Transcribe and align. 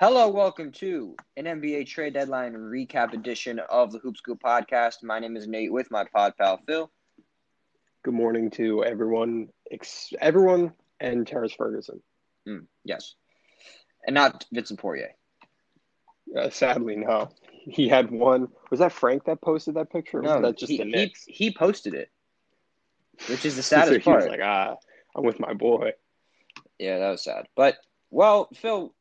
Hello, 0.00 0.30
welcome 0.30 0.72
to 0.72 1.14
an 1.36 1.44
NBA 1.44 1.86
trade 1.86 2.14
deadline 2.14 2.54
recap 2.54 3.12
edition 3.12 3.58
of 3.58 3.92
the 3.92 3.98
Hoop 3.98 4.16
Scoop 4.16 4.40
podcast. 4.42 5.02
My 5.02 5.18
name 5.18 5.36
is 5.36 5.46
Nate 5.46 5.70
with 5.70 5.90
my 5.90 6.04
pod 6.04 6.32
pal 6.38 6.58
Phil. 6.66 6.90
Good 8.02 8.14
morning 8.14 8.48
to 8.52 8.82
everyone, 8.82 9.48
ex- 9.70 10.14
everyone, 10.18 10.72
and 11.00 11.26
Terrence 11.26 11.52
Ferguson. 11.52 12.00
Mm, 12.48 12.64
yes, 12.82 13.14
and 14.06 14.14
not 14.14 14.46
Vincent 14.50 14.80
Poirier. 14.80 15.10
Uh, 16.34 16.48
sadly, 16.48 16.96
no. 16.96 17.28
He 17.50 17.86
had 17.86 18.10
one. 18.10 18.48
Was 18.70 18.80
that 18.80 18.92
Frank 18.92 19.24
that 19.24 19.42
posted 19.42 19.74
that 19.74 19.92
picture? 19.92 20.22
No, 20.22 20.40
that 20.40 20.56
just 20.56 20.72
he, 20.72 20.78
the 20.78 20.86
Knicks. 20.86 21.26
He, 21.26 21.44
he 21.44 21.50
posted 21.52 21.92
it, 21.92 22.08
which 23.28 23.44
is 23.44 23.54
the 23.54 23.62
So 23.62 23.76
saddest 23.76 24.00
he 24.00 24.10
part. 24.10 24.22
was 24.22 24.30
like, 24.30 24.40
ah, 24.42 24.76
I'm 25.14 25.24
with 25.24 25.38
my 25.38 25.52
boy. 25.52 25.92
Yeah, 26.78 27.00
that 27.00 27.10
was 27.10 27.22
sad. 27.22 27.48
But 27.54 27.76
well, 28.10 28.48
Phil, 28.54 28.94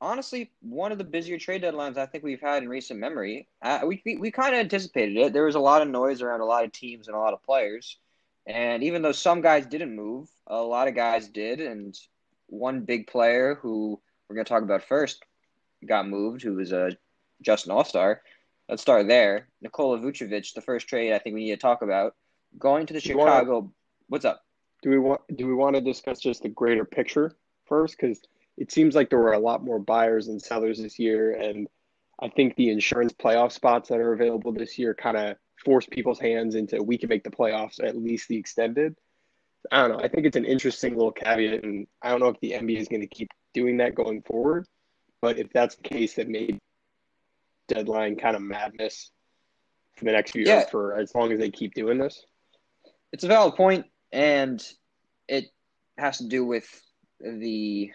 honestly, 0.00 0.50
one 0.60 0.92
of 0.92 0.98
the 0.98 1.04
busier 1.04 1.38
trade 1.38 1.62
deadlines 1.62 1.96
I 1.96 2.06
think 2.06 2.24
we've 2.24 2.40
had 2.40 2.62
in 2.62 2.68
recent 2.68 3.00
memory. 3.00 3.48
Uh, 3.62 3.80
we 3.86 4.02
we, 4.04 4.16
we 4.16 4.30
kind 4.30 4.54
of 4.54 4.60
anticipated 4.60 5.16
it. 5.16 5.32
There 5.32 5.44
was 5.44 5.54
a 5.54 5.60
lot 5.60 5.82
of 5.82 5.88
noise 5.88 6.22
around 6.22 6.40
a 6.40 6.44
lot 6.46 6.64
of 6.64 6.72
teams 6.72 7.08
and 7.08 7.16
a 7.16 7.20
lot 7.20 7.32
of 7.34 7.42
players, 7.42 7.98
and 8.46 8.82
even 8.82 9.02
though 9.02 9.12
some 9.12 9.40
guys 9.40 9.66
didn't 9.66 9.94
move, 9.94 10.28
a 10.46 10.60
lot 10.60 10.88
of 10.88 10.94
guys 10.94 11.28
did. 11.28 11.60
And 11.60 11.98
one 12.48 12.80
big 12.80 13.06
player 13.06 13.58
who 13.60 14.00
we're 14.28 14.36
going 14.36 14.44
to 14.44 14.48
talk 14.48 14.62
about 14.62 14.82
first 14.84 15.22
got 15.86 16.08
moved, 16.08 16.42
who 16.42 16.54
was 16.54 16.72
a 16.72 16.96
Justin 17.42 17.72
All 17.72 17.84
Star. 17.84 18.22
Let's 18.68 18.82
start 18.82 19.08
there. 19.08 19.48
Nikola 19.60 19.98
Vucevic, 19.98 20.54
the 20.54 20.62
first 20.62 20.88
trade 20.88 21.12
I 21.12 21.18
think 21.18 21.34
we 21.34 21.44
need 21.44 21.50
to 21.50 21.56
talk 21.58 21.82
about, 21.82 22.14
going 22.58 22.86
to 22.86 22.94
the 22.94 23.14
wanna- 23.14 23.30
Chicago. 23.32 23.72
What's 24.08 24.24
up? 24.24 24.44
Do 24.82 24.90
we 24.90 24.98
want? 24.98 25.22
Do 25.34 25.46
we 25.46 25.54
want 25.54 25.76
to 25.76 25.80
discuss 25.80 26.20
just 26.20 26.42
the 26.42 26.48
greater 26.50 26.84
picture 26.84 27.34
first? 27.64 27.96
Because 27.98 28.20
it 28.56 28.70
seems 28.72 28.94
like 28.94 29.10
there 29.10 29.18
were 29.18 29.32
a 29.32 29.38
lot 29.38 29.64
more 29.64 29.78
buyers 29.78 30.28
and 30.28 30.40
sellers 30.40 30.80
this 30.80 30.98
year, 30.98 31.32
and 31.34 31.68
I 32.20 32.28
think 32.28 32.54
the 32.56 32.70
insurance 32.70 33.12
playoff 33.12 33.52
spots 33.52 33.88
that 33.88 33.98
are 33.98 34.12
available 34.12 34.52
this 34.52 34.78
year 34.78 34.94
kind 34.94 35.16
of 35.16 35.36
force 35.64 35.86
people's 35.90 36.20
hands 36.20 36.54
into 36.54 36.82
we 36.82 36.98
can 36.98 37.08
make 37.08 37.24
the 37.24 37.30
playoffs 37.30 37.82
at 37.82 37.96
least 37.96 38.28
the 38.28 38.36
extended. 38.36 38.94
I 39.72 39.80
don't 39.80 39.96
know. 39.96 40.04
I 40.04 40.08
think 40.08 40.26
it's 40.26 40.36
an 40.36 40.44
interesting 40.44 40.94
little 40.94 41.12
caveat, 41.12 41.64
and 41.64 41.86
I 42.02 42.10
don't 42.10 42.20
know 42.20 42.28
if 42.28 42.40
the 42.40 42.52
NBA 42.52 42.78
is 42.78 42.88
going 42.88 43.00
to 43.00 43.06
keep 43.06 43.28
doing 43.54 43.78
that 43.78 43.94
going 43.94 44.22
forward. 44.22 44.66
But 45.22 45.38
if 45.38 45.52
that's 45.52 45.76
the 45.76 45.82
case, 45.82 46.14
then 46.14 46.30
maybe 46.30 46.58
deadline 47.66 48.16
kind 48.16 48.36
of 48.36 48.42
madness 48.42 49.10
for 49.96 50.04
the 50.04 50.12
next 50.12 50.32
few 50.32 50.44
Yeah. 50.44 50.58
years 50.58 50.70
for 50.70 50.96
as 50.96 51.14
long 51.14 51.32
as 51.32 51.38
they 51.38 51.50
keep 51.50 51.72
doing 51.74 51.98
this. 51.98 52.26
It's 53.12 53.24
a 53.24 53.28
valid 53.28 53.54
point, 53.54 53.86
and 54.12 54.62
it 55.28 55.46
has 55.96 56.18
to 56.18 56.28
do 56.28 56.44
with 56.44 56.66
the 57.20 57.90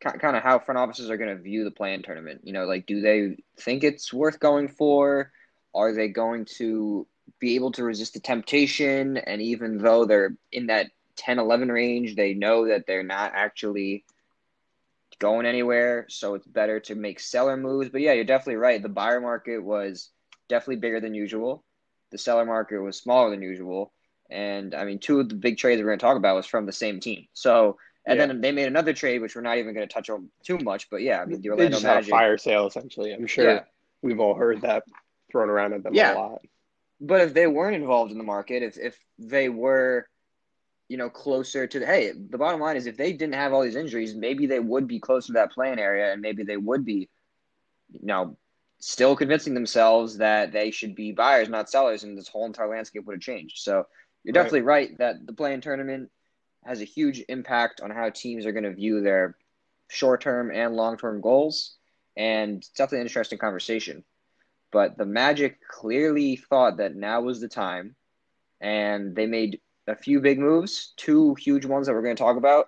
kind 0.00 0.36
of 0.36 0.42
how 0.42 0.58
front 0.58 0.78
offices 0.78 1.10
are 1.10 1.16
going 1.16 1.36
to 1.36 1.42
view 1.42 1.64
the 1.64 1.70
play-in 1.70 2.02
tournament. 2.02 2.42
You 2.44 2.52
know, 2.52 2.64
like 2.64 2.86
do 2.86 3.00
they 3.00 3.36
think 3.58 3.84
it's 3.84 4.12
worth 4.12 4.40
going 4.40 4.68
for? 4.68 5.32
Are 5.74 5.92
they 5.92 6.08
going 6.08 6.46
to 6.56 7.06
be 7.38 7.56
able 7.56 7.72
to 7.72 7.84
resist 7.84 8.14
the 8.14 8.20
temptation? 8.20 9.16
And 9.16 9.42
even 9.42 9.78
though 9.78 10.04
they're 10.04 10.34
in 10.52 10.66
that 10.68 10.90
10 11.16 11.38
11 11.38 11.70
range, 11.70 12.16
they 12.16 12.34
know 12.34 12.68
that 12.68 12.86
they're 12.86 13.02
not 13.02 13.32
actually 13.34 14.04
going 15.18 15.46
anywhere. 15.46 16.06
So 16.08 16.34
it's 16.34 16.46
better 16.46 16.80
to 16.80 16.94
make 16.94 17.20
seller 17.20 17.56
moves. 17.56 17.90
But 17.90 18.00
yeah, 18.00 18.12
you're 18.12 18.24
definitely 18.24 18.56
right. 18.56 18.82
The 18.82 18.88
buyer 18.88 19.20
market 19.20 19.58
was 19.58 20.10
definitely 20.48 20.76
bigger 20.76 21.00
than 21.00 21.14
usual, 21.14 21.64
the 22.10 22.18
seller 22.18 22.44
market 22.44 22.80
was 22.80 22.96
smaller 22.98 23.30
than 23.30 23.42
usual. 23.42 23.92
And 24.30 24.74
I 24.74 24.84
mean, 24.84 24.98
two 24.98 25.20
of 25.20 25.28
the 25.28 25.34
big 25.34 25.56
trades 25.56 25.80
we're 25.80 25.88
going 25.88 25.98
to 25.98 26.04
talk 26.04 26.16
about 26.16 26.36
was 26.36 26.46
from 26.46 26.66
the 26.66 26.72
same 26.72 27.00
team. 27.00 27.26
So, 27.32 27.78
and 28.08 28.18
Yeah. 28.18 28.26
then 28.26 28.40
they 28.40 28.52
made 28.52 28.66
another 28.66 28.94
trade, 28.94 29.20
which 29.20 29.36
we're 29.36 29.42
not 29.42 29.58
even 29.58 29.74
going 29.74 29.86
to 29.86 29.92
touch 29.92 30.08
on 30.08 30.30
too 30.42 30.58
much. 30.58 30.88
But 30.90 31.02
yeah, 31.02 31.20
I 31.20 31.26
mean, 31.26 31.42
the 31.42 31.48
They 31.48 31.50
Orlando 31.50 31.76
just 31.76 31.84
had 31.84 31.92
a 31.92 31.96
Magic. 31.96 32.10
fire 32.10 32.38
sale 32.38 32.66
essentially. 32.66 33.12
I'm 33.12 33.26
sure 33.26 33.44
Yeah. 33.44 33.64
we've 34.02 34.18
all 34.18 34.34
heard 34.34 34.62
that 34.62 34.84
thrown 35.30 35.50
around 35.50 35.74
at 35.74 35.82
them 35.82 35.94
Yeah. 35.94 36.14
a 36.14 36.16
lot. 36.16 36.42
But 37.00 37.20
if 37.20 37.34
they 37.34 37.46
weren't 37.46 37.76
involved 37.76 38.10
in 38.10 38.18
the 38.18 38.24
market, 38.24 38.62
if 38.62 38.78
if 38.78 38.98
they 39.18 39.50
were, 39.50 40.08
you 40.88 40.96
know, 40.96 41.10
closer 41.10 41.66
to 41.66 41.78
the 41.78 41.86
hey, 41.86 42.12
the 42.12 42.38
bottom 42.38 42.60
line 42.60 42.76
is 42.76 42.86
if 42.86 42.96
they 42.96 43.12
didn't 43.12 43.34
have 43.34 43.52
all 43.52 43.62
these 43.62 43.76
injuries, 43.76 44.14
maybe 44.14 44.46
they 44.46 44.58
would 44.58 44.88
be 44.88 44.98
closer 44.98 45.28
to 45.28 45.32
that 45.34 45.52
play-in 45.52 45.78
area, 45.78 46.12
and 46.12 46.22
maybe 46.22 46.44
they 46.44 46.56
would 46.56 46.84
be, 46.84 47.08
you 47.92 48.06
know, 48.06 48.36
still 48.80 49.14
convincing 49.14 49.54
themselves 49.54 50.16
that 50.16 50.50
they 50.50 50.70
should 50.70 50.94
be 50.94 51.12
buyers, 51.12 51.48
not 51.48 51.68
sellers, 51.68 52.04
and 52.04 52.16
this 52.16 52.28
whole 52.28 52.46
entire 52.46 52.70
landscape 52.70 53.04
would 53.04 53.16
have 53.16 53.22
changed. 53.22 53.58
So 53.58 53.86
you're 54.24 54.32
Right. 54.32 54.42
definitely 54.42 54.62
right 54.62 54.98
that 54.98 55.26
the 55.26 55.32
play-in 55.34 55.60
tournament 55.60 56.10
has 56.68 56.82
a 56.82 56.84
huge 56.84 57.24
impact 57.30 57.80
on 57.80 57.90
how 57.90 58.10
teams 58.10 58.44
are 58.44 58.52
going 58.52 58.64
to 58.64 58.74
view 58.74 59.00
their 59.00 59.36
short 59.88 60.20
term 60.20 60.50
and 60.50 60.76
long 60.76 60.98
term 60.98 61.22
goals, 61.22 61.76
and 62.16 62.58
it's 62.58 62.68
definitely 62.68 63.00
an 63.00 63.06
interesting 63.06 63.38
conversation. 63.38 64.04
But 64.70 64.98
the 64.98 65.06
Magic 65.06 65.66
clearly 65.66 66.36
thought 66.36 66.76
that 66.76 66.94
now 66.94 67.22
was 67.22 67.40
the 67.40 67.48
time, 67.48 67.96
and 68.60 69.16
they 69.16 69.26
made 69.26 69.60
a 69.86 69.96
few 69.96 70.20
big 70.20 70.38
moves, 70.38 70.92
two 70.98 71.34
huge 71.36 71.64
ones 71.64 71.86
that 71.86 71.94
we're 71.94 72.02
going 72.02 72.16
to 72.16 72.22
talk 72.22 72.36
about. 72.36 72.66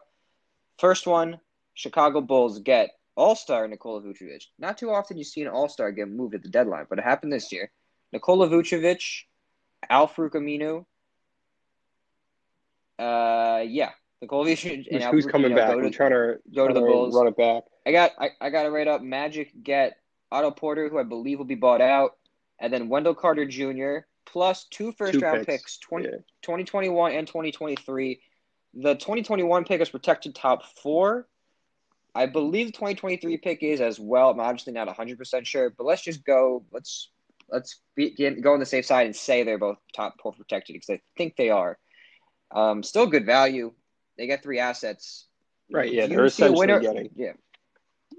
First 0.78 1.06
one, 1.06 1.38
Chicago 1.74 2.22
Bulls 2.22 2.60
get 2.60 2.92
All 3.16 3.36
Star 3.36 3.68
Nikola 3.68 4.00
Vucevic. 4.00 4.44
Not 4.58 4.78
too 4.78 4.90
often 4.90 5.18
you 5.18 5.24
see 5.24 5.42
an 5.42 5.48
All 5.48 5.68
Star 5.68 5.92
get 5.92 6.08
moved 6.08 6.34
at 6.34 6.42
the 6.42 6.48
deadline, 6.48 6.86
but 6.88 6.98
it 6.98 7.04
happened 7.04 7.34
this 7.34 7.52
year. 7.52 7.70
Nikola 8.12 8.48
Vucevic, 8.48 9.24
Al 9.90 10.08
Aminu. 10.08 10.86
Uh, 13.00 13.62
yeah, 13.66 13.90
Nikola 14.20 14.46
Vucevic 14.46 14.86
and 14.90 15.02
Who's, 15.02 15.24
who's 15.24 15.26
coming 15.26 15.52
Aminu 15.52 15.56
back? 15.56 15.70
go 15.72 15.78
I'm 15.78 15.82
to- 15.84 15.90
trying 15.90 16.10
to 16.10 16.36
go 16.54 16.68
to 16.68 16.74
the 16.74 16.80
trying 16.80 16.92
to 16.92 16.92
Bulls. 16.92 17.14
Run 17.16 17.28
it 17.28 17.36
back. 17.36 17.62
I 17.86 17.92
got 17.92 18.10
I, 18.18 18.30
I 18.40 18.50
got 18.50 18.66
it 18.66 18.70
right 18.70 18.86
up. 18.86 19.02
Magic 19.02 19.50
get 19.62 19.96
Otto 20.30 20.50
Porter, 20.50 20.88
who 20.88 20.98
I 20.98 21.02
believe 21.04 21.38
will 21.38 21.46
be 21.46 21.54
bought 21.54 21.80
out, 21.80 22.16
and 22.58 22.72
then 22.72 22.88
Wendell 22.88 23.14
Carter 23.14 23.46
Jr. 23.46 24.06
plus 24.26 24.64
two 24.70 24.92
first 24.92 25.14
Two 25.14 25.20
round 25.20 25.46
picks. 25.46 25.62
picks, 25.62 25.78
20, 25.78 26.04
Yeah. 26.04 26.10
2021 26.42 27.12
and 27.12 27.26
2023. 27.26 28.20
The 28.74 28.94
2021 28.94 29.64
pick 29.64 29.80
is 29.80 29.88
protected 29.88 30.34
top 30.34 30.64
four. 30.82 31.26
I 32.14 32.26
believe 32.26 32.66
the 32.66 32.72
2023 32.72 33.36
pick 33.38 33.62
is 33.62 33.80
as 33.80 33.98
well. 33.98 34.30
I'm 34.30 34.40
obviously 34.40 34.72
not 34.72 34.88
100% 34.88 35.46
sure, 35.46 35.70
but 35.70 35.84
let's 35.86 36.02
just 36.02 36.24
go. 36.24 36.64
Let's 36.72 37.10
let's 37.48 37.80
be, 37.96 38.10
get, 38.10 38.40
go 38.42 38.52
on 38.52 38.60
the 38.60 38.66
safe 38.66 38.84
side 38.86 39.06
and 39.06 39.16
say 39.16 39.42
they're 39.42 39.58
both 39.58 39.78
top 39.96 40.14
four 40.22 40.32
protected 40.32 40.74
because 40.74 40.90
I 40.90 41.00
think 41.16 41.34
they 41.36 41.50
are. 41.50 41.78
Um, 42.52 42.82
still 42.82 43.06
good 43.06 43.26
value. 43.26 43.72
They 44.18 44.26
get 44.26 44.42
three 44.42 44.58
assets. 44.58 45.26
Right, 45.72 45.92
yeah, 45.92 46.06
they're 46.06 46.24
a 46.24 46.26
essentially 46.26 46.58
winner? 46.58 46.80
getting- 46.80 47.10
Yeah. 47.14 47.32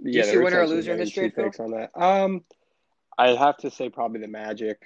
Do 0.03 0.09
Yeah, 0.09 0.24
see 0.24 0.38
a 0.38 0.42
winner 0.42 0.62
or 0.62 0.68
loser 0.68 0.94
in 0.94 1.00
this 1.00 1.12
trade, 1.12 1.36
picks 1.36 1.59
on 1.59 1.72
that. 1.72 1.92
Um, 1.96 2.44
I 3.18 3.30
have 3.36 3.58
to 3.58 3.69
say 3.69 3.90
probably 3.90 4.22
the 4.22 4.28
Magic. 4.28 4.81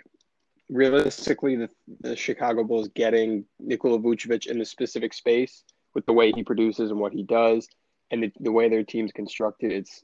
Realistically, 0.70 1.56
the 1.56 1.70
the 2.02 2.16
Chicago 2.16 2.64
Bulls 2.64 2.88
getting 2.90 3.46
Nikola 3.60 4.00
Vucevic 4.00 4.48
in 4.48 4.58
the 4.58 4.66
specific 4.66 5.14
space 5.14 5.64
with 5.94 6.06
the 6.08 6.14
way 6.14 6.32
he 6.32 6.44
produces 6.44 6.90
and 6.90 7.00
what 7.00 7.14
he 7.14 7.22
does, 7.24 7.68
and 8.10 8.24
the, 8.24 8.32
the 8.40 8.52
way 8.52 8.68
their 8.68 8.84
team's 8.84 9.12
constructed, 9.12 9.72
it's 9.72 10.04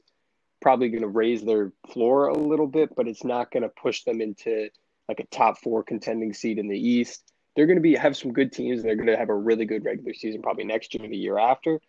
probably 0.60 0.88
going 0.88 1.02
to 1.02 1.08
raise 1.08 1.42
their 1.42 1.72
floor 1.92 2.28
a 2.28 2.38
little 2.38 2.68
bit, 2.68 2.94
but 2.94 3.08
it's 3.08 3.24
not 3.24 3.50
going 3.50 3.64
to 3.64 3.68
push 3.68 4.04
them 4.04 4.20
into 4.20 4.68
like 5.08 5.18
a 5.18 5.26
top 5.26 5.58
four 5.58 5.82
contending 5.82 6.32
seed 6.32 6.58
in 6.58 6.68
the 6.68 6.78
East. 6.78 7.31
They're 7.54 7.66
going 7.66 7.76
to 7.76 7.82
be 7.82 7.94
have 7.96 8.16
some 8.16 8.32
good 8.32 8.52
teams. 8.52 8.82
They're 8.82 8.96
going 8.96 9.08
to 9.08 9.16
have 9.16 9.28
a 9.28 9.34
really 9.34 9.64
good 9.64 9.84
regular 9.84 10.14
season 10.14 10.42
probably 10.42 10.64
next 10.64 10.94
year 10.94 11.04
and 11.04 11.12
the 11.12 11.18
year 11.18 11.38
after. 11.38 11.80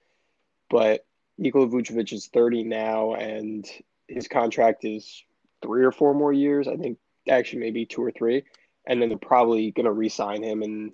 But 0.70 1.06
Nikola 1.38 1.68
Vucevic 1.68 2.12
is 2.14 2.28
30 2.28 2.64
now, 2.64 3.14
and 3.14 3.66
his 4.08 4.28
contract 4.28 4.86
is 4.86 5.24
three 5.62 5.84
or 5.84 5.92
four 5.92 6.14
more 6.14 6.34
years. 6.34 6.68
I 6.68 6.76
think 6.76 6.98
actually 7.30 7.60
maybe 7.60 7.86
two 7.86 8.04
or 8.04 8.12
three. 8.12 8.44
And 8.86 9.02
then 9.02 9.10
they're 9.10 9.18
probably 9.18 9.72
going 9.72 9.86
to 9.86 9.94
re-sign 9.94 10.44
him, 10.44 10.62
and 10.62 10.92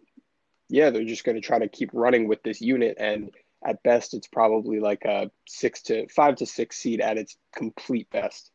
yeah, 0.69 0.91
they're 0.91 1.03
just 1.03 1.23
going 1.23 1.35
to 1.35 1.41
try 1.41 1.57
to 1.57 1.67
keep 1.67 1.89
running 1.91 2.27
with 2.27 2.43
this 2.43 2.61
unit. 2.61 2.97
And 2.99 3.31
at 3.65 3.81
best, 3.81 4.13
it's 4.13 4.27
probably 4.27 4.79
like 4.79 5.05
a 5.05 5.31
six 5.47 5.81
to 5.83 6.07
five 6.09 6.35
to 6.37 6.45
six 6.45 6.77
seed 6.77 7.01
at 7.01 7.17
its 7.17 7.35
complete 7.55 8.09
best 8.11 8.51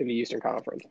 in 0.00 0.08
the 0.08 0.14
Eastern 0.14 0.40
Conference. 0.40 0.84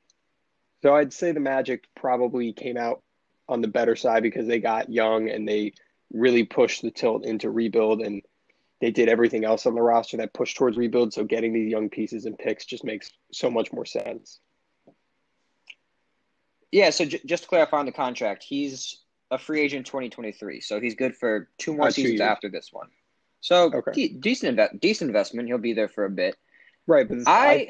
So 0.81 0.96
I'd 0.96 1.13
say 1.13 1.31
the 1.31 1.40
Magic 1.42 1.84
probably 1.96 2.54
came 2.54 2.78
out 2.78 3.04
on 3.50 3.62
the 3.62 3.68
better 3.68 3.96
side 3.96 4.24
because 4.24 4.48
they 4.48 4.60
got 4.60 4.90
young 4.92 5.30
and 5.30 5.48
they 5.48 5.74
really 6.14 6.44
pushed 6.44 6.82
the 6.82 6.92
tilt 6.92 7.26
into 7.26 7.50
rebuild 7.50 8.02
and 8.02 8.22
they 8.80 8.92
did 8.92 9.10
everything 9.10 9.44
else 9.46 9.66
on 9.66 9.76
the 9.76 9.82
roster 9.82 10.18
that 10.18 10.34
pushed 10.34 10.58
towards 10.58 10.78
rebuild. 10.78 11.14
So 11.14 11.24
getting 11.24 11.54
these 11.54 11.70
young 11.72 11.90
pieces 11.90 12.26
and 12.26 12.38
picks 12.38 12.66
just 12.66 12.84
makes 12.84 13.12
so 13.32 13.50
much 13.52 13.72
more 13.72 13.86
sense. 13.86 14.40
Yeah, 16.72 16.90
so 16.90 17.06
j- 17.06 17.22
just 17.26 17.44
to 17.44 17.50
clarify 17.50 17.78
on 17.78 17.86
the 17.86 17.92
contract, 17.92 18.44
he's 18.44 19.02
a 19.30 19.38
free 19.38 19.62
agent 19.62 19.86
2023, 19.86 20.62
so 20.62 20.80
he's 20.80 20.96
good 20.96 21.16
for 21.16 21.50
two 21.58 21.74
more 21.74 21.88
Uh, 21.88 21.92
seasons 21.92 22.14
years. 22.20 22.22
after 22.22 22.50
this 22.50 22.72
one. 22.72 22.88
So 23.42 23.72
Okay. 23.74 23.92
de- 23.94 24.14
decent 24.20 24.58
inve- 24.58 24.80
decent 24.80 25.10
investment. 25.10 25.48
He'll 25.48 25.58
be 25.58 25.74
there 25.74 25.88
for 25.90 26.06
a 26.06 26.10
bit. 26.10 26.36
Right, 26.88 27.08
but 27.08 27.20
I 27.28 27.48
I 27.54 27.68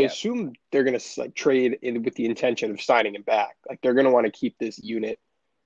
yeah. 0.00 0.06
assume 0.06 0.52
they're 0.70 0.84
going 0.84 0.98
to 0.98 1.20
like 1.20 1.34
trade 1.34 1.78
in 1.82 2.02
with 2.02 2.14
the 2.14 2.26
intention 2.26 2.70
of 2.70 2.80
signing 2.80 3.14
him 3.14 3.22
back. 3.22 3.56
Like 3.68 3.80
they're 3.82 3.94
going 3.94 4.06
to 4.06 4.12
want 4.12 4.26
to 4.26 4.32
keep 4.32 4.58
this 4.58 4.78
unit 4.82 5.18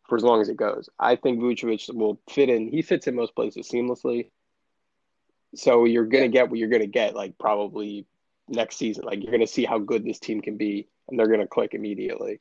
for 0.09 0.17
as 0.17 0.25
long 0.25 0.41
as 0.41 0.49
it 0.49 0.57
goes. 0.57 0.89
I 0.99 1.17
think 1.17 1.41
Vucevic 1.41 1.95
will 1.95 2.21
fit 2.31 2.49
in. 2.49 2.69
He 2.69 2.83
fits 2.83 3.07
in 3.07 3.15
most 3.15 3.35
places 3.35 3.69
seamlessly. 3.69 4.31
So 5.55 5.85
you're 5.85 6.07
going 6.07 6.25
to 6.25 6.29
get 6.29 6.51
what 6.51 6.59
you're 6.59 6.69
going 6.69 6.83
to 6.83 6.87
get. 6.87 7.15
Like 7.15 7.39
probably 7.39 8.07
next 8.49 8.77
season. 8.77 9.05
Like 9.05 9.23
you're 9.23 9.33
going 9.33 9.41
to 9.41 9.47
see 9.47 9.65
how 9.65 9.79
good 9.79 10.05
this 10.05 10.19
team 10.19 10.41
can 10.41 10.57
be, 10.57 10.89
and 11.09 11.19
they're 11.19 11.27
going 11.29 11.41
to 11.41 11.47
click 11.47 11.75
immediately. 11.75 12.41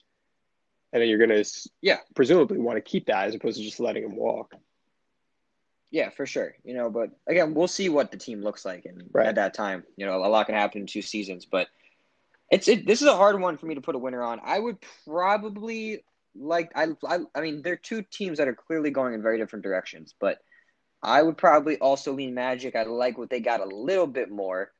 And 0.93 1.01
then 1.01 1.09
you're 1.09 1.17
going 1.25 1.43
to, 1.43 1.69
yeah, 1.81 1.97
presumably 2.15 2.57
want 2.59 2.77
to 2.77 2.81
keep 2.81 3.07
that 3.07 3.27
as 3.27 3.35
opposed 3.35 3.57
to 3.57 3.63
just 3.63 3.79
letting 3.79 4.03
him 4.03 4.15
walk. 4.15 4.53
Yeah, 5.91 6.09
for 6.09 6.25
sure. 6.25 6.55
You 6.63 6.73
know, 6.73 6.89
but 6.89 7.11
again, 7.27 7.53
we'll 7.53 7.67
see 7.67 7.89
what 7.89 8.11
the 8.11 8.17
team 8.17 8.41
looks 8.41 8.65
like, 8.65 8.85
and 8.85 9.03
Right. 9.11 9.27
at 9.27 9.35
that 9.35 9.53
time, 9.53 9.83
you 9.95 10.05
know, 10.05 10.17
a 10.17 10.27
lot 10.27 10.45
can 10.45 10.55
happen 10.55 10.81
in 10.81 10.87
two 10.87 11.01
seasons. 11.01 11.45
But 11.45 11.67
it's 12.51 12.67
it, 12.67 12.87
this 12.87 13.01
is 13.01 13.07
a 13.07 13.15
hard 13.15 13.39
one 13.39 13.57
for 13.57 13.65
me 13.65 13.75
to 13.75 13.81
put 13.81 13.95
a 13.95 13.99
winner 13.99 14.23
on. 14.23 14.39
I 14.43 14.59
would 14.59 14.77
probably 15.05 16.03
like 16.35 16.71
I 16.75 16.87
I 17.07 17.19
I 17.35 17.41
mean, 17.41 17.61
they're 17.61 17.75
two 17.75 18.03
teams 18.03 18.37
that 18.37 18.47
are 18.47 18.55
clearly 18.55 18.91
going 18.91 19.13
in 19.13 19.21
very 19.21 19.37
different 19.37 19.63
directions, 19.63 20.13
but 20.19 20.39
I 21.03 21.21
would 21.21 21.37
probably 21.37 21.77
also 21.77 22.13
lean 22.13 22.33
Magic. 22.33 22.75
I 22.75 22.83
like 22.83 23.17
what 23.17 23.29
they 23.29 23.39
got 23.39 23.61
a 23.61 23.65
little 23.65 24.07
bit 24.07 24.31
more, 24.31 24.71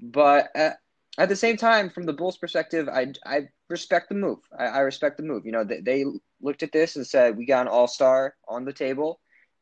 but 0.00 0.48
uh, 0.54 0.70
at 1.18 1.28
the 1.28 1.36
same 1.36 1.56
time, 1.56 1.90
from 1.90 2.06
the 2.06 2.12
Bulls' 2.12 2.38
perspective, 2.38 2.88
I 2.88 3.12
I 3.26 3.48
respect 3.68 4.08
the 4.08 4.14
move. 4.14 4.38
I, 4.56 4.66
I 4.66 4.78
respect 4.80 5.16
the 5.16 5.22
move. 5.24 5.46
You 5.46 5.52
know, 5.52 5.64
they, 5.64 5.80
they 5.80 6.04
looked 6.40 6.62
at 6.62 6.72
this 6.72 6.96
and 6.96 7.06
said, 7.06 7.36
"We 7.36 7.46
got 7.46 7.62
an 7.62 7.68
All 7.68 7.88
Star 7.88 8.34
on 8.48 8.64
the 8.64 8.72
table." 8.72 9.20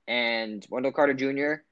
and 0.09 0.67
Wendell 0.71 0.93
Carter 0.93 1.15
Jr. 1.15 1.63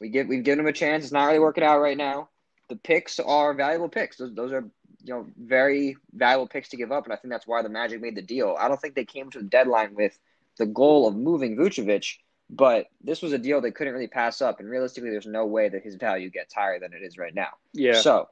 We 0.00 0.08
give 0.08 0.28
we've 0.28 0.44
given 0.44 0.60
him 0.60 0.66
a 0.66 0.72
chance. 0.72 1.04
It's 1.04 1.12
not 1.12 1.26
really 1.26 1.38
working 1.38 1.64
out 1.64 1.80
right 1.80 1.96
now. 1.96 2.28
The 2.68 2.76
picks 2.76 3.20
are 3.20 3.54
valuable 3.54 3.88
picks. 3.88 4.16
Those, 4.16 4.34
those 4.34 4.52
are 4.52 4.68
you 5.04 5.14
know 5.14 5.26
very 5.36 5.96
valuable 6.12 6.46
picks 6.46 6.68
to 6.70 6.76
give 6.76 6.92
up, 6.92 7.04
and 7.04 7.12
I 7.12 7.16
think 7.16 7.32
that's 7.32 7.46
why 7.46 7.62
the 7.62 7.68
Magic 7.68 8.00
made 8.00 8.16
the 8.16 8.22
deal. 8.22 8.56
I 8.58 8.68
don't 8.68 8.80
think 8.80 8.94
they 8.94 9.04
came 9.04 9.30
to 9.30 9.38
the 9.38 9.44
deadline 9.44 9.94
with 9.94 10.18
the 10.58 10.66
goal 10.66 11.08
of 11.08 11.16
moving 11.16 11.56
Vucevic, 11.56 12.16
but 12.50 12.86
this 13.02 13.22
was 13.22 13.32
a 13.32 13.38
deal 13.38 13.60
they 13.60 13.70
couldn't 13.70 13.94
really 13.94 14.08
pass 14.08 14.42
up. 14.42 14.60
And 14.60 14.68
realistically, 14.68 15.10
there's 15.10 15.26
no 15.26 15.46
way 15.46 15.68
that 15.68 15.82
his 15.82 15.96
value 15.96 16.30
gets 16.30 16.54
higher 16.54 16.78
than 16.78 16.92
it 16.92 17.02
is 17.02 17.18
right 17.18 17.34
now. 17.34 17.48
Yeah. 17.72 18.00
So, 18.00 18.28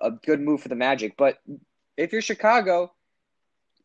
a 0.00 0.10
good 0.10 0.40
move 0.40 0.60
for 0.60 0.68
the 0.68 0.76
Magic. 0.76 1.16
But 1.16 1.38
if 1.96 2.12
you're 2.12 2.22
Chicago, 2.22 2.92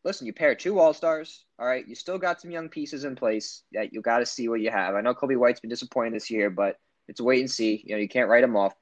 listen, 0.04 0.28
you 0.28 0.34
pair 0.34 0.56
two 0.56 0.80
All 0.80 0.94
Stars. 0.94 1.46
All 1.60 1.66
right, 1.66 1.88
you 1.88 1.96
still 1.96 2.20
got 2.20 2.40
some 2.42 2.52
young 2.52 2.70
pieces 2.70 3.04
in 3.04 3.16
place. 3.16 3.64
That 3.72 3.94
you 3.94 4.02
got 4.02 4.20
to 4.20 4.26
see 4.26 4.48
what 4.50 4.62
you 4.62 4.70
have. 4.70 4.96
I 4.96 5.02
know 5.02 5.14
Coby 5.14 5.38
White's 5.38 5.60
been 5.60 5.70
disappointed 5.70 6.14
this 6.14 6.30
year, 6.30 6.50
but 6.50 6.78
it's 7.08 7.22
wait 7.22 7.40
and 7.40 7.50
see. 7.50 7.84
You 7.86 7.96
know, 7.96 8.02
you 8.02 8.08
can't 8.10 8.30
write 8.30 8.44
him 8.44 8.56
off. 8.56 8.74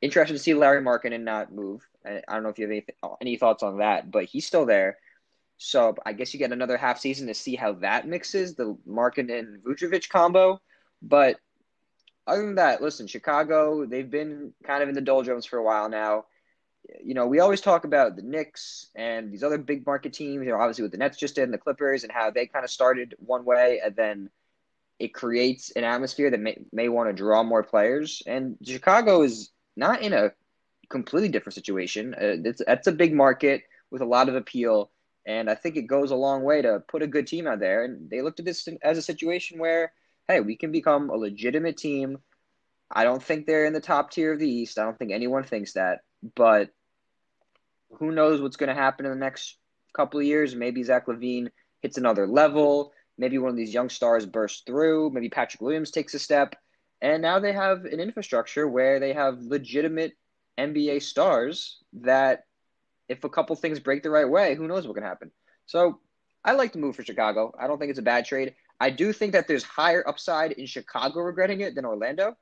Interested 0.00 0.34
to 0.34 0.38
see 0.38 0.54
Lauri 0.54 0.82
Markkanen 0.82 1.22
not 1.22 1.52
move. 1.52 1.86
I, 2.06 2.22
I 2.26 2.34
don't 2.34 2.42
know 2.42 2.48
if 2.48 2.58
you 2.58 2.66
have 2.66 2.72
any, 2.72 2.86
any 3.20 3.36
thoughts 3.36 3.62
on 3.62 3.78
that, 3.78 4.10
but 4.10 4.24
he's 4.24 4.46
still 4.46 4.66
there. 4.66 4.98
So 5.58 5.94
I 6.06 6.14
guess 6.14 6.32
you 6.32 6.38
get 6.38 6.52
another 6.52 6.78
half 6.78 6.98
season 6.98 7.26
to 7.26 7.34
see 7.34 7.54
how 7.54 7.74
that 7.74 8.08
mixes 8.08 8.54
the 8.54 8.78
Markkanen 8.88 9.38
and 9.38 9.62
Vucevic 9.62 10.08
combo. 10.08 10.60
But 11.02 11.36
other 12.26 12.42
than 12.42 12.54
that, 12.54 12.80
listen, 12.80 13.06
Chicago, 13.06 13.84
they've 13.84 14.10
been 14.10 14.54
kind 14.64 14.82
of 14.82 14.88
in 14.88 14.94
the 14.94 15.02
doldrums 15.02 15.44
for 15.44 15.58
a 15.58 15.62
while 15.62 15.90
now. 15.90 16.24
You 17.04 17.12
know, 17.12 17.26
we 17.26 17.40
always 17.40 17.60
talk 17.60 17.84
about 17.84 18.16
the 18.16 18.22
Knicks 18.22 18.88
and 18.94 19.30
these 19.30 19.42
other 19.42 19.58
big 19.58 19.84
market 19.84 20.14
teams, 20.14 20.44
you 20.44 20.50
know, 20.50 20.58
obviously 20.58 20.82
what 20.82 20.92
the 20.92 20.98
Nets 20.98 21.18
just 21.18 21.34
did 21.34 21.44
and 21.44 21.52
the 21.52 21.58
Clippers 21.58 22.04
and 22.04 22.12
how 22.12 22.30
they 22.30 22.46
kind 22.46 22.64
of 22.64 22.70
started 22.70 23.14
one 23.18 23.44
way 23.44 23.80
and 23.84 23.94
then 23.94 24.30
it 24.98 25.14
creates 25.14 25.70
an 25.72 25.84
atmosphere 25.84 26.30
that 26.30 26.40
may, 26.40 26.58
may 26.72 26.88
want 26.88 27.08
to 27.08 27.14
draw 27.14 27.42
more 27.42 27.62
players. 27.62 28.22
And 28.26 28.56
Chicago 28.62 29.22
is 29.22 29.50
not 29.80 30.02
in 30.02 30.12
a 30.12 30.32
completely 30.90 31.30
different 31.30 31.54
situation. 31.54 32.14
Uh, 32.14 32.52
that's 32.66 32.86
a 32.86 32.92
big 32.92 33.14
market 33.14 33.62
with 33.90 34.02
a 34.02 34.06
lot 34.06 34.28
of 34.28 34.36
appeal. 34.36 34.90
And 35.26 35.50
I 35.50 35.54
think 35.54 35.76
it 35.76 35.86
goes 35.86 36.10
a 36.10 36.16
long 36.16 36.44
way 36.44 36.62
to 36.62 36.82
put 36.86 37.02
a 37.02 37.06
good 37.06 37.26
team 37.26 37.46
out 37.46 37.60
there. 37.60 37.84
And 37.84 38.08
they 38.10 38.20
looked 38.20 38.38
at 38.38 38.46
this 38.46 38.68
as 38.82 38.98
a 38.98 39.02
situation 39.02 39.58
where, 39.58 39.92
hey, 40.28 40.40
we 40.40 40.56
can 40.56 40.70
become 40.70 41.10
a 41.10 41.16
legitimate 41.16 41.76
team. 41.76 42.18
I 42.90 43.04
don't 43.04 43.22
think 43.22 43.46
they're 43.46 43.64
in 43.64 43.72
the 43.72 43.80
top 43.80 44.10
tier 44.10 44.32
of 44.32 44.38
the 44.38 44.48
East. 44.48 44.78
I 44.78 44.84
don't 44.84 44.98
think 44.98 45.12
anyone 45.12 45.44
thinks 45.44 45.72
that. 45.72 46.00
But 46.34 46.70
who 47.98 48.12
knows 48.12 48.40
what's 48.40 48.56
going 48.56 48.74
to 48.74 48.80
happen 48.80 49.06
in 49.06 49.12
the 49.12 49.18
next 49.18 49.56
couple 49.94 50.20
of 50.20 50.26
years? 50.26 50.54
Maybe 50.54 50.82
Zach 50.82 51.06
LaVine 51.06 51.48
hits 51.80 51.96
another 51.96 52.26
level. 52.26 52.92
Maybe 53.16 53.38
one 53.38 53.50
of 53.50 53.56
these 53.56 53.74
young 53.74 53.88
stars 53.88 54.26
bursts 54.26 54.62
through. 54.66 55.10
Maybe 55.10 55.28
Patrick 55.28 55.62
Williams 55.62 55.90
takes 55.90 56.14
a 56.14 56.18
step. 56.18 56.56
And 57.02 57.22
now 57.22 57.38
they 57.38 57.52
have 57.52 57.84
an 57.84 58.00
infrastructure 58.00 58.68
where 58.68 59.00
they 59.00 59.12
have 59.12 59.40
legitimate 59.40 60.12
NBA 60.58 61.02
stars 61.02 61.78
that, 61.94 62.44
if 63.08 63.24
a 63.24 63.28
couple 63.28 63.56
things 63.56 63.80
break 63.80 64.02
the 64.02 64.10
right 64.10 64.28
way, 64.28 64.54
who 64.54 64.68
knows 64.68 64.86
what 64.86 64.94
can 64.94 65.02
happen. 65.02 65.30
So 65.66 66.00
I 66.44 66.52
like 66.52 66.72
the 66.72 66.78
move 66.78 66.96
for 66.96 67.04
Chicago. 67.04 67.52
I 67.58 67.66
don't 67.66 67.78
think 67.78 67.90
it's 67.90 67.98
a 67.98 68.02
bad 68.02 68.24
trade. 68.24 68.54
I 68.78 68.90
do 68.90 69.12
think 69.12 69.32
that 69.32 69.46
there's 69.46 69.62
higher 69.62 70.06
upside 70.06 70.52
in 70.52 70.66
Chicago 70.66 71.20
regretting 71.20 71.60
it 71.60 71.74
than 71.74 71.84
Orlando. 71.84 72.36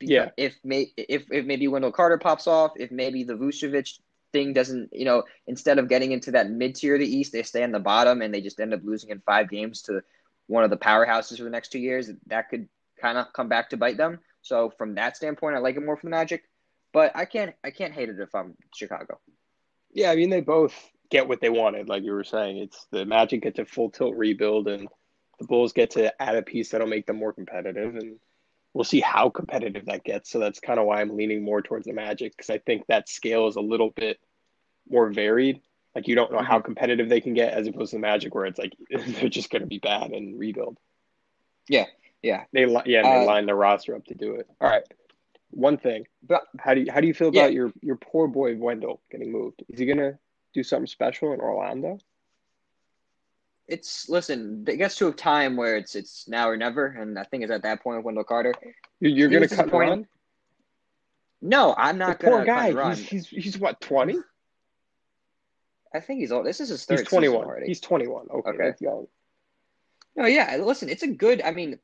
Yeah. 0.00 0.30
If 0.36 0.58
may 0.64 0.92
if, 0.96 1.30
if 1.30 1.46
maybe 1.46 1.68
Wendell 1.68 1.92
Carter 1.92 2.18
pops 2.18 2.46
off, 2.46 2.72
if 2.76 2.90
maybe 2.90 3.24
the 3.24 3.34
Vucevic 3.34 3.98
thing 4.32 4.52
doesn't, 4.52 4.90
you 4.92 5.04
know, 5.04 5.22
instead 5.46 5.78
of 5.78 5.88
getting 5.88 6.12
into 6.12 6.32
that 6.32 6.50
mid 6.50 6.74
tier 6.74 6.94
of 6.94 7.00
the 7.00 7.16
East, 7.16 7.32
they 7.32 7.42
stay 7.42 7.62
on 7.62 7.72
the 7.72 7.78
bottom 7.78 8.22
and 8.22 8.34
they 8.34 8.40
just 8.40 8.60
end 8.60 8.74
up 8.74 8.80
losing 8.82 9.10
in 9.10 9.20
five 9.20 9.48
games 9.48 9.82
to 9.82 10.02
one 10.46 10.64
of 10.64 10.70
the 10.70 10.76
powerhouses 10.76 11.38
for 11.38 11.44
the 11.44 11.50
next 11.50 11.70
two 11.70 11.78
years. 11.78 12.10
That 12.26 12.48
could 12.48 12.68
kind 13.02 13.18
of 13.18 13.32
come 13.32 13.48
back 13.48 13.70
to 13.70 13.76
bite 13.76 13.96
them. 13.96 14.20
So 14.42 14.72
from 14.78 14.94
that 14.94 15.16
standpoint, 15.16 15.56
I 15.56 15.58
like 15.58 15.76
it 15.76 15.84
more 15.84 15.96
for 15.96 16.06
the 16.06 16.10
Magic. 16.10 16.44
But 16.92 17.12
I 17.14 17.24
can't 17.24 17.54
I 17.64 17.70
can't 17.70 17.92
hate 17.92 18.08
it 18.08 18.20
if 18.20 18.34
I'm 18.34 18.54
Chicago. 18.74 19.18
Yeah, 19.92 20.10
I 20.10 20.16
mean 20.16 20.30
they 20.30 20.40
both 20.40 20.74
get 21.10 21.28
what 21.28 21.40
they 21.40 21.50
wanted, 21.50 21.88
like 21.88 22.02
you 22.02 22.12
were 22.12 22.24
saying. 22.24 22.58
It's 22.58 22.86
the 22.90 23.04
Magic 23.04 23.42
get 23.42 23.56
to 23.56 23.64
full 23.64 23.90
tilt 23.90 24.14
rebuild, 24.14 24.68
and 24.68 24.88
the 25.38 25.46
Bulls 25.46 25.72
get 25.72 25.90
to 25.92 26.22
add 26.22 26.36
a 26.36 26.42
piece 26.42 26.70
that'll 26.70 26.86
make 26.86 27.06
them 27.06 27.16
more 27.16 27.32
competitive, 27.32 27.96
and 27.96 28.18
we'll 28.74 28.84
see 28.84 29.00
how 29.00 29.30
competitive 29.30 29.86
that 29.86 30.04
gets. 30.04 30.30
So 30.30 30.38
that's 30.38 30.60
kind 30.60 30.78
of 30.78 30.86
why 30.86 31.00
I'm 31.00 31.16
leaning 31.16 31.42
more 31.42 31.62
towards 31.62 31.86
the 31.86 31.92
Magic 31.92 32.36
because 32.36 32.50
I 32.50 32.58
think 32.58 32.86
that 32.86 33.08
scale 33.08 33.46
is 33.48 33.56
a 33.56 33.60
little 33.60 33.90
bit 33.90 34.20
more 34.88 35.10
varied. 35.10 35.60
Like 35.94 36.08
you 36.08 36.14
don't 36.14 36.32
know 36.32 36.42
how 36.42 36.56
mm-hmm. 36.56 36.66
competitive 36.66 37.08
they 37.08 37.20
can 37.20 37.34
get, 37.34 37.54
as 37.54 37.66
opposed 37.66 37.90
to 37.90 37.96
the 37.96 38.00
Magic, 38.00 38.34
where 38.34 38.46
it's 38.46 38.58
like 38.58 38.74
they're 38.90 39.28
just 39.28 39.50
going 39.50 39.62
to 39.62 39.68
be 39.68 39.78
bad 39.78 40.10
and 40.10 40.38
rebuild. 40.38 40.78
Yeah, 41.68 41.86
yeah. 42.22 42.44
They 42.52 42.66
li- 42.66 42.82
yeah, 42.86 43.02
they 43.02 43.22
Uh, 43.22 43.24
line 43.24 43.46
the 43.46 43.54
roster 43.54 43.94
up 43.94 44.04
to 44.06 44.14
do 44.14 44.34
it. 44.36 44.48
All 44.60 44.68
right. 44.68 44.84
One 45.50 45.76
thing, 45.76 46.06
But 46.22 46.42
how 46.58 46.72
do 46.74 46.80
you 46.80 46.90
how 46.92 47.00
do 47.00 47.06
you 47.06 47.14
feel 47.14 47.34
Yeah. 47.34 47.42
about 47.42 47.52
your 47.52 47.72
your 47.82 47.96
poor 47.96 48.26
boy 48.28 48.56
Wendell 48.56 49.00
getting 49.10 49.30
moved? 49.30 49.62
Is 49.68 49.78
he 49.78 49.86
gonna 49.86 50.18
do 50.54 50.62
something 50.62 50.86
special 50.86 51.32
in 51.32 51.40
Orlando? 51.40 51.98
it's 53.68 54.08
listen, 54.08 54.64
it 54.68 54.76
gets 54.76 54.96
to 54.96 55.08
a 55.08 55.12
time 55.12 55.56
where 55.56 55.76
it's 55.76 55.94
it's 55.94 56.28
now 56.28 56.48
or 56.48 56.56
never, 56.56 56.86
and 56.86 57.18
I 57.18 57.22
think 57.24 57.42
it's 57.42 57.52
at 57.52 57.62
that 57.62 57.82
point 57.82 57.98
with 57.98 58.04
Wendell 58.06 58.24
Carter. 58.24 58.54
You're, 59.00 59.12
you're 59.12 59.28
gonna 59.28 59.48
cut 59.48 59.50
disappointing. 59.58 59.88
run? 59.90 60.08
No, 61.40 61.74
I'm 61.78 61.96
The 61.98 62.06
not 62.06 62.20
poor 62.20 62.30
gonna 62.44 62.46
cut 62.46 62.46
guy. 62.46 62.70
run. 62.72 62.96
He's, 62.96 63.08
he's 63.08 63.28
he's 63.28 63.58
what 63.58 63.80
twenty? 63.80 64.16
I 65.94 66.00
think 66.00 66.20
he's 66.20 66.32
old. 66.32 66.44
This 66.46 66.60
is 66.60 66.70
his 66.70 66.84
third 66.84 67.00
He's 67.00 67.08
twenty 67.08 67.28
one. 67.28 67.44
already. 67.46 67.66
He's 67.66 67.80
twenty 67.80 68.06
one. 68.08 68.26
Okay, 68.30 68.50
Okay. 68.50 68.74
young. 68.80 69.06
No, 70.16 70.26
yeah. 70.26 70.56
Listen, 70.56 70.88
it's 70.88 71.02
a 71.02 71.08
good. 71.08 71.40
I 71.42 71.52
mean, 71.52 71.78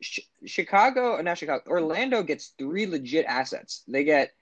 Chicago, 0.00 1.20
not 1.22 1.38
Chicago. 1.38 1.62
Orlando 1.66 2.22
gets 2.22 2.54
three 2.58 2.86
legit 2.86 3.26
assets. 3.26 3.82
They 3.88 4.04
get 4.04 4.32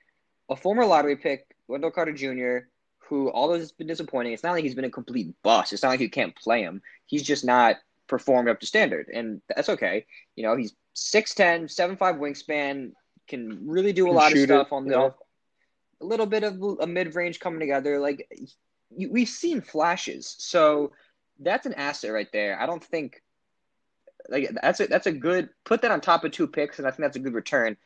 a 0.48 0.56
former 0.56 0.84
lottery 0.84 1.16
pick, 1.16 1.46
Wendell 1.68 1.90
Carter 1.90 2.12
Jr., 2.12 2.66
who 2.98 3.30
although 3.30 3.58
has 3.58 3.72
been 3.72 3.86
disappointing, 3.86 4.32
it's 4.32 4.42
not 4.42 4.52
like 4.52 4.64
he's 4.64 4.74
been 4.74 4.84
a 4.84 4.90
complete 4.90 5.34
bust. 5.42 5.72
It's 5.72 5.82
not 5.82 5.90
like 5.90 6.00
you 6.00 6.10
can't 6.10 6.34
play 6.34 6.62
him. 6.62 6.82
He's 7.06 7.22
just 7.22 7.44
not 7.44 7.76
performed 8.06 8.48
up 8.48 8.60
to 8.60 8.66
standard, 8.66 9.08
and 9.12 9.42
that's 9.48 9.68
okay. 9.68 10.06
You 10.36 10.44
know, 10.44 10.56
he's 10.56 10.74
6'10", 10.96 11.64
7'5 11.64 11.98
wingspan, 12.18 12.92
can 13.28 13.66
really 13.68 13.92
do 13.92 14.10
a 14.10 14.12
lot 14.12 14.32
of 14.32 14.38
shoot 14.38 14.44
it, 14.44 14.52
stuff 14.52 14.72
on 14.72 14.86
the 14.86 14.94
yeah. 14.94 15.10
a 16.00 16.04
little 16.04 16.26
bit 16.26 16.42
of 16.42 16.60
a 16.80 16.86
mid 16.86 17.14
range 17.14 17.40
coming 17.40 17.60
together. 17.60 17.98
Like 17.98 18.28
you, 18.96 19.10
we've 19.10 19.28
seen 19.28 19.60
flashes, 19.60 20.34
so 20.38 20.92
that's 21.40 21.66
an 21.66 21.74
asset 21.74 22.12
right 22.12 22.30
there. 22.32 22.60
I 22.60 22.66
don't 22.66 22.82
think 22.82 23.22
like 24.28 24.50
that's 24.62 24.80
a 24.80 24.86
that's 24.86 25.06
a 25.06 25.12
good 25.12 25.48
put 25.64 25.82
that 25.82 25.90
on 25.90 26.00
top 26.00 26.24
of 26.24 26.32
two 26.32 26.46
picks, 26.46 26.78
and 26.78 26.86
I 26.86 26.90
think 26.90 27.00
that's 27.00 27.16
a 27.16 27.20
good 27.20 27.34
return. 27.34 27.76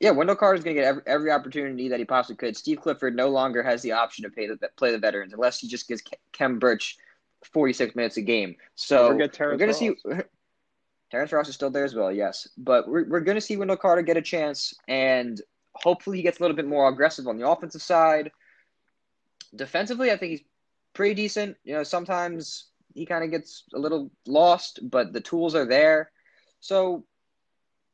Yeah, 0.00 0.10
Wendell 0.10 0.36
Carter 0.36 0.58
is 0.58 0.64
going 0.64 0.76
to 0.76 0.82
get 0.82 0.88
every, 0.88 1.02
every 1.06 1.30
opportunity 1.30 1.88
that 1.88 1.98
he 1.98 2.04
possibly 2.04 2.36
could. 2.36 2.56
Steve 2.56 2.80
Clifford 2.80 3.14
no 3.14 3.28
longer 3.28 3.62
has 3.62 3.80
the 3.82 3.92
option 3.92 4.24
to 4.24 4.30
pay 4.30 4.46
the 4.46 4.56
play 4.76 4.92
the 4.92 4.98
veterans 4.98 5.32
unless 5.32 5.60
he 5.60 5.68
just 5.68 5.88
gives 5.88 6.02
Khem 6.32 6.58
Birch 6.58 6.96
forty 7.42 7.72
six 7.72 7.94
minutes 7.94 8.16
a 8.16 8.22
game. 8.22 8.56
So 8.74 9.10
we're 9.14 9.28
going 9.56 9.58
to 9.58 9.74
see. 9.74 9.94
Terrence 11.10 11.32
Ross 11.32 11.48
is 11.48 11.54
still 11.54 11.70
there 11.70 11.84
as 11.84 11.94
well, 11.94 12.10
yes. 12.10 12.48
But 12.56 12.88
we're, 12.88 13.08
we're 13.08 13.20
going 13.20 13.36
to 13.36 13.40
see 13.40 13.56
Wendell 13.56 13.76
Carter 13.76 14.02
get 14.02 14.16
a 14.16 14.22
chance, 14.22 14.74
and 14.88 15.40
hopefully 15.74 16.16
he 16.16 16.24
gets 16.24 16.40
a 16.40 16.42
little 16.42 16.56
bit 16.56 16.66
more 16.66 16.88
aggressive 16.88 17.28
on 17.28 17.38
the 17.38 17.48
offensive 17.48 17.82
side. 17.82 18.32
Defensively, 19.54 20.10
I 20.10 20.16
think 20.16 20.30
he's 20.30 20.42
pretty 20.92 21.14
decent. 21.14 21.56
You 21.62 21.74
know, 21.74 21.82
sometimes 21.84 22.64
he 22.94 23.06
kind 23.06 23.24
of 23.24 23.30
gets 23.30 23.64
a 23.74 23.78
little 23.78 24.10
lost, 24.26 24.78
but 24.82 25.12
the 25.12 25.20
tools 25.20 25.54
are 25.54 25.66
there. 25.66 26.10
So 26.60 27.04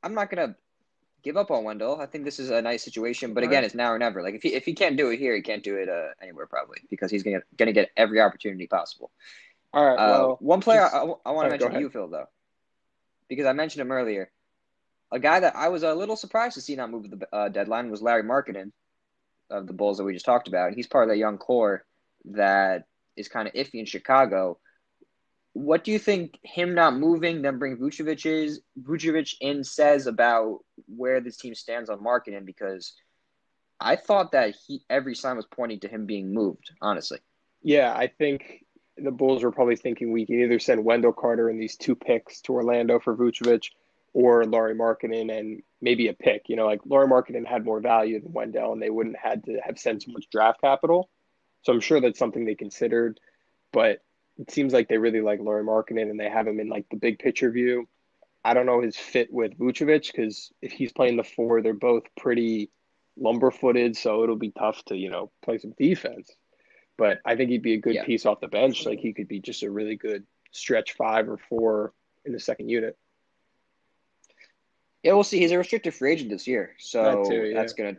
I'm 0.02 0.14
not 0.14 0.30
going 0.30 0.48
to 0.48 0.56
give 1.22 1.36
up 1.36 1.50
on 1.50 1.64
Wendell. 1.64 2.00
I 2.00 2.06
think 2.06 2.24
this 2.24 2.38
is 2.38 2.50
a 2.50 2.62
nice 2.62 2.82
situation, 2.84 3.34
but 3.34 3.42
again, 3.44 3.64
it's 3.64 3.74
now 3.74 3.90
or 3.92 3.98
never. 3.98 4.22
Like 4.22 4.34
if 4.34 4.42
he 4.42 4.54
if 4.54 4.64
he 4.64 4.74
can't 4.74 4.96
do 4.96 5.10
it 5.10 5.18
here, 5.18 5.34
he 5.34 5.42
can't 5.42 5.62
do 5.64 5.76
it 5.76 5.88
uh, 5.88 6.08
anywhere 6.22 6.46
probably 6.46 6.78
because 6.88 7.10
he's 7.10 7.22
going 7.22 7.38
to 7.38 7.42
going 7.56 7.66
to 7.66 7.72
get 7.72 7.90
every 7.96 8.20
opportunity 8.20 8.66
possible. 8.66 9.10
All 9.72 9.84
right. 9.84 9.94
Uh, 9.94 10.08
Well, 10.10 10.36
one 10.40 10.60
player 10.60 10.80
just- 10.82 10.94
I, 10.94 11.30
want 11.32 11.50
to 11.50 11.58
mention 11.58 11.80
you, 11.80 11.90
Phil, 11.90 12.08
though, 12.08 12.26
because 13.28 13.46
I 13.46 13.52
mentioned 13.52 13.82
him 13.82 13.92
earlier. 13.92 14.30
A 15.12 15.18
guy 15.18 15.40
that 15.40 15.56
I 15.56 15.68
was 15.68 15.82
a 15.82 15.94
little 15.94 16.16
surprised 16.16 16.54
to 16.54 16.60
see 16.60 16.76
not 16.76 16.90
move 16.90 17.10
the 17.10 17.28
uh, 17.32 17.48
deadline 17.48 17.90
was 17.90 18.00
Lauri 18.02 18.22
Markkanen. 18.22 18.70
of 19.50 19.66
the 19.66 19.72
Bulls 19.72 19.98
that 19.98 20.04
we 20.04 20.12
just 20.12 20.24
talked 20.24 20.46
about. 20.48 20.74
He's 20.74 20.86
part 20.86 21.04
of 21.04 21.08
that 21.10 21.18
young 21.18 21.36
core 21.38 21.84
that 22.26 22.84
is 23.16 23.28
kind 23.28 23.48
of 23.48 23.54
iffy 23.54 23.80
in 23.80 23.86
Chicago. 23.86 24.58
What 25.60 25.84
do 25.84 25.92
you 25.92 25.98
think 25.98 26.38
him 26.42 26.74
not 26.74 26.94
moving, 26.94 27.42
then 27.42 27.58
bring 27.58 27.76
Vucevic 27.76 28.24
is 28.24 28.62
Vucevic 28.80 29.34
in 29.40 29.62
says 29.62 30.06
about 30.06 30.60
where 30.86 31.20
this 31.20 31.36
team 31.36 31.54
stands 31.54 31.90
on 31.90 31.98
Markkanen? 31.98 32.46
Because 32.46 32.94
I 33.78 33.96
thought 33.96 34.32
that 34.32 34.54
he 34.66 34.82
every 34.88 35.14
sign 35.14 35.36
was 35.36 35.46
pointing 35.46 35.80
to 35.80 35.88
him 35.88 36.06
being 36.06 36.32
moved. 36.32 36.70
Honestly, 36.80 37.18
Yeah, 37.62 37.92
I 37.94 38.06
think 38.06 38.64
the 38.96 39.10
Bulls 39.10 39.42
were 39.42 39.52
probably 39.52 39.76
thinking 39.76 40.12
we 40.12 40.26
can 40.26 40.40
either 40.40 40.58
send 40.58 40.84
Wendell 40.84 41.12
Carter 41.12 41.48
and 41.48 41.60
these 41.60 41.76
two 41.76 41.94
picks 41.94 42.40
to 42.42 42.54
Orlando 42.54 42.98
for 42.98 43.14
Vucevic 43.14 43.70
or 44.12 44.44
Lauri 44.44 44.74
Markkanen 44.74 45.36
and 45.36 45.62
maybe 45.80 46.08
a 46.08 46.12
pick. 46.14 46.48
You 46.48 46.56
know, 46.56 46.66
like 46.66 46.80
Lauri 46.86 47.06
Markkanen 47.06 47.46
had 47.46 47.64
more 47.64 47.80
value 47.80 48.20
than 48.20 48.32
Wendell 48.32 48.72
and 48.72 48.82
they 48.82 48.90
wouldn't 48.90 49.16
had 49.16 49.44
to 49.44 49.60
have 49.64 49.78
sent 49.78 50.02
so 50.02 50.12
much 50.12 50.28
draft 50.30 50.60
capital. 50.60 51.08
So 51.62 51.72
I'm 51.72 51.80
sure 51.80 52.00
that's 52.00 52.18
something 52.18 52.44
they 52.44 52.54
considered, 52.54 53.20
but 53.72 54.02
it 54.40 54.50
seems 54.50 54.72
like 54.72 54.88
they 54.88 54.98
really 54.98 55.20
like 55.20 55.40
Lauri 55.40 55.62
Markkanen 55.64 56.10
and 56.10 56.18
they 56.18 56.28
have 56.30 56.46
him 56.46 56.60
in 56.60 56.68
like 56.68 56.86
the 56.90 56.96
big 56.96 57.18
picture 57.18 57.50
view. 57.50 57.88
I 58.44 58.54
don't 58.54 58.64
know 58.66 58.80
his 58.80 58.96
fit 58.96 59.30
with 59.32 59.58
Vucevic 59.58 60.10
because 60.10 60.50
if 60.62 60.72
he's 60.72 60.92
playing 60.92 61.16
the 61.18 61.24
four, 61.24 61.60
they're 61.60 61.74
both 61.74 62.04
pretty 62.16 62.70
lumber 63.18 63.50
footed, 63.50 63.96
so 63.96 64.22
it'll 64.22 64.36
be 64.36 64.50
tough 64.50 64.82
to, 64.86 64.96
you 64.96 65.10
know, 65.10 65.30
play 65.42 65.58
some 65.58 65.74
defense. 65.78 66.34
But 66.96 67.18
I 67.24 67.36
think 67.36 67.50
he'd 67.50 67.62
be 67.62 67.74
a 67.74 67.78
good 67.80 67.94
Yeah. 67.96 68.04
piece 68.04 68.24
off 68.24 68.40
the 68.40 68.48
bench. 68.48 68.86
Like 68.86 68.98
he 69.00 69.12
could 69.12 69.28
be 69.28 69.40
just 69.40 69.62
a 69.62 69.70
really 69.70 69.96
good 69.96 70.26
stretch 70.52 70.92
five 70.94 71.28
or 71.28 71.36
four 71.36 71.92
in 72.24 72.32
the 72.32 72.40
second 72.40 72.68
unit. 72.70 72.96
yeah, 75.02 75.12
we'll 75.12 75.24
see. 75.24 75.38
He's 75.38 75.52
a 75.52 75.58
restricted 75.58 75.94
free 75.94 76.12
agent 76.12 76.30
this 76.30 76.46
year, 76.46 76.74
so 76.78 77.02
That 77.02 77.30
too, 77.30 77.42
yeah. 77.46 77.54
that's 77.54 77.72
gonna 77.72 77.96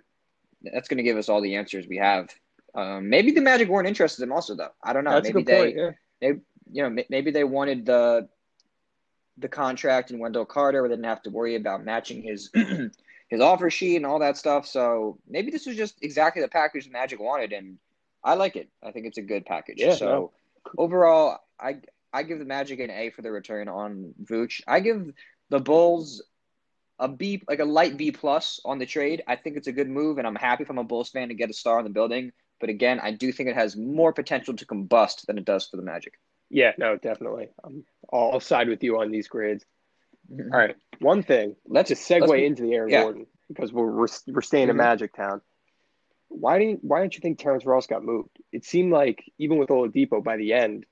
that's 0.61 0.87
gonna 0.87 1.03
give 1.03 1.17
us 1.17 1.29
all 1.29 1.41
the 1.41 1.55
answers 1.55 1.87
we 1.87 1.97
have. 1.97 2.29
Um, 2.75 3.09
maybe 3.09 3.31
the 3.31 3.41
Magic 3.41 3.67
weren't 3.69 3.87
interested 3.87 4.21
in 4.23 4.29
him 4.29 4.33
also 4.33 4.55
though. 4.55 4.69
I 4.83 4.93
don't 4.93 5.03
know. 5.03 5.11
That's 5.11 5.29
a 5.29 5.33
maybe 5.33 5.43
good 5.43 5.53
they 5.53 5.63
point. 5.63 5.77
Yeah. 5.77 5.91
You 6.21 6.41
know, 6.89 7.03
maybe 7.09 7.31
they 7.31 7.43
wanted 7.43 7.85
the 7.85 8.29
the 9.37 9.49
contract 9.49 10.11
and 10.11 10.19
Wendell 10.19 10.45
Carter, 10.45 10.81
where 10.81 10.89
they 10.89 10.95
didn't 10.95 11.05
have 11.05 11.23
to 11.23 11.29
worry 11.29 11.55
about 11.55 11.83
matching 11.83 12.21
his 12.21 12.49
his 13.29 13.41
offer 13.41 13.69
sheet 13.69 13.95
and 13.95 14.05
all 14.05 14.19
that 14.19 14.37
stuff. 14.37 14.67
So 14.67 15.17
maybe 15.27 15.51
this 15.51 15.65
was 15.65 15.75
just 15.75 15.95
exactly 16.01 16.41
the 16.41 16.47
package 16.47 16.85
the 16.85 16.91
Magic 16.91 17.19
wanted, 17.19 17.53
and 17.53 17.77
I 18.23 18.35
like 18.35 18.55
it. 18.55 18.69
I 18.83 18.91
think 18.91 19.07
it's 19.07 19.17
a 19.17 19.23
good 19.23 19.45
package. 19.45 19.77
Yeah, 19.79 19.95
so 19.95 20.31
overall, 20.77 21.39
I 21.59 21.77
I 22.13 22.23
give 22.23 22.39
the 22.39 22.45
Magic 22.45 22.79
an 22.79 22.91
A 22.91 23.09
for 23.09 23.21
the 23.21 23.31
return 23.31 23.67
on 23.67 24.13
Vooch. 24.23 24.61
I 24.67 24.79
give 24.79 25.11
the 25.49 25.59
Bulls 25.59 26.21
a 26.99 27.07
B, 27.07 27.41
like 27.47 27.59
a 27.59 27.65
light 27.65 27.97
B 27.97 28.11
plus 28.11 28.59
on 28.63 28.77
the 28.77 28.85
trade. 28.85 29.23
I 29.27 29.35
think 29.35 29.57
it's 29.57 29.67
a 29.67 29.71
good 29.71 29.89
move, 29.89 30.17
and 30.17 30.27
I'm 30.27 30.35
happy 30.35 30.63
if 30.63 30.69
I'm 30.69 30.77
a 30.77 30.83
Bulls 30.83 31.09
fan 31.09 31.29
to 31.29 31.33
get 31.33 31.49
a 31.49 31.53
star 31.53 31.79
in 31.79 31.83
the 31.83 31.89
building. 31.89 32.31
But 32.61 32.69
again, 32.69 32.99
I 33.01 33.11
do 33.11 33.31
think 33.33 33.49
it 33.49 33.55
has 33.55 33.75
more 33.75 34.13
potential 34.13 34.53
to 34.55 34.65
combust 34.65 35.25
than 35.25 35.37
it 35.37 35.43
does 35.45 35.67
for 35.67 35.75
the 35.77 35.83
Magic. 35.83 36.13
Yeah, 36.49 36.71
no, 36.77 36.95
definitely. 36.95 37.49
Um, 37.63 37.83
I'll, 38.13 38.33
I'll 38.33 38.39
side 38.39 38.69
with 38.69 38.83
you 38.83 38.99
on 39.01 39.11
these 39.11 39.27
grades. 39.27 39.65
All 40.31 40.45
right. 40.57 40.75
One 40.99 41.23
thing, 41.23 41.55
Let's 41.67 41.89
just 41.89 42.07
segue 42.09 42.27
let's- 42.27 42.43
into 42.43 42.61
the 42.61 42.73
Aaron 42.73 42.89
yeah. 42.91 43.01
Gordon 43.03 43.25
because 43.49 43.73
we're 43.73 43.91
we're, 43.91 44.07
we're 44.27 44.41
staying 44.41 44.69
in 44.69 44.75
Mhm. 44.75 44.79
Magic 44.79 45.13
Town. 45.15 45.41
Why 46.29 46.59
didn't 46.59 46.83
Why 46.83 46.99
don't 46.99 47.13
you 47.13 47.19
think 47.19 47.39
Terrence 47.39 47.65
Ross 47.65 47.87
got 47.87 48.03
moved? 48.03 48.29
It 48.53 48.63
seemed 48.63 48.93
like 48.93 49.23
even 49.37 49.57
with 49.57 49.67
Oladipo 49.69 50.23
by 50.23 50.37
the 50.37 50.53
end, 50.53 50.85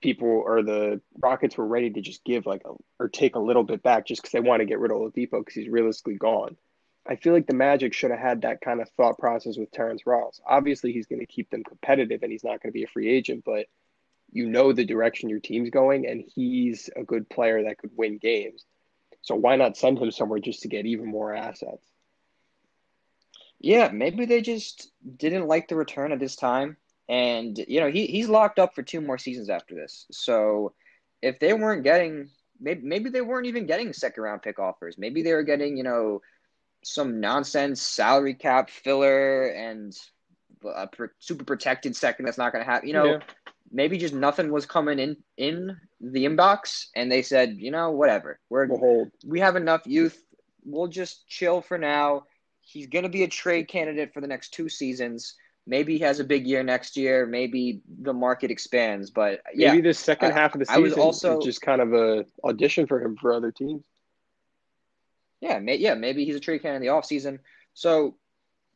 people 0.00 0.28
or 0.28 0.62
the 0.62 1.00
Rockets 1.18 1.56
were 1.58 1.66
ready 1.66 1.90
to 1.90 2.00
just 2.00 2.24
give 2.24 2.46
like 2.46 2.62
a, 2.64 2.70
or 2.98 3.08
take 3.08 3.34
a 3.36 3.40
little 3.40 3.64
bit 3.64 3.82
back 3.82 4.06
just 4.06 4.22
because 4.22 4.32
they 4.32 4.40
want 4.40 4.60
to 4.60 4.66
get 4.66 4.78
rid 4.78 4.90
of 4.92 4.98
Oladipo 4.98 5.40
because 5.40 5.54
he's 5.54 5.68
realistically 5.68 6.14
gone. 6.16 6.56
I 7.06 7.16
feel 7.16 7.32
like 7.32 7.46
the 7.46 7.54
Magic 7.54 7.94
should 7.94 8.10
have 8.10 8.20
had 8.20 8.42
that 8.42 8.60
kind 8.60 8.80
of 8.80 8.88
thought 8.90 9.18
process 9.18 9.56
with 9.56 9.72
Terrence 9.72 10.06
Ross. 10.06 10.40
Obviously, 10.46 10.92
he's 10.92 11.06
going 11.06 11.20
to 11.20 11.26
keep 11.26 11.50
them 11.50 11.64
competitive 11.64 12.22
and 12.22 12.30
he's 12.30 12.44
not 12.44 12.62
going 12.62 12.70
to 12.70 12.72
be 12.72 12.84
a 12.84 12.88
free 12.88 13.10
agent, 13.10 13.42
but 13.44 13.66
you 14.30 14.48
know 14.48 14.72
the 14.72 14.84
direction 14.84 15.28
your 15.28 15.40
team's 15.40 15.70
going, 15.70 16.06
and 16.06 16.24
he's 16.34 16.88
a 16.96 17.02
good 17.02 17.28
player 17.28 17.64
that 17.64 17.78
could 17.78 17.90
win 17.96 18.18
games. 18.18 18.64
So 19.20 19.34
why 19.34 19.56
not 19.56 19.76
send 19.76 19.98
him 19.98 20.10
somewhere 20.10 20.38
just 20.38 20.62
to 20.62 20.68
get 20.68 20.86
even 20.86 21.06
more 21.06 21.34
assets? 21.34 21.84
Yeah, 23.60 23.90
maybe 23.92 24.24
they 24.24 24.40
just 24.40 24.90
didn't 25.16 25.46
like 25.46 25.68
the 25.68 25.76
return 25.76 26.12
at 26.12 26.18
this 26.18 26.34
time. 26.34 26.76
And, 27.08 27.56
you 27.68 27.80
know, 27.80 27.90
he, 27.90 28.06
he's 28.06 28.28
locked 28.28 28.58
up 28.58 28.74
for 28.74 28.82
two 28.82 29.00
more 29.00 29.18
seasons 29.18 29.50
after 29.50 29.74
this. 29.74 30.06
So 30.10 30.72
if 31.20 31.38
they 31.38 31.52
weren't 31.52 31.84
getting, 31.84 32.30
maybe, 32.60 32.80
maybe 32.82 33.10
they 33.10 33.20
weren't 33.20 33.46
even 33.46 33.66
getting 33.66 33.92
second 33.92 34.22
round 34.22 34.42
pick 34.42 34.58
offers. 34.58 34.98
Maybe 34.98 35.22
they 35.22 35.32
were 35.32 35.44
getting, 35.44 35.76
you 35.76 35.84
know, 35.84 36.22
some 36.84 37.20
nonsense 37.20 37.80
salary 37.82 38.34
cap 38.34 38.68
filler 38.70 39.48
and 39.48 39.96
a 40.64 40.86
pr- 40.86 41.06
super 41.18 41.44
protected 41.44 41.94
second 41.96 42.24
that's 42.24 42.38
not 42.38 42.52
going 42.52 42.64
to 42.64 42.70
happen. 42.70 42.88
You 42.88 42.94
know, 42.94 43.04
Yeah. 43.04 43.18
maybe 43.70 43.98
just 43.98 44.14
nothing 44.14 44.50
was 44.52 44.66
coming 44.66 44.98
in 44.98 45.16
in 45.36 45.76
the 46.00 46.24
inbox 46.24 46.86
and 46.96 47.10
they 47.10 47.22
said, 47.22 47.56
you 47.58 47.70
know, 47.70 47.90
whatever. 47.92 48.38
We're 48.48 48.66
We'll 48.66 48.78
hold. 48.78 49.10
we 49.24 49.40
have 49.40 49.56
enough 49.56 49.82
youth. 49.86 50.22
We'll 50.64 50.88
just 50.88 51.26
chill 51.28 51.60
for 51.60 51.78
now. 51.78 52.24
He's 52.60 52.86
going 52.86 53.02
to 53.04 53.08
be 53.08 53.24
a 53.24 53.28
trade 53.28 53.68
candidate 53.68 54.12
for 54.14 54.20
the 54.20 54.26
next 54.28 54.50
two 54.50 54.68
seasons. 54.68 55.34
Maybe 55.66 55.94
he 55.94 56.00
has 56.00 56.18
a 56.20 56.24
big 56.24 56.46
year 56.46 56.62
next 56.64 56.96
year. 56.96 57.24
Maybe 57.26 57.82
the 58.00 58.12
market 58.12 58.50
expands. 58.50 59.10
But 59.10 59.40
yeah, 59.54 59.72
Maybe 59.72 59.88
the 59.88 59.94
second 59.94 60.32
I- 60.32 60.34
half 60.34 60.54
of 60.54 60.60
the 60.64 60.72
I 60.72 60.78
was 60.78 60.92
season 60.92 61.02
also- 61.02 61.38
is 61.38 61.44
just 61.44 61.62
kind 61.62 61.80
of 61.80 61.92
a 61.92 62.24
audition 62.44 62.86
for 62.86 63.00
him 63.00 63.16
for 63.16 63.32
other 63.32 63.52
teams. 63.52 63.84
Yeah, 65.42 65.58
may, 65.58 65.76
yeah, 65.76 65.94
maybe 65.94 66.24
he's 66.24 66.36
a 66.36 66.40
trade 66.40 66.62
candidate 66.62 66.86
in 66.86 66.94
the 66.94 67.00
offseason. 67.00 67.40
So 67.74 68.14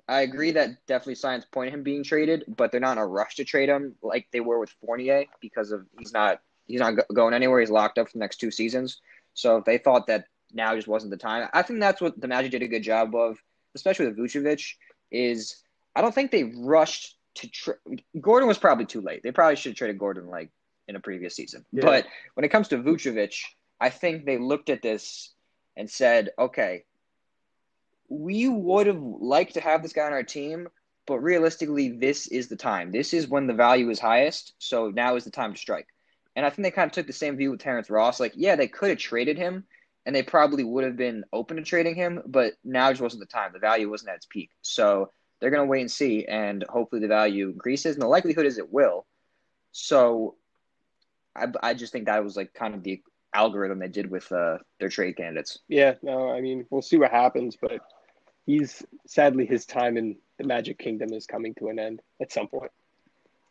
I 0.08 0.22
agree 0.22 0.50
that 0.52 0.84
definitely 0.86 1.14
signs 1.14 1.44
point 1.44 1.72
him 1.72 1.84
being 1.84 2.02
traded, 2.02 2.44
but 2.48 2.70
they're 2.70 2.80
not 2.80 2.92
in 2.92 2.98
a 2.98 3.06
rush 3.06 3.36
to 3.36 3.44
trade 3.44 3.68
him 3.68 3.94
like 4.02 4.26
they 4.32 4.40
were 4.40 4.58
with 4.58 4.74
Fournier 4.80 5.26
because 5.40 5.70
of 5.70 5.86
he's 5.96 6.12
not 6.12 6.40
he's 6.66 6.80
not 6.80 6.94
going 7.14 7.34
anywhere. 7.34 7.60
He's 7.60 7.70
locked 7.70 7.98
up 7.98 8.08
for 8.08 8.12
the 8.12 8.18
next 8.18 8.38
two 8.38 8.50
seasons. 8.50 9.00
So 9.34 9.58
if 9.58 9.64
they 9.64 9.78
thought 9.78 10.08
that 10.08 10.26
now 10.52 10.74
just 10.74 10.88
wasn't 10.88 11.12
the 11.12 11.16
time, 11.16 11.48
I 11.54 11.62
think 11.62 11.78
that's 11.78 12.00
what 12.00 12.20
the 12.20 12.28
Magic 12.28 12.50
did 12.50 12.62
a 12.62 12.68
good 12.68 12.82
job 12.82 13.14
of, 13.14 13.38
especially 13.76 14.06
with 14.08 14.18
Vucevic. 14.18 14.74
Is 15.12 15.62
I 15.94 16.02
don't 16.02 16.14
think 16.14 16.32
they 16.32 16.52
rushed 16.56 17.16
to. 17.36 17.48
Tra- 17.48 17.76
Gordon 18.20 18.48
was 18.48 18.58
probably 18.58 18.86
too 18.86 19.00
late. 19.00 19.22
They 19.22 19.30
probably 19.30 19.54
should 19.54 19.70
have 19.70 19.78
traded 19.78 19.98
Gordon 19.98 20.26
like 20.26 20.50
in 20.88 20.96
a 20.96 21.00
previous 21.00 21.36
season. 21.36 21.64
Yeah. 21.70 21.84
But 21.84 22.06
when 22.34 22.44
it 22.44 22.48
comes 22.48 22.68
to 22.68 22.78
Vucevic, 22.78 23.40
I 23.80 23.90
think 23.90 24.24
they 24.24 24.38
looked 24.38 24.68
at 24.68 24.82
this 24.82 25.32
and 25.76 25.90
said, 25.90 26.30
okay, 26.38 26.84
we 28.08 28.48
would 28.48 28.86
have 28.86 29.00
liked 29.00 29.54
to 29.54 29.60
have 29.60 29.82
this 29.82 29.92
guy 29.92 30.06
on 30.06 30.12
our 30.12 30.22
team, 30.22 30.68
but 31.06 31.18
realistically, 31.18 31.90
this 31.90 32.26
is 32.26 32.48
the 32.48 32.56
time. 32.56 32.90
This 32.90 33.12
is 33.12 33.28
when 33.28 33.46
the 33.46 33.54
value 33.54 33.90
is 33.90 34.00
highest. 34.00 34.54
So 34.58 34.90
now 34.90 35.16
is 35.16 35.24
the 35.24 35.30
time 35.30 35.52
to 35.52 35.58
strike. 35.58 35.86
And 36.34 36.44
I 36.44 36.50
think 36.50 36.64
they 36.64 36.70
kind 36.70 36.88
of 36.88 36.92
took 36.92 37.06
the 37.06 37.12
same 37.12 37.36
view 37.36 37.50
with 37.50 37.60
Terrence 37.60 37.90
Ross. 37.90 38.20
Like, 38.20 38.32
yeah, 38.36 38.56
they 38.56 38.68
could 38.68 38.90
have 38.90 38.98
traded 38.98 39.38
him, 39.38 39.64
and 40.04 40.14
they 40.14 40.22
probably 40.22 40.64
would 40.64 40.84
have 40.84 40.96
been 40.96 41.24
open 41.32 41.56
to 41.56 41.62
trading 41.62 41.94
him, 41.94 42.22
but 42.26 42.54
now 42.62 42.90
just 42.90 43.00
wasn't 43.00 43.20
the 43.20 43.26
time. 43.26 43.52
The 43.52 43.58
value 43.58 43.90
wasn't 43.90 44.10
at 44.10 44.16
its 44.16 44.26
peak. 44.26 44.50
So 44.62 45.10
they're 45.40 45.50
going 45.50 45.66
to 45.66 45.70
wait 45.70 45.80
and 45.80 45.90
see, 45.90 46.24
and 46.26 46.64
hopefully 46.68 47.00
the 47.00 47.08
value 47.08 47.48
increases. 47.48 47.96
And 47.96 48.02
the 48.02 48.06
likelihood 48.08 48.46
is 48.46 48.58
it 48.58 48.72
will. 48.72 49.06
So 49.72 50.36
I, 51.34 51.46
I 51.62 51.74
just 51.74 51.92
think 51.92 52.06
that 52.06 52.22
was 52.22 52.36
like 52.36 52.54
kind 52.54 52.74
of 52.74 52.82
the 52.82 53.02
algorithm 53.36 53.78
they 53.78 53.88
did 53.88 54.10
with 54.10 54.30
uh, 54.32 54.58
their 54.80 54.88
trade 54.88 55.16
candidates. 55.16 55.58
Yeah, 55.68 55.94
no, 56.02 56.30
I 56.30 56.40
mean, 56.40 56.66
we'll 56.70 56.82
see 56.82 56.96
what 56.96 57.10
happens, 57.10 57.56
but 57.60 57.80
he's 58.46 58.82
sadly 59.06 59.46
his 59.46 59.66
time 59.66 59.96
in 59.96 60.16
the 60.38 60.44
Magic 60.44 60.78
Kingdom 60.78 61.12
is 61.12 61.26
coming 61.26 61.54
to 61.54 61.68
an 61.68 61.78
end 61.78 62.00
at 62.20 62.32
some 62.32 62.48
point. 62.48 62.72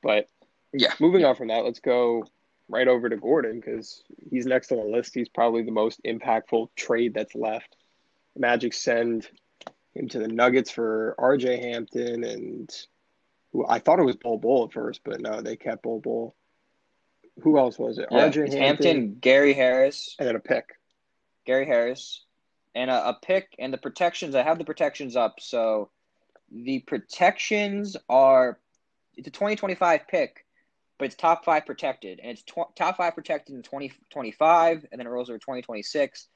But 0.01 0.27
Yeah. 0.73 0.93
moving 0.99 1.23
on 1.25 1.35
from 1.35 1.47
that, 1.49 1.63
let's 1.63 1.79
go 1.79 2.25
right 2.67 2.87
over 2.87 3.09
to 3.09 3.15
Gordon 3.17 3.59
because 3.59 4.03
he's 4.31 4.45
next 4.45 4.71
on 4.71 4.79
the 4.79 4.83
list. 4.85 5.13
He's 5.13 5.29
probably 5.29 5.63
the 5.63 5.71
most 5.71 6.01
impactful 6.03 6.69
trade 6.75 7.13
that's 7.13 7.35
left. 7.35 7.75
The 8.33 8.41
Magic 8.41 8.73
send 8.73 9.29
him 9.93 10.07
to 10.09 10.19
the 10.19 10.27
Nuggets 10.27 10.71
for 10.71 11.15
RJ 11.19 11.61
Hampton 11.61 12.23
and 12.23 12.87
I 13.69 13.79
thought 13.79 13.99
it 13.99 14.03
was 14.03 14.17
Bol 14.17 14.37
Bull 14.37 14.65
at 14.65 14.73
first, 14.73 15.01
but 15.05 15.21
no, 15.21 15.41
they 15.41 15.55
kept 15.55 15.83
Bol 15.83 16.01
Bol. 16.01 16.35
Who 17.41 17.57
else 17.57 17.77
was 17.77 17.97
it? 17.97 18.07
Yeah, 18.11 18.29
RJ 18.29 18.57
Hampton, 18.57 19.17
Gary 19.19 19.53
Harris, 19.53 20.15
and 20.19 20.27
then 20.27 20.35
a 20.35 20.39
pick. 20.39 20.75
Gary 21.45 21.65
Harris, 21.65 22.23
and 22.73 22.89
a, 22.89 23.09
a 23.09 23.13
pick 23.21 23.55
and 23.59 23.73
the 23.73 23.77
protections. 23.77 24.35
I 24.35 24.43
have 24.43 24.57
the 24.57 24.65
protections 24.65 25.15
up. 25.15 25.39
So 25.39 25.89
the 26.51 26.79
protections 26.79 27.97
are 28.09 28.59
it's 29.15 29.27
a 29.27 29.31
2025 29.31 30.07
pick, 30.07 30.45
but 30.97 31.05
it's 31.05 31.15
top 31.15 31.45
five 31.45 31.65
protected, 31.65 32.19
and 32.21 32.31
it's 32.31 32.43
tw- 32.43 32.75
top 32.75 32.97
five 32.97 33.15
protected 33.15 33.55
in 33.55 33.63
2025, 33.63 34.85
and 34.91 34.99
then 34.99 35.07
it 35.07 35.09
rolls 35.09 35.29
over 35.29 35.37
2026, 35.37 36.27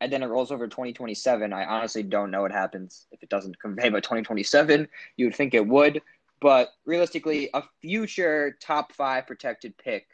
and 0.00 0.12
then 0.12 0.22
it 0.22 0.26
rolls 0.26 0.50
over 0.50 0.66
2027. 0.66 1.52
I 1.52 1.64
honestly 1.64 2.02
don't 2.02 2.30
know 2.30 2.42
what 2.42 2.52
happens 2.52 3.06
if 3.10 3.22
it 3.22 3.28
doesn't 3.28 3.58
convey 3.58 3.88
by 3.88 4.00
2027. 4.00 4.88
You 5.16 5.26
would 5.26 5.34
think 5.34 5.54
it 5.54 5.66
would, 5.66 6.02
but 6.40 6.70
realistically, 6.84 7.50
a 7.54 7.62
future 7.80 8.56
top 8.60 8.92
five 8.92 9.26
protected 9.26 9.76
pick 9.78 10.06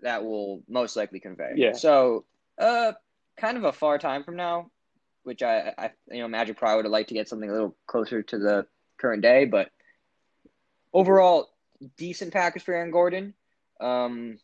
that 0.00 0.24
will 0.24 0.62
most 0.68 0.96
likely 0.96 1.20
convey. 1.20 1.52
Yeah. 1.56 1.72
So, 1.72 2.24
uh, 2.58 2.92
kind 3.36 3.56
of 3.56 3.64
a 3.64 3.72
far 3.72 3.98
time 3.98 4.24
from 4.24 4.36
now, 4.36 4.70
which 5.22 5.42
I, 5.42 5.74
I 5.76 5.90
you 6.10 6.20
know, 6.20 6.28
Magic 6.28 6.56
probably 6.56 6.76
would 6.76 6.84
have 6.86 6.92
liked 6.92 7.08
to 7.08 7.14
get 7.14 7.28
something 7.28 7.48
a 7.48 7.52
little 7.52 7.76
closer 7.86 8.22
to 8.22 8.38
the 8.38 8.66
current 8.98 9.22
day. 9.22 9.44
But 9.44 9.70
overall, 10.92 11.50
decent 11.96 12.32
package 12.32 12.62
for 12.62 12.74
Aaron 12.74 12.90
Gordon. 12.90 13.34
Um, 13.80 14.38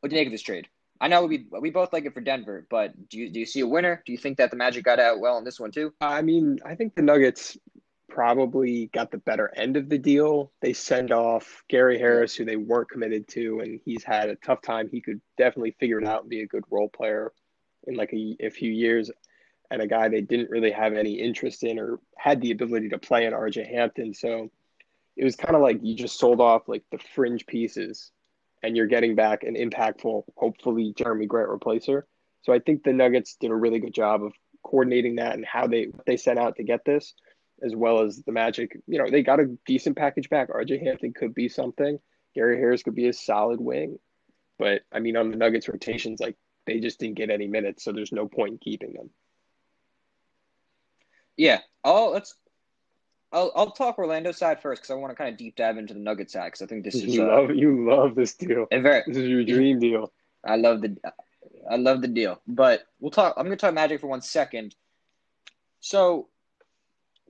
what 0.00 0.10
do 0.10 0.16
you 0.16 0.20
make 0.20 0.28
of 0.28 0.32
this 0.32 0.42
trade? 0.42 0.68
I 1.00 1.08
know 1.08 1.26
we 1.26 1.46
we 1.60 1.70
both 1.70 1.92
like 1.92 2.06
it 2.06 2.14
for 2.14 2.20
Denver, 2.20 2.66
but 2.68 3.08
do 3.08 3.18
you 3.18 3.30
do 3.30 3.38
you 3.38 3.46
see 3.46 3.60
a 3.60 3.66
winner? 3.66 4.02
Do 4.04 4.12
you 4.12 4.18
think 4.18 4.38
that 4.38 4.50
the 4.50 4.56
Magic 4.56 4.84
got 4.84 4.98
out 4.98 5.20
well 5.20 5.38
in 5.38 5.44
this 5.44 5.60
one 5.60 5.70
too? 5.70 5.94
I 6.00 6.22
mean, 6.22 6.58
I 6.64 6.74
think 6.74 6.96
the 6.96 7.02
Nuggets 7.02 7.56
probably 8.08 8.86
got 8.86 9.10
the 9.10 9.18
better 9.18 9.52
end 9.54 9.76
of 9.76 9.88
the 9.88 9.98
deal. 9.98 10.50
They 10.60 10.72
send 10.72 11.12
off 11.12 11.64
Gary 11.68 11.98
Harris, 11.98 12.34
who 12.34 12.44
they 12.44 12.56
weren't 12.56 12.90
committed 12.90 13.28
to, 13.28 13.60
and 13.60 13.80
he's 13.84 14.04
had 14.04 14.28
a 14.28 14.36
tough 14.36 14.62
time. 14.62 14.88
He 14.90 15.00
could 15.00 15.20
definitely 15.36 15.76
figure 15.78 16.00
it 16.00 16.06
out 16.06 16.22
and 16.22 16.30
be 16.30 16.42
a 16.42 16.46
good 16.46 16.64
role 16.70 16.88
player 16.88 17.32
in 17.86 17.94
like 17.94 18.12
a, 18.12 18.36
a 18.40 18.50
few 18.50 18.70
years. 18.70 19.10
And 19.70 19.82
a 19.82 19.86
guy 19.86 20.08
they 20.08 20.22
didn't 20.22 20.50
really 20.50 20.70
have 20.70 20.94
any 20.94 21.12
interest 21.12 21.62
in 21.62 21.78
or 21.78 22.00
had 22.16 22.40
the 22.40 22.52
ability 22.52 22.88
to 22.88 22.98
play 22.98 23.26
in 23.26 23.34
RJ 23.34 23.70
Hampton. 23.70 24.14
So 24.14 24.50
it 25.16 25.24
was 25.24 25.36
kind 25.36 25.54
of 25.54 25.60
like 25.60 25.80
you 25.82 25.94
just 25.94 26.18
sold 26.18 26.40
off 26.40 26.68
like 26.68 26.84
the 26.90 26.98
fringe 27.14 27.46
pieces 27.46 28.10
and 28.62 28.76
you're 28.76 28.86
getting 28.86 29.14
back 29.14 29.42
an 29.42 29.54
impactful, 29.54 30.24
hopefully 30.36 30.94
Jerami 30.96 31.28
Grant 31.28 31.50
replacer. 31.50 32.02
So 32.42 32.52
I 32.52 32.60
think 32.60 32.82
the 32.82 32.92
Nuggets 32.92 33.36
did 33.38 33.50
a 33.50 33.54
really 33.54 33.78
good 33.78 33.92
job 33.92 34.22
of 34.22 34.32
coordinating 34.62 35.16
that 35.16 35.34
and 35.34 35.44
how 35.44 35.66
they 35.66 35.88
they 36.06 36.16
set 36.16 36.38
out 36.38 36.56
to 36.56 36.62
get 36.62 36.84
this, 36.84 37.14
as 37.62 37.74
well 37.74 38.00
as 38.00 38.22
the 38.22 38.32
Magic. 38.32 38.76
You 38.86 38.98
know, 38.98 39.10
they 39.10 39.22
got 39.22 39.40
a 39.40 39.56
decent 39.66 39.96
package 39.96 40.28
back. 40.28 40.50
RJ 40.50 40.82
Hampton 40.82 41.12
could 41.12 41.34
be 41.34 41.48
something. 41.48 41.98
Gary 42.34 42.58
Harris 42.58 42.82
could 42.82 42.94
be 42.94 43.08
a 43.08 43.12
solid 43.12 43.60
wing. 43.60 43.98
But 44.58 44.82
I 44.92 45.00
mean, 45.00 45.16
on 45.16 45.30
the 45.30 45.36
Nuggets 45.36 45.68
rotations, 45.68 46.20
like 46.20 46.36
they 46.66 46.80
just 46.80 46.98
didn't 47.00 47.16
get 47.16 47.30
any 47.30 47.46
minutes, 47.46 47.84
so 47.84 47.92
there's 47.92 48.12
no 48.12 48.28
point 48.28 48.52
in 48.52 48.58
keeping 48.58 48.92
them. 48.92 49.10
Yeah. 51.36 51.60
Oh, 51.84 52.10
let's 52.10 52.34
I'll 53.32 53.52
I'll 53.54 53.70
talk 53.70 53.98
Orlando 53.98 54.32
side 54.32 54.60
first 54.60 54.82
because 54.82 54.90
I 54.90 54.94
want 54.94 55.12
to 55.12 55.16
kind 55.16 55.30
of 55.30 55.38
deep 55.38 55.56
dive 55.56 55.78
into 55.78 55.94
the 55.94 56.00
Nugget 56.00 56.30
side 56.30 56.46
because 56.46 56.62
I 56.62 56.66
think 56.66 56.84
this 56.84 56.94
is 56.96 57.04
you 57.04 57.22
uh, 57.22 57.26
love 57.26 57.50
you 57.50 57.88
love 57.88 58.14
this 58.14 58.34
deal. 58.34 58.66
very, 58.70 59.02
This 59.06 59.16
is 59.16 59.28
your 59.28 59.44
dream 59.44 59.78
deal. 59.78 60.12
I 60.44 60.56
love 60.56 60.80
the 60.80 60.96
I 61.70 61.76
love 61.76 62.00
the 62.00 62.08
deal. 62.08 62.40
But 62.46 62.82
we'll 63.00 63.10
talk. 63.10 63.34
I'm 63.36 63.44
going 63.46 63.56
to 63.56 63.60
talk 63.60 63.74
Magic 63.74 64.00
for 64.00 64.06
one 64.06 64.22
second. 64.22 64.74
So 65.80 66.28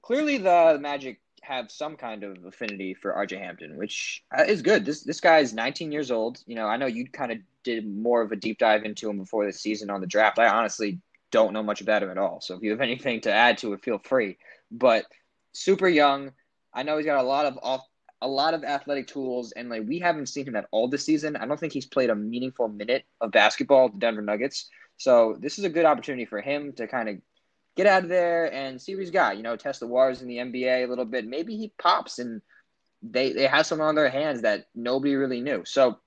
clearly, 0.03 0.39
the 0.39 0.79
Magic 0.81 1.21
have 1.43 1.71
some 1.71 1.97
kind 1.97 2.25
of 2.25 2.45
affinity 2.45 2.95
for 2.95 3.13
RJ 3.13 3.39
Hampton, 3.39 3.77
which 3.77 4.23
uh, 4.37 4.43
is 4.43 4.63
good. 4.63 4.85
This 4.85 5.03
this 5.03 5.21
guy 5.21 5.39
is 5.39 5.55
19 5.55 5.91
years 5.91 6.11
old. 6.11 6.43
You 6.47 6.55
know, 6.55 6.67
I 6.67 6.77
know 6.77 6.87
you 6.87 7.09
kind 7.09 7.33
of 7.33 7.39
did 7.65 7.87
more 7.87 8.23
of 8.23 8.33
a 8.33 8.37
deep 8.37 8.59
dive 8.59 8.85
into 8.85 9.09
him 9.09 9.19
before 9.19 9.47
the 9.47 9.53
season 9.53 9.91
on 9.91 10.01
the 10.01 10.07
draft. 10.07 10.39
I 10.39 10.49
honestly 10.49 11.01
don't 11.31 11.53
know 11.53 11.63
much 11.63 11.81
about 11.81 12.03
him 12.03 12.11
at 12.11 12.19
all. 12.19 12.41
So 12.41 12.55
if 12.55 12.63
you 12.63 12.71
have 12.71 12.81
anything 12.81 13.21
to 13.23 13.33
add 13.33 13.59
to 13.59 13.73
it, 13.73 13.83
feel 13.83 13.99
free. 13.99 14.39
But 14.71 15.05
super 15.53 15.89
young. 15.89 16.33
I 16.73 16.83
know 16.83 16.97
he's 16.97 17.07
got 17.07 17.23
a 17.23 17.27
lot 17.27 17.47
of 17.47 17.59
off 17.63 17.85
a 18.21 18.29
lot 18.29 18.53
of 18.53 18.65
athletic 18.65 19.07
tools, 19.07 19.53
and 19.53 19.71
like 19.71 19.85
we 19.87 19.99
haven't 20.01 20.27
seen 20.27 20.47
him 20.47 20.57
at 20.57 20.67
all 20.71 20.89
this 20.89 21.05
season. 21.05 21.37
I 21.37 21.47
don't 21.47 21.59
think 21.59 21.73
he's 21.73 21.87
played 21.87 22.11
a 22.11 22.15
meaningful 22.15 22.69
minute 22.69 23.05
of 23.21 23.31
basketball 23.31 23.85
with 23.85 23.95
the 23.95 24.01
Denver 24.01 24.23
Nuggets. 24.23 24.69
So 24.97 25.37
this 25.39 25.59
is 25.59 25.65
a 25.65 25.69
good 25.69 25.85
opportunity 25.85 26.25
for 26.25 26.41
him 26.41 26.73
to 26.75 26.89
kind 26.89 27.09
of 27.09 27.17
get 27.79 27.87
out 27.87 28.03
of 28.03 28.09
there 28.09 28.53
and 28.53 28.83
see 28.83 28.95
what 28.95 29.01
he's 29.01 29.13
got. 29.13 29.37
You 29.37 29.45
know, 29.45 29.55
test 29.55 29.79
the 29.79 29.87
waters 29.87 30.21
in 30.21 30.27
the 30.27 30.39
NBA 30.39 30.85
a 30.85 30.89
little 30.89 31.05
bit. 31.05 31.25
Maybe 31.25 31.57
he 31.57 31.73
pops 31.79 32.19
and 32.19 32.43
they 33.03 33.33
they 33.33 33.47
have 33.47 33.67
someone 33.67 33.87
on 33.87 33.95
their 33.95 34.11
hands 34.11 34.43
that 34.43 34.67
nobody 34.75 35.15
really 35.15 35.41
knew. 35.41 35.63
So 35.65 35.99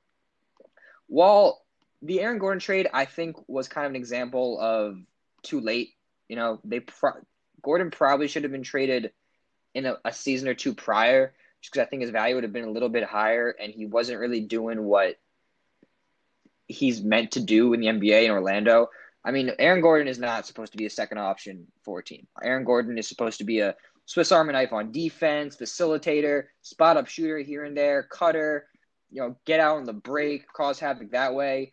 while 1.07 1.63
the 2.01 2.19
Aaron 2.19 2.39
Gordon 2.39 2.59
trade, 2.59 2.89
I 2.93 3.05
think, 3.05 3.37
was 3.47 3.69
kind 3.69 3.85
of 3.85 3.91
an 3.91 3.95
example 3.95 4.59
of 4.59 4.97
too 5.43 5.61
late. 5.61 5.91
You 6.27 6.35
know, 6.35 6.59
they 6.65 6.81
pro- 6.81 7.25
Gordon 7.61 7.89
probably 7.89 8.27
should 8.27 8.43
have 8.43 8.51
been 8.51 8.63
traded 8.63 9.13
in 9.73 9.85
a, 9.85 9.95
a 10.03 10.11
season 10.11 10.49
or 10.49 10.53
two 10.53 10.73
prior, 10.73 11.33
just 11.61 11.71
because 11.71 11.87
I 11.87 11.89
think 11.89 12.01
his 12.01 12.11
value 12.11 12.35
would 12.35 12.43
have 12.43 12.51
been 12.51 12.65
a 12.65 12.71
little 12.71 12.89
bit 12.89 13.05
higher, 13.05 13.49
and 13.49 13.71
he 13.71 13.85
wasn't 13.85 14.19
really 14.19 14.41
doing 14.41 14.83
what 14.83 15.17
he's 16.67 17.01
meant 17.01 17.31
to 17.31 17.39
do 17.39 17.73
in 17.73 17.79
the 17.79 17.87
NBA 17.87 18.25
in 18.25 18.31
Orlando. 18.31 18.89
I 19.23 19.31
mean, 19.31 19.51
Aaron 19.59 19.81
Gordon 19.81 20.07
is 20.07 20.19
not 20.19 20.47
supposed 20.47 20.71
to 20.71 20.77
be 20.77 20.85
a 20.85 20.89
second 20.89 21.19
option 21.19 21.67
for 21.83 21.99
a 21.99 22.03
team. 22.03 22.27
Aaron 22.43 22.63
Gordon 22.63 22.97
is 22.97 23.07
supposed 23.07 23.37
to 23.37 23.43
be 23.43 23.59
a 23.59 23.75
Swiss 24.05 24.31
Army 24.31 24.53
knife 24.53 24.73
on 24.73 24.91
defense, 24.91 25.55
facilitator, 25.55 26.45
spot 26.63 26.97
up 26.97 27.07
shooter 27.07 27.39
here 27.39 27.63
and 27.63 27.77
there, 27.77 28.03
cutter, 28.03 28.67
you 29.11 29.21
know, 29.21 29.35
get 29.45 29.59
out 29.59 29.77
on 29.77 29.85
the 29.85 29.93
break, 29.93 30.47
cause 30.51 30.79
havoc 30.79 31.11
that 31.11 31.35
way, 31.35 31.71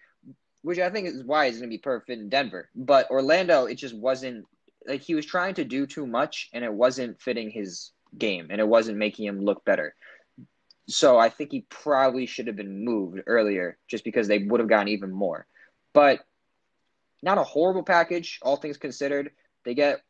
which 0.63 0.79
I 0.79 0.91
think 0.91 1.09
is 1.09 1.25
why 1.25 1.47
he's 1.47 1.59
going 1.59 1.71
to 1.71 1.75
be 1.75 1.81
perfect 1.81 2.11
in 2.11 2.29
Denver. 2.29 2.69
But 2.75 3.11
Orlando, 3.11 3.65
it 3.65 3.77
just 3.77 3.97
wasn't 3.97 4.45
like 4.87 5.03
he 5.03 5.15
was 5.15 5.27
trying 5.27 5.55
to 5.55 5.65
do 5.65 5.87
too 5.87 6.07
much 6.07 6.51
and 6.53 6.65
it 6.65 6.73
wasn't 6.73 7.21
fitting 7.21 7.51
his 7.51 7.93
game 8.17 8.49
and 8.51 8.61
it 8.61 8.69
wasn't 8.69 8.99
making 8.99 9.27
him 9.27 9.41
look 9.41 9.65
better. 9.65 9.95
So 10.89 11.19
I 11.19 11.29
think 11.29 11.53
he 11.53 11.67
probably 11.69 12.27
should 12.27 12.47
have 12.47 12.57
been 12.57 12.85
moved 12.85 13.21
earlier 13.27 13.79
just 13.89 14.05
because 14.05 14.27
they 14.27 14.39
would 14.39 14.61
have 14.61 14.69
gotten 14.69 14.89
even 14.89 15.11
more. 15.11 15.47
But 15.93 16.21
not 17.22 17.38
a 17.38 17.44
horrible 17.44 17.83
package, 17.83 18.38
all 18.42 18.57
things 18.57 18.76
considered. 18.76 19.31
They 19.64 19.74
get 19.74 20.02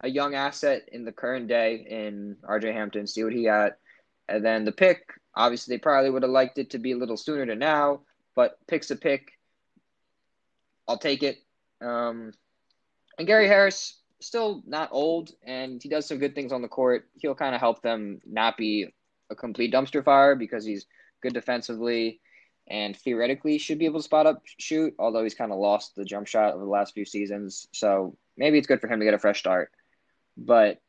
a 0.00 0.08
young 0.08 0.34
asset 0.34 0.88
in 0.92 1.04
the 1.04 1.12
current 1.12 1.48
day 1.48 1.86
in 1.88 2.36
RJ 2.48 2.72
Hampton, 2.72 3.06
see 3.06 3.24
what 3.24 3.32
he 3.32 3.44
got. 3.44 3.72
And 4.28 4.44
then 4.44 4.64
the 4.64 4.72
pick, 4.72 5.12
obviously, 5.34 5.74
they 5.74 5.80
probably 5.80 6.10
would 6.10 6.22
have 6.22 6.30
liked 6.30 6.58
it 6.58 6.70
to 6.70 6.78
be 6.78 6.92
a 6.92 6.96
little 6.96 7.16
sooner 7.16 7.46
than 7.46 7.58
now, 7.58 8.00
but 8.34 8.58
pick's 8.66 8.90
a 8.90 8.96
pick. 8.96 9.32
I'll 10.88 10.98
take 10.98 11.22
it. 11.22 11.38
Um, 11.80 12.32
and 13.18 13.26
Gary 13.26 13.48
Harris, 13.48 13.98
still 14.20 14.62
not 14.66 14.88
old, 14.92 15.30
and 15.46 15.82
he 15.82 15.88
does 15.88 16.06
some 16.06 16.18
good 16.18 16.34
things 16.34 16.52
on 16.52 16.62
the 16.62 16.68
court. 16.68 17.08
He'll 17.18 17.34
kind 17.34 17.54
of 17.54 17.60
help 17.60 17.82
them 17.82 18.20
not 18.24 18.56
be 18.56 18.88
a 19.30 19.34
complete 19.34 19.72
dumpster 19.72 20.04
fire 20.04 20.34
because 20.34 20.64
he's 20.64 20.86
good 21.22 21.34
defensively 21.34 22.20
and 22.66 22.96
theoretically 22.96 23.58
should 23.58 23.78
be 23.78 23.84
able 23.84 24.00
to 24.00 24.04
spot 24.04 24.26
up 24.26 24.42
shoot, 24.58 24.94
although 24.98 25.22
he's 25.22 25.34
kind 25.34 25.52
of 25.52 25.58
lost 25.58 25.94
the 25.96 26.04
jump 26.04 26.26
shot 26.26 26.54
over 26.54 26.64
the 26.64 26.70
last 26.70 26.94
few 26.94 27.04
seasons. 27.04 27.68
So 27.72 28.16
maybe 28.36 28.58
it's 28.58 28.66
good 28.66 28.80
for 28.80 28.88
him 28.88 29.00
to 29.00 29.04
get 29.04 29.14
a 29.14 29.18
fresh 29.18 29.38
start. 29.38 29.70
But 30.36 30.80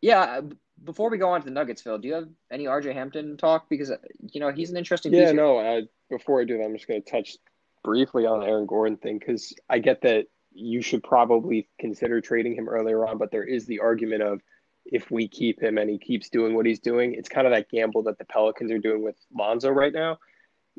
yeah, 0.00 0.20
uh, 0.20 0.42
before 0.82 1.10
we 1.10 1.18
go 1.18 1.30
on 1.30 1.40
to 1.40 1.44
the 1.44 1.50
Nuggets, 1.50 1.82
Phil, 1.82 1.98
do 1.98 2.08
you 2.08 2.14
have 2.14 2.28
any 2.50 2.64
RJ 2.64 2.94
Hampton 2.94 3.36
talk? 3.36 3.68
Because 3.68 3.90
uh, 3.90 3.96
you 4.32 4.40
know 4.40 4.50
he's 4.50 4.70
an 4.70 4.76
interesting. 4.76 5.12
Yeah, 5.12 5.32
no. 5.32 5.58
I, 5.58 5.82
before 6.08 6.40
I 6.40 6.44
do 6.44 6.56
that, 6.58 6.64
I'm 6.64 6.74
just 6.74 6.88
going 6.88 7.02
to 7.02 7.10
touch 7.10 7.36
briefly 7.84 8.26
on 8.26 8.40
the 8.40 8.46
Aaron 8.46 8.66
Gordon 8.66 8.96
thing 8.96 9.18
because 9.18 9.54
I 9.68 9.78
get 9.78 10.02
that 10.02 10.26
you 10.52 10.82
should 10.82 11.02
probably 11.02 11.68
consider 11.78 12.20
trading 12.20 12.54
him 12.54 12.68
earlier 12.68 13.06
on, 13.06 13.18
but 13.18 13.30
there 13.30 13.44
is 13.44 13.66
the 13.66 13.80
argument 13.80 14.22
of 14.22 14.40
if 14.84 15.10
we 15.10 15.28
keep 15.28 15.62
him 15.62 15.78
and 15.78 15.88
he 15.88 15.98
keeps 15.98 16.28
doing 16.28 16.54
what 16.54 16.66
he's 16.66 16.80
doing, 16.80 17.14
it's 17.14 17.28
kind 17.28 17.46
of 17.46 17.52
that 17.52 17.68
gamble 17.70 18.02
that 18.02 18.18
the 18.18 18.24
Pelicans 18.24 18.72
are 18.72 18.78
doing 18.78 19.04
with 19.04 19.16
Lonzo 19.32 19.70
right 19.70 19.92
now. 19.92 20.18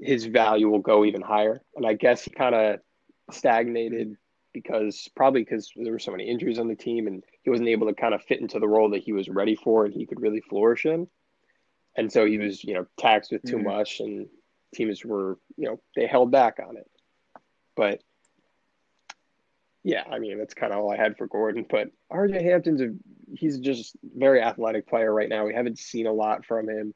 His 0.02 0.26
value 0.26 0.70
will 0.70 0.80
go 0.80 1.06
even 1.06 1.22
higher, 1.22 1.62
and 1.76 1.86
I 1.86 1.94
guess 1.94 2.24
he 2.24 2.32
kind 2.32 2.56
of 2.56 2.80
stagnated 3.32 4.18
because 4.54 5.08
probably 5.16 5.44
because 5.44 5.72
there 5.76 5.94
were 5.94 6.00
so 6.00 6.12
many 6.12 6.28
injuries 6.28 6.60
on 6.60 6.68
the 6.68 6.76
team 6.76 7.08
and 7.08 7.24
he 7.44 7.50
wasn't 7.50 7.70
able 7.70 7.88
to 7.88 7.94
kind 7.94 8.14
of 8.14 8.22
fit 8.24 8.42
into 8.42 8.60
the 8.60 8.68
role 8.68 8.90
that 8.90 9.04
he 9.04 9.14
was 9.14 9.30
ready 9.30 9.56
for 9.56 9.86
and 9.86 9.94
he 9.94 10.06
could 10.06 10.22
really 10.22 10.42
flourish 10.42 10.86
in. 10.86 11.08
And 11.96 12.12
so 12.12 12.26
he 12.26 12.38
was, 12.38 12.64
you 12.64 12.74
know, 12.74 12.86
taxed 12.98 13.32
with 13.32 13.44
too 13.44 13.58
Mhm. 13.58 13.64
much 13.64 14.00
and 14.00 14.28
teams 14.74 15.06
were, 15.06 15.38
you 15.56 15.70
know, 15.70 15.82
they 15.96 16.06
held 16.06 16.32
back 16.32 16.60
on 16.60 16.78
it. 16.78 16.90
But 17.76 18.04
yeah, 19.84 20.04
I 20.10 20.20
mean, 20.20 20.38
that's 20.38 20.54
kind 20.54 20.74
of 20.74 20.80
all 20.80 20.92
I 20.92 20.98
had 20.98 21.18
for 21.18 21.28
Gordon. 21.28 21.66
But 21.70 21.92
RJ 22.12 22.42
Hampton's 22.42 22.82
a 22.82 22.94
he's 23.34 23.60
just 23.60 23.96
very 24.04 24.42
athletic 24.42 24.88
player 24.88 25.14
right 25.14 25.30
now. 25.30 25.46
We 25.46 25.54
haven't 25.54 25.80
seen 25.80 26.08
a 26.08 26.14
lot 26.14 26.46
from 26.46 26.70
him. 26.70 26.94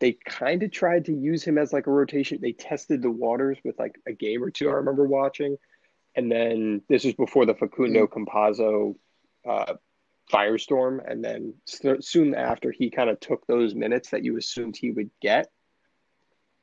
They 0.00 0.12
kind 0.12 0.62
of 0.62 0.70
tried 0.70 1.06
to 1.06 1.12
use 1.12 1.42
him 1.42 1.58
as 1.58 1.72
like 1.72 1.86
a 1.86 1.90
rotation. 1.90 2.38
They 2.40 2.52
tested 2.52 3.02
the 3.02 3.10
waters 3.10 3.58
with 3.64 3.78
like 3.78 4.00
a 4.06 4.12
game 4.12 4.42
or 4.42 4.50
two 4.50 4.68
I 4.68 4.74
remember 4.74 5.04
watching. 5.04 5.56
And 6.14 6.30
then 6.30 6.82
this 6.88 7.04
was 7.04 7.14
before 7.14 7.46
the 7.46 7.54
Facundo 7.54 8.06
Campazzo 8.06 8.94
uh, 9.48 9.74
firestorm. 10.32 11.00
And 11.10 11.24
then 11.24 11.54
soon 11.64 12.34
after, 12.34 12.70
he 12.70 12.90
kind 12.90 13.10
of 13.10 13.20
took 13.20 13.46
those 13.46 13.74
minutes 13.74 14.10
that 14.10 14.24
you 14.24 14.36
assumed 14.36 14.76
he 14.76 14.90
would 14.90 15.10
get. 15.20 15.50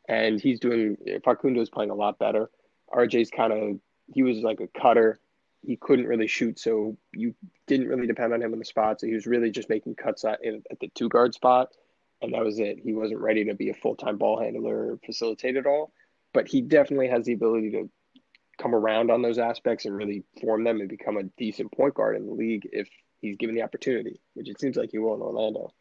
And 0.08 0.40
he's 0.40 0.60
doing, 0.60 0.98
Facundo's 1.24 1.70
playing 1.70 1.90
a 1.90 1.96
lot 1.96 2.20
better. 2.20 2.50
RJ's 2.94 3.32
kind 3.32 3.52
of, 3.52 3.80
he 4.14 4.24
was 4.24 4.40
like 4.40 4.60
a 4.60 4.68
cutter. 4.80 5.20
He 5.66 5.78
couldn't 5.78 6.06
really 6.06 6.28
shoot, 6.28 6.60
so 6.60 6.96
you 7.12 7.34
didn't 7.66 7.88
really 7.88 8.06
depend 8.06 8.34
on 8.34 8.42
him 8.42 8.54
in 8.54 8.60
the 8.60 8.66
spot. 8.66 9.00
So 9.00 9.08
he 9.08 9.14
was 9.16 9.26
really 9.26 9.50
just 9.50 9.68
making 9.68 9.96
cuts 9.96 10.24
at, 10.24 10.40
at 10.46 10.80
the 10.80 10.90
two 10.94 11.10
guard 11.10 11.34
spot. 11.34 11.70
And 12.22 12.34
that 12.34 12.44
was 12.44 12.60
it. 12.60 12.80
He 12.80 12.94
wasn't 12.94 13.20
ready 13.20 13.46
to 13.46 13.54
be 13.54 13.70
a 13.70 13.74
full 13.74 13.96
time 13.96 14.18
ball 14.18 14.40
handler 14.40 14.92
or 14.92 15.00
facilitate 15.06 15.58
at 15.58 15.66
all. 15.66 15.92
But 16.34 16.48
he 16.48 16.62
definitely 16.62 17.08
has 17.10 17.26
the 17.26 17.34
ability 17.34 17.72
to 17.72 17.90
come 18.58 18.74
around 18.74 19.12
on 19.12 19.22
those 19.22 19.38
aspects 19.38 19.86
and 19.86 19.96
really 19.96 20.24
form 20.42 20.64
them 20.64 20.80
and 20.80 20.90
become 20.90 21.18
a 21.18 21.24
decent 21.38 21.72
point 21.72 21.94
guard 21.94 22.16
in 22.16 22.26
the 22.26 22.34
league 22.34 22.68
if 22.72 22.90
he's 23.22 23.38
given 23.38 23.56
the 23.56 23.64
opportunity, 23.64 24.20
which 24.34 24.50
it 24.50 24.60
seems 24.60 24.76
like 24.76 24.92
he 24.92 24.98
will 24.98 25.16
in 25.16 25.22
Orlando. 25.22 25.74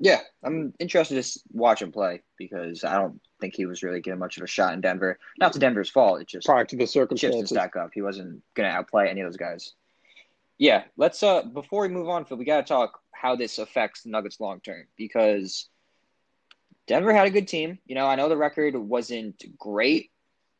Yeah, 0.00 0.20
I'm 0.42 0.74
interested 0.80 1.22
to 1.22 1.40
watch 1.52 1.80
him 1.80 1.92
play 1.92 2.22
because 2.36 2.84
I 2.84 2.96
don't 2.96 3.20
think 3.40 3.54
he 3.54 3.66
was 3.66 3.82
really 3.82 4.00
getting 4.00 4.18
much 4.18 4.36
of 4.36 4.42
a 4.42 4.46
shot 4.46 4.74
in 4.74 4.80
Denver. 4.80 5.18
Not 5.38 5.52
to 5.52 5.58
Denver's 5.58 5.88
fault. 5.88 6.20
It 6.20 6.28
just 6.28 6.46
Prior 6.46 6.64
to 6.64 6.76
the 6.76 6.82
chips 6.82 6.92
didn't 6.92 7.08
circumstances, 7.08 7.50
stack 7.50 7.76
up. 7.76 7.90
He 7.94 8.02
wasn't 8.02 8.42
going 8.54 8.68
to 8.68 8.76
outplay 8.76 9.08
any 9.08 9.20
of 9.20 9.28
those 9.28 9.36
guys. 9.36 9.72
Yeah, 10.58 10.84
let's 10.96 11.22
uh 11.22 11.42
before 11.42 11.82
we 11.82 11.88
move 11.88 12.08
on, 12.08 12.24
Phil, 12.24 12.36
we 12.36 12.44
gotta 12.44 12.62
talk 12.62 13.00
how 13.24 13.36
this 13.36 13.58
affects 13.58 14.02
the 14.02 14.10
Nuggets 14.10 14.38
long 14.38 14.60
term 14.60 14.84
because 14.98 15.70
Denver 16.86 17.14
had 17.14 17.26
a 17.26 17.30
good 17.30 17.48
team. 17.48 17.78
You 17.86 17.94
know, 17.94 18.06
I 18.06 18.16
know 18.16 18.28
the 18.28 18.36
record 18.36 18.76
wasn't 18.76 19.42
great, 19.58 20.10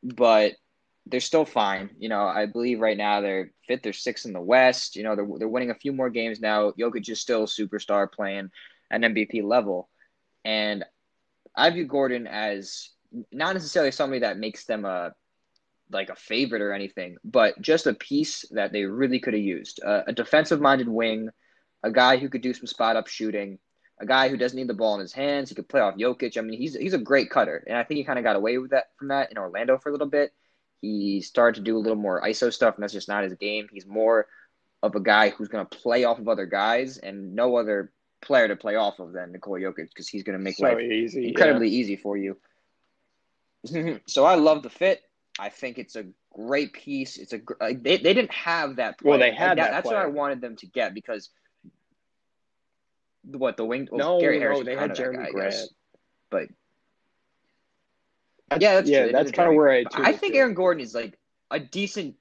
but 0.03 0.55
they're 1.05 1.21
still 1.21 1.45
fine. 1.45 1.91
You 1.99 2.09
know, 2.09 2.23
I 2.23 2.47
believe 2.47 2.81
right 2.81 2.97
now 2.97 3.21
they're 3.21 3.51
fifth 3.69 3.85
or 3.85 3.93
sixth 3.93 4.25
in 4.25 4.33
the 4.33 4.41
West. 4.41 4.97
You 4.97 5.03
know, 5.03 5.15
they're 5.15 5.29
they're 5.37 5.47
winning 5.49 5.73
a 5.73 5.75
few 5.75 5.93
more 5.93 6.09
games 6.09 6.41
now. 6.41 6.71
Jokic 6.71 7.07
is 7.11 7.21
still 7.21 7.43
a 7.43 7.47
superstar 7.47 8.11
playing 8.11 8.49
an 8.91 9.03
MVP 9.03 9.43
level, 9.45 9.91
and 10.43 10.87
I 11.55 11.69
view 11.69 11.85
Gordon 11.85 12.27
as 12.27 12.89
not 13.31 13.53
necessarily 13.53 13.93
somebody 13.93 14.21
that 14.21 14.39
makes 14.39 14.65
them 14.65 14.87
a 14.87 15.13
like 15.91 16.09
a 16.09 16.17
favorite 16.17 16.63
or 16.63 16.73
anything, 16.73 17.19
but 17.25 17.61
just 17.61 17.87
a 17.87 17.93
piece 17.93 18.47
that 18.53 18.73
they 18.73 18.85
really 18.85 19.21
could 19.21 19.35
have 19.35 19.43
used. 19.43 19.85
Uh, 19.85 20.01
a 20.07 20.15
defensive 20.15 20.63
minded 20.63 20.89
wing, 20.89 21.29
a 21.85 21.91
guy 21.93 22.17
who 22.17 22.29
could 22.29 22.41
do 22.41 22.55
some 22.55 22.67
spot 22.67 22.97
up 22.97 23.07
shooting, 23.07 23.59
a 24.01 24.07
guy 24.07 24.29
who 24.29 24.37
doesn't 24.37 24.57
need 24.59 24.69
the 24.69 24.75
ball 24.75 24.95
in 24.95 25.01
his 25.01 25.13
hands. 25.13 25.51
He 25.51 25.55
could 25.55 25.69
play 25.69 25.81
off 25.81 25.97
Jokic. 25.97 26.37
I 26.37 26.41
mean, 26.41 26.59
he's 26.59 26.75
he's 26.75 26.95
a 26.95 26.99
great 26.99 27.31
cutter, 27.31 27.63
and 27.69 27.77
I 27.77 27.85
think 27.85 27.99
he 27.99 28.05
kind 28.05 28.19
of 28.19 28.25
got 28.25 28.37
away 28.37 28.59
with 28.59 28.71
that 28.71 28.87
from 28.99 29.09
that 29.09 29.31
in 29.31 29.39
Orlando 29.39 29.79
for 29.79 29.91
a 29.91 29.93
little 29.93 30.09
bit. 30.09 30.33
He 30.81 31.21
started 31.21 31.57
to 31.57 31.65
do 31.65 31.77
a 31.77 31.79
little 31.85 31.97
more 31.97 32.21
ISO 32.23 32.53
stuff, 32.53 32.75
and 32.75 32.83
that's 32.83 32.93
just 32.93 33.09
not 33.09 33.25
his 33.25 33.35
game. 33.35 33.69
He's 33.71 33.87
more 33.87 34.27
of 34.83 34.95
a 34.95 35.01
guy 35.01 35.31
who's 35.31 35.49
going 35.49 35.65
to 35.67 35.77
play 35.79 36.05
off 36.05 36.19
of 36.19 36.29
other 36.29 36.47
guys, 36.47 36.99
and 36.99 37.35
no 37.35 37.57
other 37.57 37.93
player 38.23 38.49
to 38.49 38.57
play 38.57 38.77
off 38.77 38.99
of 38.99 39.13
than 39.13 39.33
Nikola 39.33 39.61
Jokic 39.61 39.89
because 39.89 40.09
he's 40.09 40.23
going 40.23 40.39
to 40.39 40.43
make 40.43 40.57
So 40.57 40.65
life 40.65 40.79
easy. 40.81 41.29
incredibly 41.29 41.69
easy 41.69 41.97
for 41.97 42.17
you. 42.17 42.39
so 44.07 44.25
I 44.25 44.35
love 44.35 44.63
the 44.63 44.71
fit. 44.71 45.03
I 45.39 45.49
think 45.49 45.79
it's 45.79 45.97
a 45.97 46.07
great 46.33 46.73
piece. 46.73 47.17
It's 47.17 47.33
a 47.33 47.39
gr- 47.39 47.55
uh, 47.61 47.73
they 47.81 47.97
they 47.97 48.15
didn't 48.15 48.33
have 48.33 48.77
that. 48.77 48.99
Player. 48.99 49.11
Well, 49.11 49.19
they 49.19 49.33
had 49.33 49.57
Like, 49.59 49.67
that 49.67 49.71
That's 49.73 49.87
what. 49.87 49.97
I 49.97 50.07
wanted 50.07 50.41
them 50.41 50.57
to 50.57 50.67
get 50.67 50.95
because 50.95 51.31
what 53.25 53.57
the 53.57 53.65
wing? 53.65 53.89
Well, 53.91 53.99
No, 53.99 54.21
Gary 54.21 54.39
no, 54.41 54.63
they 54.63 54.73
had 54.73 54.79
kind 54.79 54.91
of 54.91 54.97
that 54.97 55.05
Jerami 55.05 55.25
guy, 55.25 55.31
Grant. 55.31 55.55
But 56.31 56.49
That's- 58.51 58.63
yeah, 58.63 58.75
that's 58.75 58.91
yeah, 58.91 59.03
true. 59.05 59.13
That's 59.13 59.31
kind 59.31 59.49
of 59.49 59.57
where 59.57 59.71
I. 59.71 59.85
I 59.95 60.13
think. 60.13 60.35
Aaron 60.35 60.55
Gordon 60.55 60.83
is 60.83 60.95
like 60.95 61.19
a 61.51 61.59
decent. 61.59 62.17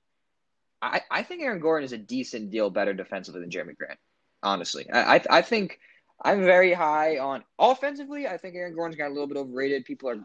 I, 0.82 1.02
I 1.10 1.24
think 1.24 1.42
Aaron 1.42 1.60
Gordon 1.60 1.86
is 1.86 1.94
a 1.94 1.98
decent 1.98 2.52
deal 2.52 2.70
better 2.70 2.94
defensively 2.94 3.42
than 3.42 3.50
Jerami 3.50 3.78
Grant. 3.78 4.00
Honestly, 4.42 4.89
I 4.92 5.16
I, 5.16 5.22
I 5.30 5.42
think 5.42 5.80
I'm 6.22 6.44
very 6.44 6.74
high 6.74 7.18
on 7.20 7.44
offensively. 7.60 8.28
I 8.28 8.38
think 8.38 8.56
Aaron 8.56 8.76
Gordon's 8.76 8.98
got 8.98 9.08
a 9.08 9.13
little 9.13 9.28
bit 9.28 9.38
overrated. 9.38 9.86
People 9.86 10.10
are, 10.10 10.20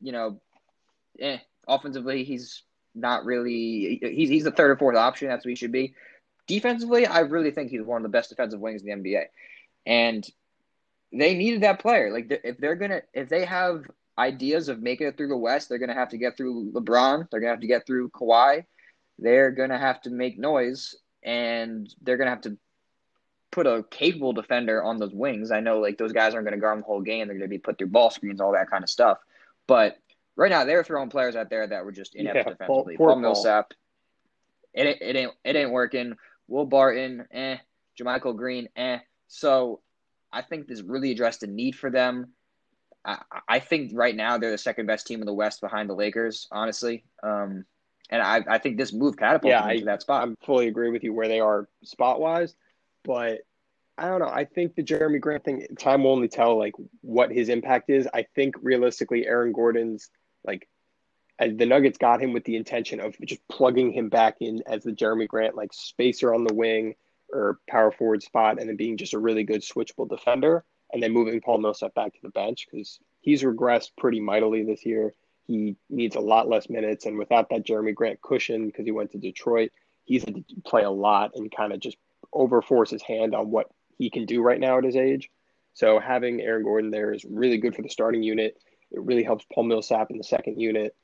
you 0.00 0.12
know, 0.12 0.40
eh. 1.18 1.38
Offensively, 1.66 2.24
he's 2.24 2.62
not 2.94 3.24
really. 3.24 3.98
He's 4.02 4.28
he's 4.28 4.44
the 4.44 4.50
third 4.50 4.70
or 4.70 4.76
fourth 4.76 4.96
option. 4.96 5.28
That's 5.28 5.44
what 5.44 5.50
he 5.50 5.56
should 5.56 5.72
be. 5.72 5.94
Defensively, 6.46 7.06
I 7.06 7.20
really 7.20 7.50
think 7.50 7.70
he's 7.70 7.82
one 7.82 7.96
of 7.96 8.02
the 8.02 8.10
best 8.10 8.28
defensive 8.28 8.60
wings 8.60 8.82
in 8.82 9.02
the 9.02 9.10
NBA, 9.10 9.24
and 9.86 10.26
they 11.12 11.34
needed 11.34 11.62
that 11.62 11.80
player. 11.80 12.12
Like 12.12 12.26
if 12.44 12.58
they're 12.58 12.74
gonna, 12.74 13.02
if 13.12 13.28
they 13.28 13.44
have 13.44 13.84
ideas 14.18 14.68
of 14.68 14.82
making 14.82 15.06
it 15.06 15.16
through 15.16 15.28
the 15.28 15.36
West, 15.36 15.68
they're 15.68 15.78
gonna 15.78 15.94
have 15.94 16.10
to 16.10 16.18
get 16.18 16.36
through 16.36 16.72
LeBron. 16.72 17.28
They're 17.30 17.40
gonna 17.40 17.52
have 17.52 17.60
to 17.60 17.66
get 17.66 17.86
through 17.86 18.10
Kawhi. 18.10 18.64
They're 19.18 19.50
gonna 19.50 19.78
have 19.78 20.00
to 20.02 20.10
make 20.10 20.38
noise, 20.38 20.94
and 21.22 21.92
they're 22.02 22.16
gonna 22.16 22.30
have 22.30 22.42
to 22.42 22.56
put 23.52 23.66
a 23.66 23.84
capable 23.90 24.32
defender 24.32 24.82
on 24.82 24.98
those 24.98 25.14
wings. 25.14 25.52
I 25.52 25.60
know 25.60 25.78
like 25.78 25.98
those 25.98 26.12
guys 26.12 26.34
aren't 26.34 26.46
gonna 26.46 26.58
guard 26.58 26.76
them 26.76 26.80
the 26.80 26.86
whole 26.86 27.00
game. 27.00 27.28
They're 27.28 27.36
gonna 27.36 27.48
be 27.48 27.58
put 27.58 27.78
through 27.78 27.88
ball 27.88 28.10
screens, 28.10 28.40
all 28.40 28.52
that 28.52 28.70
kind 28.70 28.82
of 28.82 28.90
stuff. 28.90 29.18
But 29.66 29.96
right 30.36 30.50
now, 30.50 30.64
they're 30.64 30.84
throwing 30.84 31.10
players 31.10 31.36
out 31.36 31.50
there 31.50 31.66
that 31.66 31.84
were 31.84 31.92
just 31.92 32.16
inept 32.16 32.36
Yeah, 32.36 32.42
defensively. 32.42 32.96
Paul 32.96 33.06
Paul. 33.06 33.20
Millsap, 33.20 33.72
it 34.72 34.98
it 35.00 35.16
ain't 35.16 35.32
it 35.44 35.56
ain't 35.56 35.70
working. 35.70 36.16
Will 36.48 36.66
Barton, 36.66 37.26
eh. 37.30 37.58
JaMychal 37.98 38.36
Green, 38.36 38.68
eh. 38.76 38.98
So 39.28 39.80
I 40.32 40.42
think 40.42 40.66
this 40.66 40.82
really 40.82 41.12
addressed 41.12 41.42
a 41.42 41.46
need 41.46 41.76
for 41.76 41.90
them. 41.90 42.32
I, 43.04 43.18
I 43.48 43.58
think 43.58 43.92
right 43.94 44.14
now 44.14 44.38
they're 44.38 44.50
the 44.50 44.58
second 44.58 44.86
best 44.86 45.06
team 45.06 45.20
in 45.20 45.26
the 45.26 45.34
West 45.34 45.60
behind 45.60 45.88
the 45.88 45.94
Lakers, 45.94 46.48
honestly. 46.50 47.04
Um, 47.22 47.64
and 48.10 48.22
I, 48.22 48.44
I 48.48 48.58
think 48.58 48.76
this 48.76 48.92
move 48.92 49.16
catapulted 49.16 49.60
Yeah, 49.60 49.68
them 49.68 49.78
to 49.78 49.84
that 49.86 50.02
spot. 50.02 50.28
I 50.28 50.44
fully 50.44 50.68
agree 50.68 50.90
with 50.90 51.04
you 51.04 51.12
where 51.12 51.28
they 51.28 51.40
are 51.40 51.68
spot 51.84 52.20
wise, 52.20 52.54
but 53.04 53.40
I 53.96 54.08
don't 54.08 54.20
know. 54.20 54.28
I 54.28 54.44
think 54.44 54.74
the 54.74 54.82
Jerami 54.82 55.20
Grant 55.20 55.44
thing, 55.44 55.66
time 55.78 56.04
will 56.04 56.12
only 56.12 56.28
tell 56.28 56.58
like 56.58 56.74
what 57.00 57.30
his 57.30 57.48
impact 57.48 57.90
is. 57.90 58.08
I 58.12 58.26
think 58.34 58.56
realistically, 58.60 59.26
Aaron 59.26 59.52
Gordon's 59.52 60.10
like 60.44 60.68
the 61.38 61.66
Nuggets 61.66 61.98
got 61.98 62.22
him 62.22 62.32
with 62.32 62.44
the 62.44 62.56
intention 62.56 63.00
of 63.00 63.16
just 63.24 63.46
plugging 63.48 63.92
him 63.92 64.08
back 64.08 64.36
in 64.40 64.62
as 64.66 64.82
the 64.82 64.92
Jerami 64.92 65.28
Grant 65.28 65.56
like 65.56 65.72
spacer 65.72 66.34
on 66.34 66.44
the 66.44 66.54
wing 66.54 66.94
or 67.34 67.58
power 67.68 67.90
forward 67.90 68.22
spot, 68.22 68.58
and 68.58 68.68
then 68.68 68.76
being 68.76 68.96
just 68.96 69.14
a 69.14 69.18
really 69.18 69.44
good 69.44 69.62
switchable 69.62 70.08
defender, 70.08 70.64
and 70.92 71.02
then 71.02 71.12
moving 71.12 71.40
Paul 71.40 71.58
Millsap 71.58 71.94
back 71.94 72.14
to 72.14 72.20
the 72.22 72.30
bench 72.30 72.66
because 72.70 73.00
he's 73.20 73.42
regressed 73.42 73.90
pretty 73.98 74.20
mightily 74.20 74.62
this 74.62 74.86
year. 74.86 75.12
He 75.46 75.76
needs 75.90 76.16
a 76.16 76.20
lot 76.20 76.48
less 76.48 76.70
minutes, 76.70 77.04
and 77.04 77.18
without 77.18 77.50
that 77.50 77.66
Jerami 77.66 77.94
Grant 77.94 78.22
cushion 78.22 78.66
because 78.66 78.86
he 78.86 78.92
went 78.92 79.10
to 79.12 79.18
Detroit, 79.18 79.72
he's 80.04 80.24
had 80.24 80.36
to 80.36 80.44
play 80.64 80.84
a 80.84 80.90
lot 80.90 81.32
and 81.34 81.54
kind 81.54 81.72
of 81.72 81.80
just 81.80 81.98
overforce 82.32 82.90
his 82.90 83.02
hand 83.02 83.34
on 83.34 83.50
what 83.50 83.68
he 83.98 84.10
can 84.10 84.26
do 84.26 84.42
right 84.42 84.60
now 84.60 84.78
at 84.78 84.84
his 84.84 84.96
age. 84.96 85.30
So 85.74 85.98
having 85.98 86.40
Aaron 86.40 86.62
Gordon 86.62 86.90
there 86.90 87.12
is 87.12 87.24
really 87.24 87.58
good 87.58 87.74
for 87.74 87.82
the 87.82 87.88
starting 87.88 88.22
unit. 88.22 88.56
It 88.90 89.02
really 89.02 89.24
helps 89.24 89.44
Paul 89.52 89.64
Millsap 89.64 90.10
in 90.10 90.18
the 90.18 90.24
second 90.24 90.60
unit. 90.60 90.94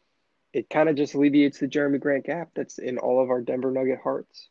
It 0.53 0.71
kind 0.71 0.89
of 0.89 0.97
just 0.97 1.15
alleviates 1.15 1.59
the 1.59 1.69
Jerami 1.69 2.01
Grant 2.01 2.25
gap 2.25 2.51
that's 2.55 2.79
in 2.79 2.99
all 2.99 3.23
of 3.23 3.31
our 3.31 3.41
Denver 3.41 3.71
Nugget 3.71 4.01
hearts. 4.03 4.49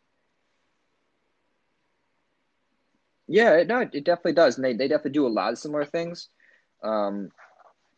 Yeah, 3.30 3.58
it- 3.58 3.68
no, 3.68 3.82
it 3.82 4.04
definitely 4.04 4.34
does, 4.34 4.58
and 4.58 4.66
they, 4.66 4.74
they 4.74 4.88
definitely 4.88 5.12
do 5.12 5.28
a 5.28 5.30
lot 5.30 5.54
of 5.54 5.60
similar 5.60 5.86
things. 5.86 6.30
Um, 6.84 7.30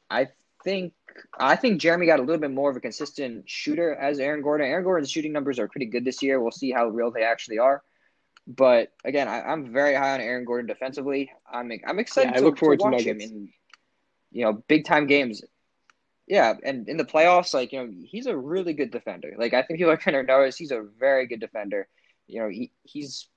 I 0.10 0.28
think 0.64 0.94
I 1.40 1.56
think 1.56 1.82
Jeremy 1.82 2.06
got 2.06 2.20
a 2.20 2.24
little 2.24 2.42
bit 2.42 2.52
more 2.52 2.70
of 2.70 2.76
a 2.76 2.82
consistent 2.82 3.50
shooter 3.50 3.96
as 3.96 4.20
Aaron 4.20 4.42
Gordon. 4.42 4.68
Aaron 4.68 4.84
Gordon's 4.84 5.12
shooting 5.12 5.32
numbers 5.34 5.60
are 5.60 5.68
pretty 5.70 5.86
good 5.88 6.06
this 6.06 6.22
year. 6.22 6.42
We'll 6.42 6.52
see 6.52 6.72
how 6.72 6.88
real 6.90 7.12
they 7.12 7.24
actually 7.24 7.60
are. 7.60 7.82
But 8.48 8.92
again, 9.06 9.28
I, 9.28 9.42
I'm 9.42 9.72
very 9.72 9.96
high 9.96 10.14
on 10.16 10.22
Aaron 10.22 10.46
Gordon 10.46 10.68
defensively. 10.68 11.32
I'm 11.52 11.72
I'm 11.88 12.00
excited 12.00 12.32
Yeah, 12.32 12.38
I 12.38 12.40
to, 12.40 12.46
look 12.46 12.58
forward 12.58 12.80
to 12.80 12.86
to 12.86 12.90
watch 12.92 13.04
him 13.04 13.22
in 13.22 13.50
you 14.32 14.44
know 14.46 14.54
big 14.68 14.86
time 14.86 15.08
games. 15.08 15.44
Yeah, 16.28 16.56
and 16.64 16.88
in 16.90 16.98
the 16.98 17.06
playoffs, 17.06 17.54
like 17.54 17.72
you 17.72 17.80
know, 17.80 17.92
he's 18.06 18.26
a 18.26 18.38
really 18.38 18.74
good 18.74 18.92
defender. 18.92 19.34
Like 19.38 19.54
I 19.54 19.64
think 19.64 19.80
people 19.80 19.92
are 19.94 19.98
gonna 19.98 20.24
notice 20.24 20.58
he's 20.58 20.72
a 20.72 20.82
very 21.00 21.28
good 21.28 21.40
defender. 21.40 21.88
You 22.28 22.42
know, 22.42 22.50
he 22.50 22.72
he's 22.84 23.28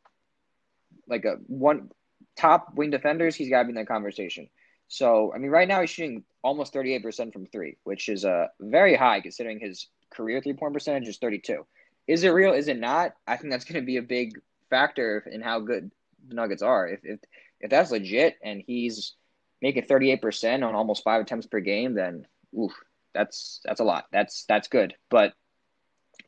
like 1.09 1.25
a 1.25 1.37
one 1.47 1.91
top 2.37 2.75
wing 2.75 2.91
defenders. 2.91 3.35
He's 3.35 3.51
got 3.51 3.61
to 3.61 3.65
be 3.65 3.71
in 3.71 3.77
that 3.77 3.89
conversation. 3.89 4.49
So 4.89 5.33
I 5.35 5.39
mean, 5.39 5.51
right 5.51 5.69
now 5.69 5.81
he's 5.81 5.91
shooting 5.91 6.25
almost 6.43 6.73
thirty 6.73 6.95
eight 6.95 7.03
percent 7.03 7.33
from 7.33 7.47
three, 7.47 7.77
which 7.85 8.09
is 8.09 8.25
uh, 8.25 8.49
very 8.61 8.95
high 8.95 9.21
considering 9.21 9.61
his 9.61 9.89
career 10.11 10.41
three 10.41 10.53
point 10.53 10.75
percentage 10.75 11.09
is 11.09 11.19
thirty 11.19 11.39
two. 11.39 11.67
Is 12.07 12.25
it 12.25 12.31
real? 12.31 12.53
Is 12.53 12.69
it 12.69 12.79
not? 12.79 13.15
I 13.27 13.37
think 13.37 13.51
that's 13.51 13.65
going 13.65 13.81
to 13.81 13.87
be 13.87 13.97
a 13.97 14.03
big 14.03 14.41
factor 14.71 15.25
in 15.31 15.41
how 15.41 15.61
good 15.61 15.91
the 16.29 16.35
Nuggets 16.35 16.63
are. 16.63 16.87
If 16.87 17.01
if 17.05 17.21
if 17.61 17.71
that's 17.71 17.91
legit 17.91 18.37
and 18.43 18.63
he's 18.67 19.15
making 19.63 19.85
thirty 19.85 20.11
eight 20.11 20.23
percent 20.23 20.65
on 20.65 20.75
almost 20.75 21.05
five 21.05 21.23
attempts 21.23 21.47
per 21.47 21.61
game, 21.61 21.95
then 21.95 22.27
oof, 22.59 22.73
that's 23.15 23.61
that's 23.65 23.81
a 23.81 23.85
lot. 23.85 24.07
That's 24.13 24.45
that's 24.45 24.69
good. 24.69 24.95
But 25.09 25.33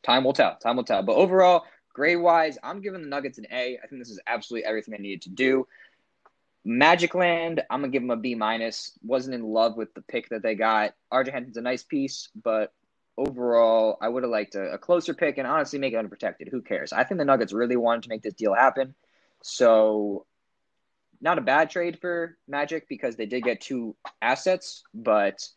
time 0.03 0.23
will 0.23 0.33
tell. 0.33 0.57
Time 0.57 0.77
will 0.77 0.83
tell. 0.83 1.03
But 1.03 1.15
overall, 1.15 1.65
grade 1.97 2.19
wise, 2.19 2.59
I'm 2.61 2.79
giving 2.79 3.01
the 3.01 3.07
Nuggets 3.07 3.39
an 3.39 3.47
A. 3.51 3.79
I 3.83 3.87
think 3.87 3.99
this 3.99 4.11
is 4.11 4.19
absolutely 4.27 4.65
everything 4.65 4.93
I 4.93 5.01
needed 5.01 5.23
to 5.23 5.31
do. 5.31 5.67
Magic 6.63 7.15
Land, 7.15 7.63
I'm 7.71 7.81
gonna 7.81 7.91
give 7.91 8.03
them 8.03 8.11
a 8.11 8.15
B 8.15 8.35
minus. 8.35 8.91
Wasn't 9.03 9.33
in 9.33 9.43
love 9.43 9.75
with 9.75 9.95
the 9.95 10.03
pick 10.03 10.29
that 10.29 10.43
they 10.43 10.53
got. 10.53 10.93
RJ 11.11 11.31
Hampton's 11.31 11.57
a 11.57 11.61
nice 11.61 11.81
piece, 11.81 12.29
but 12.35 12.71
overall, 13.17 13.97
I 13.99 14.09
would 14.09 14.21
have 14.21 14.29
liked 14.29 14.53
a, 14.53 14.73
a 14.73 14.77
closer 14.77 15.15
pick 15.15 15.39
and 15.39 15.47
honestly 15.47 15.79
make 15.79 15.93
it 15.93 15.97
unprotected. 15.97 16.49
Who 16.49 16.61
cares? 16.61 16.93
I 16.93 17.03
think 17.03 17.17
the 17.17 17.25
Nuggets 17.25 17.51
really 17.51 17.77
wanted 17.77 18.03
to 18.03 18.09
make 18.09 18.21
this 18.21 18.35
deal 18.35 18.53
happen. 18.53 18.93
So, 19.41 20.27
not 21.19 21.39
a 21.39 21.41
bad 21.41 21.71
trade 21.71 21.97
for 21.99 22.37
Magic 22.47 22.87
because 22.87 23.15
they 23.15 23.25
did 23.25 23.43
get 23.43 23.59
two 23.59 23.95
assets, 24.21 24.83
but 24.93 25.49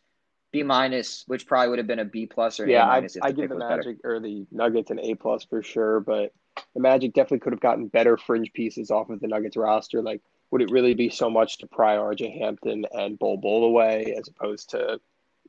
B 0.53 0.63
minus, 0.63 1.25
which 1.27 1.47
probably 1.47 1.69
would 1.69 1.79
have 1.79 1.87
been 1.87 1.99
a 2.01 2.05
B 2.05 2.27
plus 2.27 2.59
or 2.61 2.65
an 2.65 2.71
Yeah, 2.71 2.85
A 2.85 2.89
I, 2.89 2.95
minus 2.97 3.17
I 3.23 3.31
the 3.33 3.41
give 3.41 3.49
the 3.51 3.57
was 3.57 3.63
better. 3.65 3.77
Magic 3.77 3.97
or 4.05 4.21
the 4.21 4.47
Nuggets 4.51 4.91
an 4.91 4.99
A 5.01 5.15
plus 5.15 5.45
for 5.45 5.63
sure, 5.63 6.01
but 6.01 6.33
the 6.75 6.81
Magic 6.81 7.13
definitely 7.13 7.39
could 7.41 7.53
have 7.53 7.61
gotten 7.61 7.87
better 7.87 8.17
fringe 8.17 8.53
pieces 8.53 8.91
off 8.91 9.11
of 9.11 9.21
the 9.21 9.29
Nuggets 9.29 9.57
roster. 9.57 10.03
Like, 10.03 10.21
would 10.51 10.63
it 10.63 10.71
really 10.71 10.95
be 10.95 11.09
so 11.09 11.31
much 11.31 11.59
to 11.59 11.67
pry 11.67 11.97
RJ 11.97 12.37
Hampton 12.39 12.85
and 12.93 13.19
Bol 13.19 13.37
Bol 13.37 13.65
away 13.65 14.15
as 14.19 14.27
opposed 14.29 14.71
to 14.71 15.01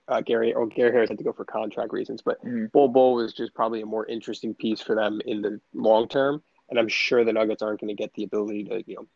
uh, 0.07 0.21
Gary? 0.21 0.53
Or 0.53 0.67
Gary 0.67 0.91
Harris 0.91 1.09
had 1.09 1.17
to 1.17 1.23
go 1.23 1.33
for 1.33 1.45
contract 1.45 1.91
reasons, 1.93 2.21
but 2.21 2.43
Mhm. 2.45 2.71
Bol 2.71 2.87
Bol 2.89 3.15
was 3.15 3.33
just 3.33 3.53
probably 3.55 3.81
a 3.81 3.85
more 3.85 4.05
interesting 4.05 4.53
piece 4.53 4.81
for 4.81 4.95
them 4.95 5.19
in 5.25 5.41
the 5.41 5.59
long 5.73 6.07
term. 6.07 6.43
And 6.69 6.79
I'm 6.79 6.87
sure 6.87 7.25
the 7.25 7.33
Nuggets 7.33 7.61
aren't 7.61 7.81
going 7.81 7.89
to 7.95 8.01
get 8.01 8.13
the 8.13 8.23
ability 8.23 8.63
to, 8.65 8.83
you 8.87 8.95
know, 8.95 9.07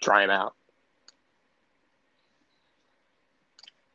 try 0.00 0.24
him 0.24 0.30
out. 0.30 0.54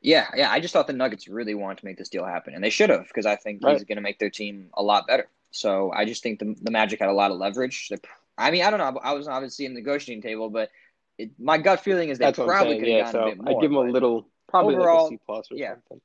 Yeah, 0.01 0.27
yeah. 0.35 0.49
I 0.49 0.59
just 0.59 0.73
thought 0.73 0.87
the 0.87 0.93
Nuggets 0.93 1.27
really 1.27 1.53
wanted 1.53 1.79
to 1.79 1.85
make 1.85 1.97
this 1.97 2.09
deal 2.09 2.25
happen, 2.25 2.53
and 2.53 2.63
they 2.63 2.69
should 2.69 2.89
have 2.89 3.07
because 3.07 3.25
I 3.25 3.35
think 3.35 3.59
he's 3.59 3.65
Right. 3.65 3.87
going 3.87 3.97
to 3.97 4.01
make 4.01 4.19
their 4.19 4.29
team 4.29 4.69
a 4.73 4.81
lot 4.83 5.07
better. 5.07 5.27
So 5.51 5.91
I 5.91 6.05
just 6.05 6.23
think 6.23 6.39
the, 6.39 6.55
the 6.61 6.71
Magic 6.71 6.99
had 6.99 7.09
a 7.09 7.13
lot 7.13 7.31
of 7.31 7.37
leverage. 7.37 7.89
They, 7.89 7.97
I 8.37 8.51
mean, 8.51 8.63
I 8.63 8.69
don't 8.69 8.79
know. 8.79 8.99
I 9.03 9.13
was 9.13 9.27
obviously 9.27 9.65
in 9.65 9.73
the 9.73 9.81
negotiating 9.81 10.21
table, 10.21 10.49
but 10.49 10.69
it, 11.17 11.31
my 11.37 11.57
gut 11.57 11.81
feeling 11.81 12.09
is 12.09 12.17
they 12.17 12.25
That's 12.25 12.37
probably 12.37 12.79
could 12.79 12.87
have 12.87 12.97
Yeah, 12.97 13.03
gotten 13.03 13.11
so 13.11 13.27
a 13.27 13.35
bit 13.35 13.43
more. 13.43 13.57
I'd 13.57 13.61
give 13.61 13.71
them 13.71 13.77
a 13.77 13.91
little, 13.91 14.27
probably 14.47 14.75
overall, 14.75 15.03
like 15.03 15.13
a 15.13 15.15
C 15.15 15.19
plus 15.25 15.51
or 15.51 15.57
yeah. 15.57 15.73
something. 15.73 16.01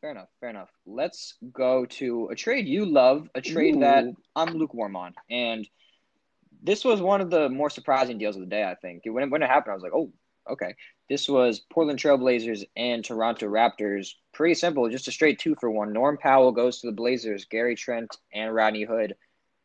Fair 0.00 0.10
enough. 0.12 0.28
Fair 0.40 0.50
enough. 0.50 0.70
Let's 0.86 1.34
go 1.52 1.84
to 1.86 2.28
a 2.30 2.34
trade 2.36 2.66
you 2.66 2.86
love, 2.86 3.28
a 3.34 3.40
trade 3.40 3.80
that 3.80 4.04
I'm 4.36 4.54
lukewarm 4.54 4.96
on, 4.96 5.14
and 5.28 5.68
this 6.62 6.84
was 6.84 7.00
one 7.00 7.20
of 7.20 7.30
the 7.30 7.48
more 7.48 7.68
surprising 7.70 8.18
deals 8.18 8.36
of 8.36 8.40
the 8.40 8.46
day. 8.48 8.64
I 8.64 8.74
think 8.76 9.02
when 9.06 9.24
it, 9.24 9.30
when 9.30 9.42
it 9.42 9.48
happened, 9.50 9.72
I 9.72 9.74
was 9.74 9.82
like, 9.82 9.92
oh, 9.94 10.12
okay. 10.50 10.74
This 11.08 11.28
was 11.28 11.60
Portland 11.60 11.98
Trailblazers 11.98 12.64
and 12.76 13.04
Toronto 13.04 13.46
Raptors. 13.46 14.14
Pretty 14.32 14.54
simple, 14.54 14.88
just 14.90 15.08
a 15.08 15.12
straight 15.12 15.38
two 15.38 15.56
for 15.58 15.70
one. 15.70 15.92
Norm 15.92 16.18
Powell 16.18 16.52
goes 16.52 16.80
to 16.80 16.86
the 16.88 16.92
Blazers. 16.92 17.46
Gary 17.46 17.76
Trent 17.76 18.14
and 18.32 18.54
Rodney 18.54 18.84
Hood 18.84 19.14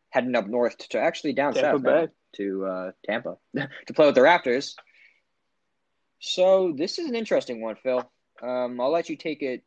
heading 0.10 0.36
up 0.36 0.48
north 0.48 0.78
to 0.89 1.00
actually 1.00 1.34
down 1.34 1.54
Tampa 1.54 1.84
south 1.84 2.10
to 2.36 2.65
uh, 2.65 2.91
Tampa 3.06 3.38
to 3.56 3.93
play 3.93 4.06
with 4.06 4.15
the 4.15 4.22
Raptors. 4.22 4.76
So 6.19 6.74
this 6.78 7.00
is 7.00 7.10
an 7.10 7.15
interesting 7.15 7.62
one, 7.62 7.76
Phil. 7.76 8.10
Um, 8.41 8.80
I'll 8.80 8.91
let 8.91 9.10
you 9.10 9.17
take 9.17 9.41
it 9.41 9.63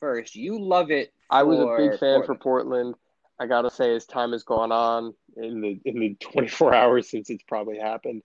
first. 0.00 0.36
You 0.36 0.58
love 0.60 0.90
it. 0.90 1.12
I 1.30 1.42
was 1.42 1.58
a 1.58 1.76
big 1.76 1.98
fan 1.98 2.22
for 2.24 2.34
Portland. 2.34 2.40
Portland. 2.40 2.94
I 3.40 3.46
gotta 3.46 3.70
say, 3.70 3.94
as 3.94 4.06
time 4.06 4.32
has 4.32 4.42
gone 4.42 4.72
on 4.72 5.14
in 5.36 5.60
the 5.60 5.80
in 5.84 6.00
the 6.00 6.16
24 6.20 6.74
hours 6.74 7.10
since 7.10 7.30
it's 7.30 7.44
probably 7.44 7.78
happened, 7.78 8.22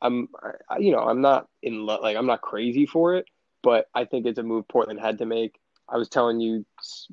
I'm 0.00 0.28
I, 0.68 0.78
you 0.78 0.92
know 0.92 1.00
I'm 1.00 1.20
not 1.20 1.48
in 1.62 1.86
like 1.86 2.16
I'm 2.16 2.26
not 2.26 2.42
crazy 2.42 2.86
for 2.86 3.14
it, 3.14 3.26
but 3.62 3.88
I 3.94 4.04
think 4.04 4.26
it's 4.26 4.38
a 4.38 4.42
move 4.42 4.68
Portland 4.68 5.00
had 5.00 5.18
to 5.18 5.26
make. 5.26 5.58
I 5.88 5.98
was 5.98 6.08
telling 6.08 6.40
you, 6.40 6.64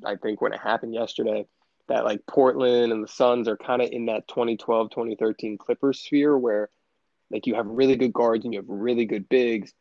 I 0.04 0.16
think 0.16 0.40
when 0.40 0.52
it 0.52 0.60
happened 0.60 0.94
yesterday, 0.94 1.46
that 1.88 2.04
like 2.04 2.26
Portland 2.26 2.92
and 2.92 3.04
the 3.04 3.08
Suns 3.08 3.48
are 3.48 3.56
kind 3.56 3.82
of 3.82 3.90
in 3.90 4.06
that 4.06 4.28
2012 4.28 4.90
2013 4.90 5.58
Clippers 5.58 6.00
sphere 6.00 6.36
where 6.36 6.68
like 7.30 7.46
you 7.46 7.54
have 7.54 7.66
really 7.66 7.96
good 7.96 8.12
guards 8.12 8.44
and 8.44 8.52
you 8.52 8.60
have 8.60 8.68
really 8.68 9.04
good 9.04 9.28
bigs, 9.28 9.72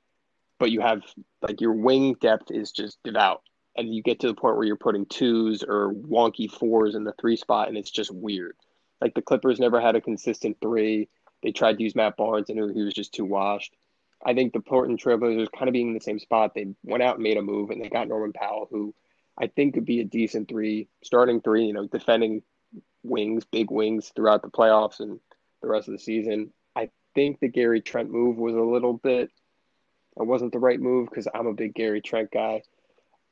but 0.59 0.71
you 0.71 0.81
have 0.81 1.01
like 1.41 1.61
your 1.61 1.73
wing 1.73 2.15
depth 2.19 2.51
is 2.51 2.71
just 2.71 2.97
devout 3.03 3.41
and 3.75 3.93
you 3.93 4.01
get 4.01 4.19
to 4.19 4.27
the 4.27 4.33
point 4.33 4.55
where 4.57 4.65
you're 4.65 4.75
putting 4.75 5.05
twos 5.05 5.63
or 5.63 5.93
wonky 5.93 6.49
fours 6.51 6.95
in 6.95 7.03
the 7.03 7.13
three 7.19 7.37
spot, 7.37 7.67
and 7.67 7.77
it's 7.77 7.91
just 7.91 8.11
weird. 8.11 8.55
Like 8.99 9.13
the 9.13 9.21
Clippers 9.21 9.59
never 9.59 9.79
had 9.79 9.95
a 9.95 10.01
consistent 10.01 10.57
three. 10.61 11.07
They 11.43 11.51
tried 11.51 11.77
to 11.77 11.83
use 11.83 11.95
Matt 11.95 12.17
Barnes, 12.17 12.49
and 12.49 12.71
he 12.73 12.83
was 12.83 12.93
just 12.93 13.13
too 13.13 13.25
washed. 13.25 13.75
I 14.23 14.33
think 14.33 14.53
the 14.53 14.59
Portland 14.59 15.01
Trailblazers 15.01 15.51
kind 15.51 15.67
of 15.67 15.73
being 15.73 15.89
in 15.89 15.93
the 15.93 15.99
same 15.99 16.19
spot. 16.19 16.53
They 16.53 16.67
went 16.83 17.03
out 17.03 17.15
and 17.15 17.23
made 17.23 17.37
a 17.37 17.41
move, 17.41 17.71
and 17.71 17.81
they 17.81 17.89
got 17.89 18.07
Norman 18.07 18.33
Powell, 18.33 18.67
who 18.69 18.93
I 19.37 19.47
think 19.47 19.73
could 19.73 19.85
be 19.85 20.01
a 20.01 20.05
decent 20.05 20.47
three, 20.47 20.87
starting 21.03 21.41
three. 21.41 21.65
You 21.65 21.73
know, 21.73 21.87
defending 21.87 22.43
wings, 23.03 23.45
big 23.45 23.71
wings 23.71 24.11
throughout 24.15 24.43
the 24.43 24.49
playoffs 24.49 24.99
and 24.99 25.19
the 25.61 25.67
rest 25.67 25.87
of 25.87 25.93
the 25.93 25.99
season. 25.99 26.51
I 26.75 26.89
think 27.15 27.39
the 27.39 27.47
Gary 27.47 27.81
Trent 27.81 28.11
move 28.11 28.37
was 28.37 28.55
a 28.55 28.61
little 28.61 28.93
bit. 28.93 29.31
It 30.19 30.27
wasn't 30.27 30.51
the 30.51 30.59
right 30.59 30.79
move 30.79 31.09
because 31.09 31.27
I'm 31.33 31.47
a 31.47 31.53
big 31.53 31.73
Gary 31.73 32.01
Trent 32.01 32.31
guy. 32.31 32.61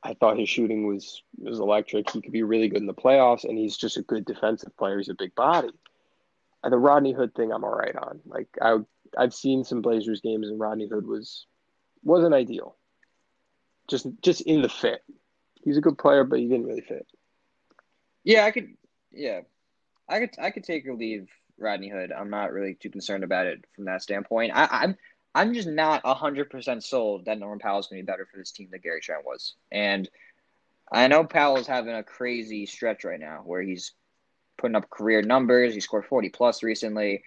I 0.02 0.14
thought 0.14 0.40
his 0.40 0.50
shooting 0.50 0.88
was 0.88 1.22
was 1.38 1.60
electric. 1.60 2.10
He 2.10 2.22
could 2.22 2.32
be 2.32 2.44
really 2.44 2.70
good 2.70 2.82
in 2.82 2.88
the 2.88 2.94
playoffs, 2.94 3.44
and 3.44 3.58
he's 3.58 3.78
just 3.78 3.98
a 3.98 4.02
good 4.02 4.26
defensive 4.26 4.76
player. 4.78 4.98
He's 4.98 5.10
a 5.10 5.14
big 5.14 5.36
body. 5.36 5.72
The 6.64 6.78
Rodney 6.78 7.14
Hood 7.14 7.34
thing, 7.36 7.52
I'm 7.52 7.64
all 7.64 7.76
right 7.76 7.96
on. 7.96 8.20
Like 8.26 8.48
I, 8.62 8.78
I've 9.18 9.34
seen 9.34 9.64
some 9.64 9.82
Blazers 9.82 10.22
games, 10.22 10.48
and 10.48 10.60
Rodney 10.60 10.88
Hood 10.88 11.08
was 11.08 11.46
wasn't 12.04 12.34
ideal. 12.34 12.76
Just 13.88 14.08
just 14.22 14.42
in 14.42 14.62
the 14.62 14.70
fit. 14.70 15.04
He's 15.64 15.78
a 15.78 15.82
good 15.82 15.98
player, 15.98 16.24
but 16.24 16.40
he 16.40 16.48
didn't 16.48 16.66
really 16.66 16.82
fit. 16.82 17.08
Yeah, 18.24 18.46
I 18.46 18.52
could. 18.52 18.74
Yeah, 19.12 19.42
I 20.08 20.20
could. 20.20 20.32
I 20.40 20.52
could 20.52 20.64
take 20.64 20.86
or 20.88 20.96
leave 20.96 21.30
Rodney 21.58 21.90
Hood. 21.90 22.12
I'm 22.12 22.30
not 22.30 22.52
really 22.52 22.76
too 22.76 22.90
concerned 22.90 23.24
about 23.24 23.48
it 23.48 23.64
from 23.76 23.86
that 23.86 24.02
standpoint. 24.02 24.52
I, 24.54 24.68
I'm. 24.70 24.98
I'm 25.36 25.54
just 25.54 25.68
not 25.68 26.06
hundred 26.06 26.50
percent 26.50 26.84
sold 26.84 27.26
that 27.26 27.40
Norman 27.40 27.60
Powell 27.60 27.80
is 27.80 27.88
going 27.88 28.02
to 28.02 28.04
be 28.04 28.12
better 28.12 28.28
for 28.30 28.38
this 28.38 28.52
team 28.52 28.70
than 28.72 28.82
Gary 28.82 29.00
Trent 29.00 29.26
was. 29.26 29.54
And 29.72 30.10
I 30.92 31.08
know 31.08 31.24
Powell 31.24 31.58
is 31.58 31.68
having 31.68 31.94
a 31.94 32.04
crazy 32.04 32.66
stretch 32.66 33.04
right 33.04 33.20
now 33.20 33.42
where 33.46 33.62
he's 33.62 33.94
putting 34.60 34.76
up 34.76 34.90
career 34.90 35.22
numbers. 35.22 35.74
He 35.74 35.80
scored 35.80 36.06
40 36.06 36.30
plus 36.30 36.64
recently. 36.64 37.24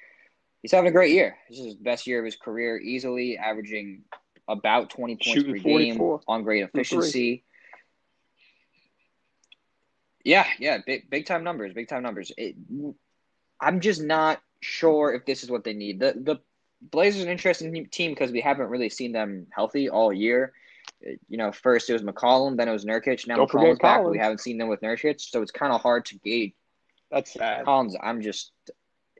He's 0.63 0.73
having 0.73 0.89
a 0.89 0.93
great 0.93 1.13
year. 1.13 1.37
This 1.49 1.59
is 1.59 1.65
his 1.67 1.75
best 1.75 2.07
year 2.07 2.21
of 2.21 2.25
his 2.25 2.37
career, 2.37 2.79
easily 2.79 3.37
averaging 3.37 4.03
about 4.49 4.91
20 4.91 5.17
points 5.17 5.29
Shooting 5.29 5.55
per 5.55 5.59
game 5.59 6.01
on 6.29 6.45
great 6.45 6.63
efficiency. 6.63 7.43
Yeah, 10.25 10.47
yeah, 10.61 10.79
big 10.87 11.11
big 11.11 11.27
time 11.27 11.43
numbers, 11.43 11.73
big 11.75 11.89
time 11.89 12.05
numbers. 12.05 12.31
It, 12.37 12.55
I'm 13.61 13.81
just 13.81 14.01
not 14.01 14.41
sure 14.61 15.13
if 15.13 15.27
this 15.27 15.43
is 15.43 15.51
what 15.51 15.65
they 15.65 15.73
need. 15.73 15.99
The 15.99 16.13
the 16.17 16.41
Blazers 16.91 17.23
are 17.23 17.27
an 17.27 17.33
interesting 17.33 17.87
team 17.87 18.11
because 18.13 18.33
we 18.33 18.41
haven't 18.41 18.69
really 18.69 18.89
seen 18.89 19.13
them 19.13 19.47
healthy 19.51 19.89
all 19.89 20.13
year. 20.13 20.53
You 21.29 21.39
know, 21.39 21.53
first 21.53 21.91
it 21.91 21.93
was 21.93 22.03
McCollum, 22.03 22.57
then 22.57 22.69
it 22.69 22.73
was 22.73 22.85
Nurkic. 22.85 23.27
Now 23.27 23.37
Don't 23.37 23.51
McCollum's 23.51 23.79
back, 23.79 24.03
but 24.03 24.11
we 24.11 24.19
haven't 24.19 24.41
seen 24.41 24.59
them 24.59 24.69
with 24.69 24.81
Nurkic, 24.81 25.21
so 25.21 25.43
it's 25.43 25.53
kind 25.53 25.73
of 25.73 25.81
hard 25.81 26.05
to 26.07 26.19
gauge. 26.19 26.55
That's 27.13 27.33
sad. 27.33 27.65
Collins, 27.67 27.95
I'm 28.03 28.23
just 28.23 28.53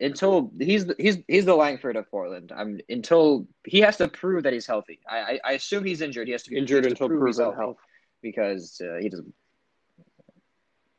until 0.01 0.51
he's 0.59 0.87
the, 0.87 0.97
he's 0.99 1.19
he's 1.29 1.45
the 1.45 1.55
Langford 1.55 1.95
of 1.97 2.11
Portland. 2.11 2.51
I'm 2.57 2.81
until 2.89 3.47
he 3.65 3.81
has 3.81 3.99
to 3.99 4.09
prove 4.09 4.45
that 4.45 4.53
he's 4.53 4.67
healthy. 4.67 4.99
I 5.09 5.17
I, 5.17 5.41
I 5.45 5.53
assume 5.53 5.85
he's 5.85 6.01
injured. 6.01 6.27
He 6.27 6.33
has 6.33 6.43
to 6.45 6.51
be 6.51 6.57
Injured 6.57 6.85
to 6.85 6.91
until 6.91 7.09
prove 7.09 7.21
proven 7.21 7.45
healthy 7.45 7.57
health. 7.59 7.77
because 8.23 8.81
uh, 8.83 8.97
he 9.01 9.11
doesn't. 9.11 9.35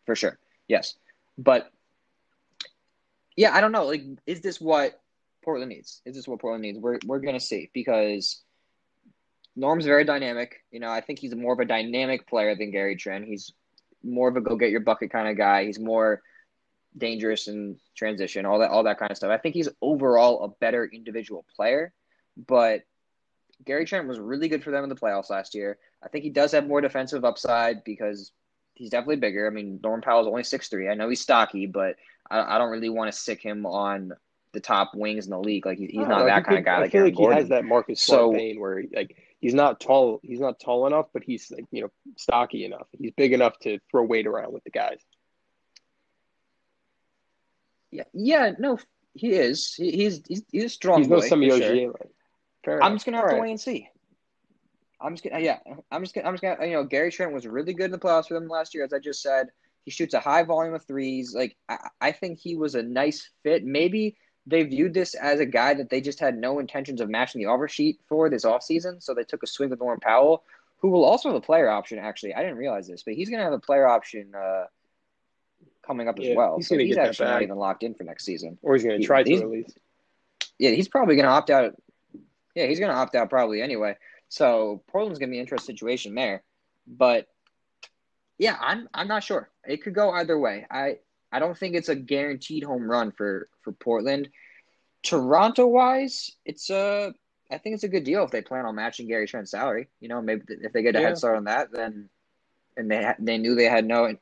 For 0.06 0.16
sure, 0.16 0.38
yes, 0.68 0.96
but 1.38 1.72
yeah, 3.36 3.56
I 3.56 3.62
don't 3.62 3.72
know. 3.72 3.86
Like, 3.86 4.04
is 4.28 4.42
this 4.42 4.62
what 4.62 5.02
Portland 5.44 5.70
needs? 5.70 6.02
Is 6.06 6.16
this 6.16 6.28
what 6.28 6.40
Portland 6.40 6.62
needs? 6.62 6.78
We're 6.78 7.00
we're 7.06 7.20
gonna 7.20 7.40
see 7.40 7.72
because 7.74 8.44
Norm's 9.56 9.86
very 9.86 10.04
dynamic. 10.04 10.64
You 10.72 10.80
know, 10.80 10.90
I 10.92 11.02
think 11.02 11.20
he's 11.20 11.36
more 11.36 11.54
of 11.54 11.60
a 11.60 11.66
dynamic 11.66 12.28
player 12.28 12.56
than 12.56 12.72
Gary 12.72 12.96
Trent. 12.96 13.26
He's 13.26 13.54
more 14.04 14.28
of 14.30 14.36
a 14.36 14.42
go 14.42 14.56
get 14.56 14.72
your 14.72 14.82
bucket 14.82 15.12
kind 15.12 15.28
of 15.28 15.38
guy. 15.38 15.66
He's 15.66 15.80
more 15.80 16.22
dangerous 16.98 17.48
in 17.48 17.78
transition, 17.96 18.46
all 18.46 18.60
that 18.60 18.70
all 18.70 18.84
that 18.84 19.00
kind 19.00 19.12
of 19.12 19.18
stuff. 19.18 19.32
I 19.32 19.38
think 19.38 19.56
he's 19.56 19.70
overall 19.82 20.44
a 20.44 20.50
better 20.60 20.86
individual 20.86 21.46
player, 21.56 21.94
but 22.48 22.82
Gary 23.66 23.86
Trent 23.86 24.08
was 24.08 24.20
really 24.20 24.48
good 24.48 24.64
for 24.64 24.72
them 24.72 24.84
in 24.84 24.90
the 24.90 24.96
playoffs 24.96 25.30
last 25.30 25.56
year. 25.56 25.78
I 26.04 26.10
think 26.10 26.24
he 26.24 26.30
does 26.30 26.52
have 26.52 26.68
more 26.68 26.82
defensive 26.82 27.24
upside 27.24 27.84
because 27.84 28.32
he's 28.74 28.90
definitely 28.90 29.18
bigger. 29.18 29.48
I 29.48 29.52
mean, 29.52 29.80
Norm 29.84 30.02
Powell's 30.02 30.28
only 30.28 30.44
six 30.44 30.68
three. 30.68 30.90
I 30.90 30.96
know 30.96 31.10
he's 31.10 31.22
stocky, 31.22 31.66
but 31.66 31.96
I, 32.30 32.56
I 32.56 32.58
don't 32.58 32.72
really 32.72 32.90
want 32.90 33.12
to 33.12 33.18
sick 33.18 33.42
him 33.42 33.66
on 33.66 34.14
the 34.54 34.60
top 34.60 34.92
wings 34.94 35.26
in 35.26 35.32
the 35.32 35.40
league. 35.40 35.66
Like 35.66 35.78
he, 35.78 35.88
he's 35.88 36.00
don't 36.02 36.10
know, 36.10 36.26
that 36.26 36.46
kind 36.46 36.60
of 36.60 36.66
guy. 36.66 36.76
I 36.76 36.82
like 36.82 36.92
feel 36.92 37.02
Aaron 37.02 37.16
like 37.16 37.30
he 37.36 37.36
has 37.40 37.50
that 37.50 37.66
Marcus 37.66 38.02
So- 38.02 38.32
vein 38.32 38.60
where 38.60 38.84
like 38.94 39.18
he's 39.40 39.54
not 39.54 39.80
tall. 39.80 40.20
He's 40.24 40.40
not 40.40 40.60
tall 40.60 40.88
enough, 40.88 41.08
but 41.14 41.24
he's 41.24 41.52
like 41.52 41.66
you 41.72 41.82
know 41.82 41.92
stocky 42.18 42.66
enough. 42.66 42.88
He's 42.98 43.12
big 43.16 43.34
enough 43.34 43.58
to 43.60 43.80
throw 43.92 44.04
weight 44.04 44.28
around 44.28 44.54
with 44.54 44.64
the 44.64 44.72
guys. 44.72 45.00
Yeah, 47.94 48.04
yeah, 48.14 48.52
no, 48.58 48.80
he 49.14 49.34
is. 49.34 49.74
He, 49.76 49.92
he's 49.92 50.22
he's 50.28 50.44
he's 50.52 50.64
a 50.64 50.70
strong 50.70 51.00
he's 51.00 51.10
no 51.10 51.18
boy. 51.18 51.28
Semi 51.28 51.50
for 51.50 51.58
sure. 51.58 51.72
Ogier. 51.72 51.88
Like, 51.88 52.12
fair 52.66 52.84
I'm 52.84 52.94
just 52.94 53.06
gonna 53.06 53.18
have 53.18 53.28
to 53.28 53.32
All 53.32 53.36
right. 53.36 53.42
wait 53.44 53.52
and 53.52 53.62
see. 53.62 53.90
I'm 55.00 55.14
just 55.14 55.24
gonna, 55.24 55.44
yeah, 55.44 55.60
I'm 55.92 56.02
just 56.02 56.16
gonna, 56.16 56.28
I'm 56.28 56.34
just 56.34 56.42
gonna, 56.42 56.66
you 56.66 56.74
know, 56.74 56.86
Gary 56.86 57.12
Trent 57.12 57.34
was 57.34 57.46
really 57.46 57.74
good 57.74 57.86
in 57.86 57.92
the 57.92 58.00
playoffs 58.00 58.30
for 58.30 58.36
them 58.36 58.48
last 58.48 58.74
year, 58.74 58.84
as 58.84 58.94
I 58.94 59.00
just 59.00 59.22
said. 59.22 59.48
He 59.86 59.92
shoots 59.92 60.14
a 60.14 60.20
high 60.22 60.44
volume 60.44 60.74
of 60.74 60.86
threes. 60.86 61.34
Like, 61.36 61.58
I, 61.68 61.90
I 62.00 62.12
think 62.14 62.40
he 62.40 62.56
was 62.56 62.74
a 62.76 62.82
nice 62.82 63.30
fit. 63.44 63.66
Maybe 63.66 64.16
they 64.48 64.64
viewed 64.64 64.94
this 64.94 65.14
as 65.14 65.42
a 65.42 65.46
guy 65.46 65.74
that 65.74 65.90
they 65.90 66.00
just 66.00 66.22
had 66.22 66.38
no 66.38 66.60
intentions 66.60 67.02
of 67.02 67.10
matching 67.10 67.42
the 67.42 67.48
offer 67.48 67.68
sheet 67.68 68.00
for 68.08 68.30
this 68.30 68.46
offseason, 68.46 69.04
so 69.04 69.14
they 69.14 69.24
took 69.24 69.44
a 69.44 69.48
swing 69.48 69.70
with 69.70 69.80
Norman 69.80 70.00
Powell, 70.00 70.44
who 70.80 70.90
will 70.90 71.04
also 71.04 71.30
have 71.30 71.36
a 71.36 71.42
player 71.42 71.70
option. 71.70 72.00
Actually, 72.00 72.34
I 72.34 72.42
didn't 72.42 72.58
realize 72.58 72.88
this, 72.88 73.04
but 73.04 73.14
he's 73.14 73.30
gonna 73.30 73.44
have 73.44 73.54
a 73.54 73.60
player 73.60 73.86
option 73.86 74.34
uh, 74.34 74.66
coming 75.86 76.08
up 76.08 76.20
as 76.20 76.36
well. 76.36 76.58
he's 76.58 76.68
so 76.68 76.78
he's 76.78 76.98
actually 76.98 77.28
not 77.28 77.42
even 77.42 77.58
locked 77.58 77.84
in 77.84 77.94
for 77.94 78.04
next 78.04 78.26
season. 78.26 78.58
Or 78.62 78.74
he's 78.76 78.84
going 78.84 79.00
to 79.00 79.06
try 79.06 79.24
to 79.24 79.34
at 79.36 79.50
least. 79.50 79.78
Yeah, 80.60 80.72
he's 80.72 80.88
probably 80.88 81.16
going 81.16 81.26
to 81.26 81.32
opt 81.32 81.50
out. 81.50 81.76
Yeah, 82.56 82.68
he's 82.68 82.80
going 82.80 82.92
to 82.92 82.98
opt 82.98 83.16
out 83.16 83.30
probably 83.30 83.62
anyway. 83.62 83.98
So 84.30 84.84
Portland's 84.88 85.20
going 85.20 85.30
to 85.30 85.32
be 85.34 85.38
an 85.38 85.44
interesting 85.44 85.76
situation 85.76 86.16
there. 86.16 86.44
But 86.88 87.28
yeah, 88.38 88.58
I'm 88.60 88.88
I'm 88.94 89.08
not 89.08 89.24
sure. 89.24 89.50
It 89.66 89.84
could 89.84 89.96
go 89.96 90.12
either 90.12 90.38
way. 90.38 90.66
I 90.70 90.98
I 91.32 91.40
don't 91.40 91.58
think 91.58 91.76
it's 91.76 91.90
a 91.90 91.96
guaranteed 91.96 92.64
home 92.64 92.90
run 92.90 93.12
for 93.12 93.50
for 93.62 93.72
Portland. 93.72 94.30
Toronto 95.04 95.68
wise, 95.68 96.32
it's 96.46 96.70
a 96.70 97.14
I 97.52 97.58
think 97.58 97.76
it's 97.76 97.84
a 97.84 97.90
good 97.90 98.04
deal 98.04 98.24
if 98.24 98.32
they 98.32 98.42
plan 98.42 98.66
on 98.66 98.76
matching 98.76 99.08
Gary 99.08 99.28
Trent's 99.28 99.52
salary. 99.52 99.88
You 100.00 100.10
know, 100.10 100.22
maybe 100.22 100.44
if 100.48 100.74
they 100.74 100.82
get 100.82 100.96
a 100.96 101.02
Yeah. 101.02 101.08
head 101.10 101.18
start 101.18 101.38
on 101.38 101.44
that, 101.46 101.72
then 101.72 102.10
and 102.78 102.90
they 102.90 103.14
they 103.20 103.38
knew 103.38 103.56
they 103.56 103.66
had 103.66 103.86
no 103.86 104.16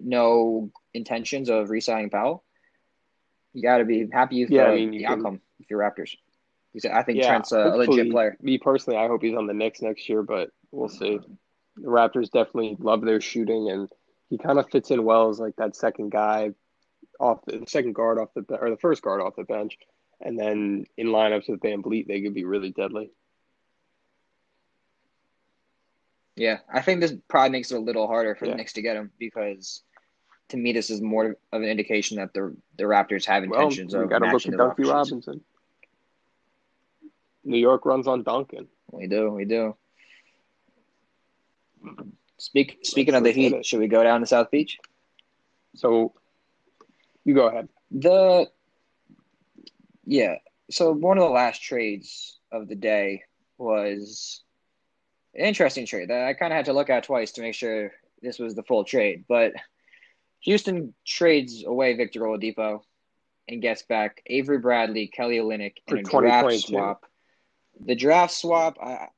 no 0.00 0.70
intentions 0.94 1.48
of 1.50 1.70
re-signing 1.70 2.10
Powell. 2.10 2.44
You 3.52 3.62
got 3.62 3.78
to 3.78 3.84
be 3.84 4.08
happy 4.12 4.44
with 4.44 4.50
Yeah, 4.50 4.64
the, 4.64 4.70
I 4.70 4.74
mean, 4.76 4.92
you 4.92 5.00
the 5.00 5.06
outcome 5.06 5.40
if 5.60 5.70
you're 5.70 5.80
Raptors. 5.80 6.16
Because 6.72 6.90
I 6.90 7.02
think 7.02 7.18
Yeah, 7.18 7.28
Trent's 7.28 7.52
a, 7.52 7.68
legit 7.76 8.10
player. 8.10 8.36
Me 8.40 8.58
personally, 8.58 8.98
I 8.98 9.06
hope 9.06 9.22
he's 9.22 9.36
on 9.36 9.46
the 9.46 9.54
Knicks 9.54 9.82
next 9.82 10.08
year, 10.08 10.22
but 10.22 10.50
we'll 10.72 10.88
see. 10.88 11.20
The 11.76 11.86
Raptors 11.88 12.30
definitely 12.30 12.76
love 12.80 13.02
their 13.02 13.20
shooting, 13.20 13.70
and 13.70 13.88
he 14.30 14.38
kind 14.38 14.58
of 14.58 14.68
fits 14.70 14.90
in 14.90 15.04
well 15.04 15.28
as 15.28 15.38
like 15.38 15.54
that 15.56 15.76
second 15.76 16.10
guy. 16.10 16.52
off 17.20 17.44
the, 17.46 17.58
the 17.58 17.66
second 17.66 17.94
guard 17.94 18.18
off 18.18 18.30
the 18.34 18.44
or 18.56 18.70
the 18.70 18.76
first 18.76 19.02
guard 19.02 19.20
off 19.20 19.36
the 19.36 19.44
bench, 19.44 19.78
and 20.20 20.38
then 20.38 20.84
in 20.96 21.08
lineups 21.08 21.48
with 21.48 21.60
VanVleet, 21.60 22.06
they 22.08 22.22
could 22.22 22.34
be 22.34 22.44
really 22.44 22.70
deadly. 22.70 23.10
Yeah, 26.36 26.58
I 26.72 26.82
think 26.82 27.00
this 27.00 27.14
probably 27.28 27.50
makes 27.50 27.70
it 27.70 27.76
a 27.76 27.80
little 27.80 28.08
harder 28.08 28.34
for 28.34 28.46
Yeah. 28.46 28.52
the 28.52 28.56
Knicks 28.56 28.72
to 28.72 28.82
get 28.82 28.96
him 28.96 29.12
because, 29.18 29.82
to 30.50 30.56
me, 30.56 30.72
this 30.72 30.90
is 30.90 31.00
more 31.00 31.36
of 31.52 31.62
an 31.62 31.68
indication 31.68 32.18
that 32.18 32.32
the 32.34 32.54
the 32.76 32.84
Raptors 32.84 33.24
have 33.26 33.44
Well, 33.46 33.60
intentions 33.62 33.94
we 33.94 34.02
of 34.02 34.10
got 34.10 34.18
to 34.20 34.26
look 34.26 34.46
at 34.46 34.60
options. 34.60 34.90
Robinson. 35.26 35.40
New 37.44 37.58
York 37.58 37.84
runs 37.84 38.06
on 38.06 38.22
Duncan. 38.22 38.68
We 38.90 39.06
do, 39.06 39.30
we 39.30 39.44
do. 39.44 39.76
Speak 42.38 42.78
speaking 42.82 43.14
Let's- 43.14 43.20
of 43.20 43.24
the 43.24 43.32
Heat, 43.40 43.52
it. 43.52 43.66
should 43.66 43.80
we 43.80 43.88
go 43.88 44.02
down 44.02 44.20
to 44.20 44.26
South 44.26 44.50
Beach? 44.50 44.78
So, 45.76 46.14
you 47.24 47.34
go 47.34 47.48
ahead. 47.48 47.68
The 47.90 48.48
yeah, 50.04 50.36
so 50.70 50.92
one 50.92 51.16
of 51.18 51.24
the 51.24 51.30
last 51.30 51.62
trades 51.62 52.38
of 52.52 52.68
the 52.68 52.74
day 52.74 53.22
was 53.58 54.42
an 55.34 55.44
interesting 55.46 55.86
trade 55.86 56.10
that 56.10 56.26
I 56.26 56.34
kind 56.34 56.52
of 56.52 56.56
had 56.56 56.66
to 56.66 56.72
look 56.72 56.90
at 56.90 57.04
twice 57.04 57.32
to 57.32 57.40
make 57.40 57.54
sure 57.54 57.92
this 58.22 58.38
was 58.38 58.54
the 58.54 58.62
full 58.62 58.84
trade. 58.84 59.24
But 59.28 59.52
Houston 60.44 60.94
trades 61.06 61.64
away 61.66 61.94
Victor 61.96 62.20
Oladipo 62.20 62.82
and 63.48 63.60
gets 63.62 63.82
back 63.82 64.22
Avery 64.26 64.58
Bradley, 64.58 65.06
Kelly 65.08 65.38
Olynyk, 65.38 65.74
and 65.88 65.98
a 66.00 66.02
draft 66.02 66.60
swap. 66.60 67.04
The 67.84 67.94
draft 67.94 68.32
swap, 68.34 68.76
I, 68.80 69.08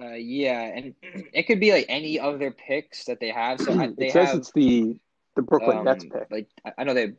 uh, 0.00 0.14
yeah, 0.14 0.60
and 0.62 0.94
it 1.32 1.46
could 1.46 1.58
be 1.58 1.72
like 1.72 1.86
any 1.88 2.20
of 2.20 2.38
their 2.38 2.50
picks 2.52 3.06
that 3.06 3.18
they 3.18 3.30
have. 3.30 3.60
So 3.60 3.72
I, 3.72 3.86
they 3.98 4.06
it 4.08 4.12
says 4.12 4.28
have 4.28 4.38
it's 4.38 4.52
the 4.52 4.98
the 5.34 5.42
Brooklyn 5.42 5.78
um, 5.78 5.84
Nets 5.84 6.04
pick. 6.04 6.28
Like 6.30 6.48
I- 6.64 6.72
I 6.78 6.84
know 6.84 6.94
they 6.94 7.12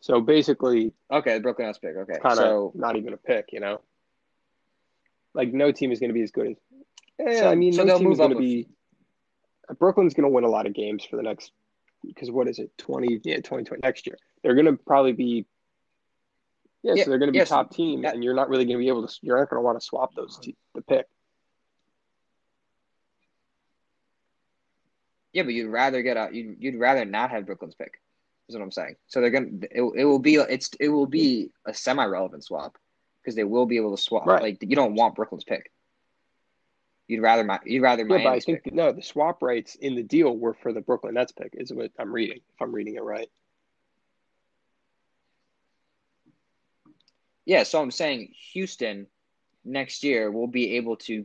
So 0.00 0.20
basically, 0.20 0.92
okay, 1.10 1.34
the 1.34 1.40
Brooklyn 1.40 1.68
Nets 1.68 1.78
pick. 1.78 1.96
Okay, 1.96 2.14
kind 2.20 2.32
of 2.32 2.38
so 2.38 2.72
not 2.74 2.96
even 2.96 3.12
a 3.12 3.16
pick, 3.18 3.50
you 3.52 3.60
know. 3.60 3.80
Like 5.34 5.52
no 5.52 5.70
team 5.70 5.92
is 5.92 6.00
going 6.00 6.10
to 6.10 6.14
be 6.14 6.22
as 6.22 6.30
good 6.30 6.48
as. 6.48 6.56
Yeah, 7.18 7.40
So- 7.40 7.50
I 7.50 7.54
mean, 7.54 7.72
so 7.74 7.82
no 7.82 7.86
they'll 7.88 7.98
team 7.98 8.12
is 8.12 8.18
going 8.18 8.30
to 8.30 8.38
be. 8.38 8.68
Brooklyn's 9.78 10.14
going 10.14 10.24
to 10.24 10.30
win 10.30 10.44
a 10.44 10.48
lot 10.48 10.66
of 10.66 10.72
games 10.74 11.04
for 11.04 11.16
the 11.16 11.22
next, 11.22 11.52
because 12.04 12.30
what 12.30 12.48
is 12.48 12.58
it, 12.58 12.70
twenty? 12.78 13.20
Yeah, 13.24 13.40
twenty 13.40 13.64
twenty 13.64 13.80
next 13.82 14.06
year. 14.06 14.16
They're 14.42 14.54
going 14.54 14.66
to 14.66 14.76
probably 14.76 15.12
be. 15.12 15.46
Yeah, 16.82 16.94
Yeah, 16.94 17.04
so 17.04 17.10
they're 17.10 17.18
going 17.18 17.28
to 17.28 17.32
be 17.32 17.38
yes, 17.38 17.48
top 17.48 17.70
team, 17.74 18.02
that- 18.02 18.14
and 18.14 18.22
you're 18.22 18.34
not 18.34 18.48
really 18.48 18.64
going 18.64 18.76
to 18.76 18.82
be 18.82 18.88
able 18.88 19.06
to. 19.06 19.18
You're 19.22 19.38
not 19.38 19.50
going 19.50 19.58
to 19.60 19.64
want 19.64 19.78
to 19.80 19.84
swap 19.84 20.14
those 20.14 20.38
te- 20.38 20.56
the 20.74 20.82
pick. 20.82 21.06
yeah, 25.32 25.42
but 25.42 25.52
you'd 25.54 25.68
rather 25.70 26.02
get 26.02 26.16
a 26.16 26.28
you'd, 26.32 26.56
you'd 26.58 26.76
rather 26.78 27.04
not 27.04 27.30
have 27.30 27.46
Brooklyn's 27.46 27.74
pick. 27.74 28.00
Is 28.48 28.54
what 28.56 28.62
I'm 28.62 28.72
saying. 28.72 28.96
So 29.08 29.20
they're 29.20 29.30
gonna 29.30 29.48
it, 29.70 29.82
it 29.96 30.04
will 30.04 30.18
be 30.18 30.36
it's 30.36 30.70
it 30.80 30.88
will 30.88 31.06
be 31.06 31.50
a 31.66 31.74
semi 31.74 32.04
relevant 32.06 32.44
swap 32.44 32.78
because 33.22 33.34
they 33.34 33.44
will 33.44 33.66
be 33.66 33.76
able 33.76 33.94
to 33.94 34.02
swap. 34.02 34.26
Right. 34.26 34.42
Like 34.42 34.58
you 34.62 34.74
don't 34.74 34.94
want 34.94 35.14
Brooklyn's 35.16 35.44
pick. 35.44 35.70
You'd 37.08 37.22
rather 37.22 37.42
my 37.42 37.58
you'd 37.64 37.82
rather 37.82 38.02
Yeah, 38.06 38.18
but 38.18 38.26
I 38.26 38.40
think 38.40 38.64
pick. 38.64 38.74
no, 38.74 38.92
the 38.92 39.02
swap 39.02 39.42
rights 39.42 39.74
in 39.74 39.96
the 39.96 40.02
deal 40.02 40.36
were 40.36 40.54
for 40.54 40.72
the 40.72 40.82
Brooklyn 40.82 41.14
Nets 41.14 41.32
pick. 41.32 41.54
Is 41.54 41.72
what 41.72 41.90
I'm 41.98 42.12
reading. 42.12 42.36
If 42.36 42.60
I'm 42.62 42.72
reading 42.72 42.96
it 42.96 43.02
right. 43.02 43.28
Yeah, 47.46 47.62
so 47.62 47.80
I'm 47.80 47.90
saying 47.90 48.34
Houston 48.52 49.06
next 49.64 50.04
year 50.04 50.30
will 50.30 50.46
be 50.48 50.76
able 50.76 50.96
to 50.96 51.24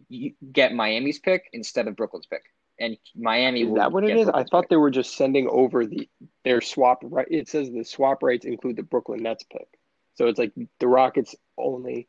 get 0.52 0.74
Miami's 0.74 1.20
pick 1.20 1.50
instead 1.52 1.88
of 1.88 1.98
Brooklyn's 1.98 2.26
pick, 2.28 2.44
and 2.80 2.98
Miami 3.14 3.64
Is 3.64 3.74
that 3.76 3.92
what 3.92 4.06
it 4.06 4.16
is? 4.16 4.24
is? 4.24 4.30
I 4.34 4.44
thought 4.46 4.64
pick. 4.64 4.70
they 4.70 4.78
were 4.78 4.92
just 4.92 5.18
sending 5.18 5.48
over 5.50 5.86
the 5.86 6.10
their 6.46 6.62
swap 6.62 7.00
right. 7.04 7.28
It 7.30 7.50
says 7.50 7.70
the 7.72 7.84
swap 7.84 8.24
rights 8.24 8.46
include 8.46 8.78
the 8.78 8.84
Brooklyn 8.84 9.22
Nets 9.22 9.44
pick, 9.44 9.68
so 10.16 10.28
it's 10.28 10.40
like 10.40 10.54
the 10.80 10.88
Rockets 10.88 11.36
only. 11.58 12.08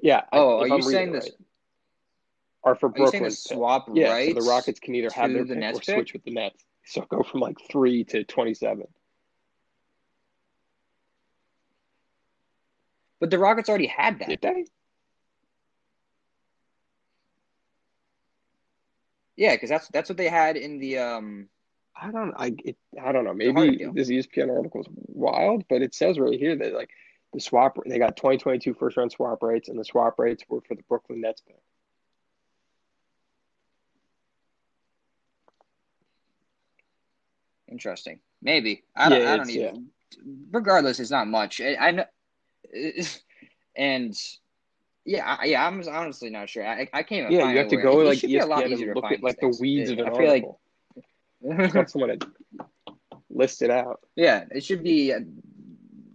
Yeah. 0.00 0.22
Oh, 0.32 0.62
if 0.64 0.72
are 0.72 0.76
you 0.76 0.82
saying 0.82 1.12
this? 1.12 1.24
right, 1.24 1.32
Are 2.64 2.74
for 2.74 2.86
Are 2.86 2.90
Brooklyn. 2.90 3.30
swap 3.30 3.88
yeah, 3.92 4.10
rights? 4.10 4.34
so 4.34 4.40
the 4.40 4.50
Rockets 4.50 4.80
can 4.80 4.94
either 4.94 5.10
have 5.10 5.30
their 5.32 5.44
the 5.44 5.54
pick 5.54 5.60
Nets 5.60 5.78
or 5.78 5.80
pick? 5.82 5.94
switch 5.96 6.12
with 6.14 6.24
the 6.24 6.32
Nets. 6.32 6.64
So 6.86 7.02
go 7.02 7.22
from 7.22 7.40
like 7.40 7.58
three 7.70 8.04
to 8.04 8.24
twenty-seven. 8.24 8.86
But 13.20 13.30
the 13.30 13.38
Rockets 13.38 13.68
already 13.68 13.86
had 13.86 14.18
that. 14.18 14.28
Did 14.28 14.42
they? 14.42 14.64
Yeah, 19.36 19.54
because 19.54 19.70
that's 19.70 19.88
that's 19.88 20.08
what 20.08 20.16
they 20.16 20.28
had 20.28 20.56
in 20.56 20.78
the 20.78 20.98
um. 20.98 21.48
I 22.00 22.10
don't. 22.10 22.34
I 22.36 22.54
it, 22.64 22.76
I 23.00 23.12
don't 23.12 23.24
know. 23.24 23.34
Maybe 23.34 23.86
this 23.94 24.08
ESPN 24.08 24.54
article 24.54 24.80
is 24.80 24.86
wild, 24.90 25.64
but 25.68 25.82
it 25.82 25.94
says 25.94 26.18
right 26.18 26.38
here 26.38 26.56
that 26.56 26.74
like 26.74 26.90
the 27.32 27.40
swap 27.40 27.78
they 27.86 27.98
got 27.98 28.16
2022 28.16 28.74
first 28.74 28.96
round 28.96 29.12
swap 29.12 29.42
rates, 29.42 29.68
and 29.68 29.78
the 29.78 29.84
swap 29.84 30.18
rates 30.18 30.44
were 30.48 30.60
for 30.62 30.74
the 30.74 30.82
Brooklyn 30.88 31.20
Nets 31.20 31.42
pick. 31.46 31.56
Interesting. 37.74 38.20
Maybe 38.40 38.84
I 38.94 39.08
don't. 39.08 39.20
Yeah, 39.20 39.32
I 39.32 39.36
don't 39.36 39.50
even. 39.50 39.86
Regardless, 40.52 41.00
it's 41.00 41.10
not 41.10 41.26
much. 41.26 41.60
I, 41.60 41.74
I 41.74 41.90
know, 41.90 42.04
and 43.76 44.16
yeah, 45.04 45.36
I, 45.40 45.44
yeah. 45.46 45.66
I'm 45.66 45.82
honestly 45.88 46.30
not 46.30 46.48
sure. 46.48 46.64
I, 46.64 46.88
I 46.92 47.02
can't 47.02 47.26
even. 47.26 47.32
Yeah, 47.32 47.50
you 47.50 47.58
have 47.58 47.68
to 47.68 47.76
go 47.76 48.00
It- 48.00 48.04
like 48.06 48.18
should 48.20 48.30
be 48.30 48.38
a 48.38 48.46
lot 48.46 48.62
ESPN 48.64 48.70
easier 48.70 48.92
and 48.92 48.96
to 48.96 49.00
look 49.02 49.12
at 49.12 49.22
like 49.24 49.40
the 49.40 49.56
weeds 49.60 49.90
of 49.90 49.98
an 49.98 50.06
I 50.08 50.16
feel 50.16 50.28
like- 50.28 50.44
article. 50.44 50.60
Want 51.40 51.90
someone 51.90 52.16
to 52.20 52.28
list 53.28 53.60
it 53.62 53.70
out. 53.70 54.00
yeah, 54.16 54.44
it 54.52 54.64
should 54.64 54.82
be. 54.84 55.12
uh, 55.12 55.18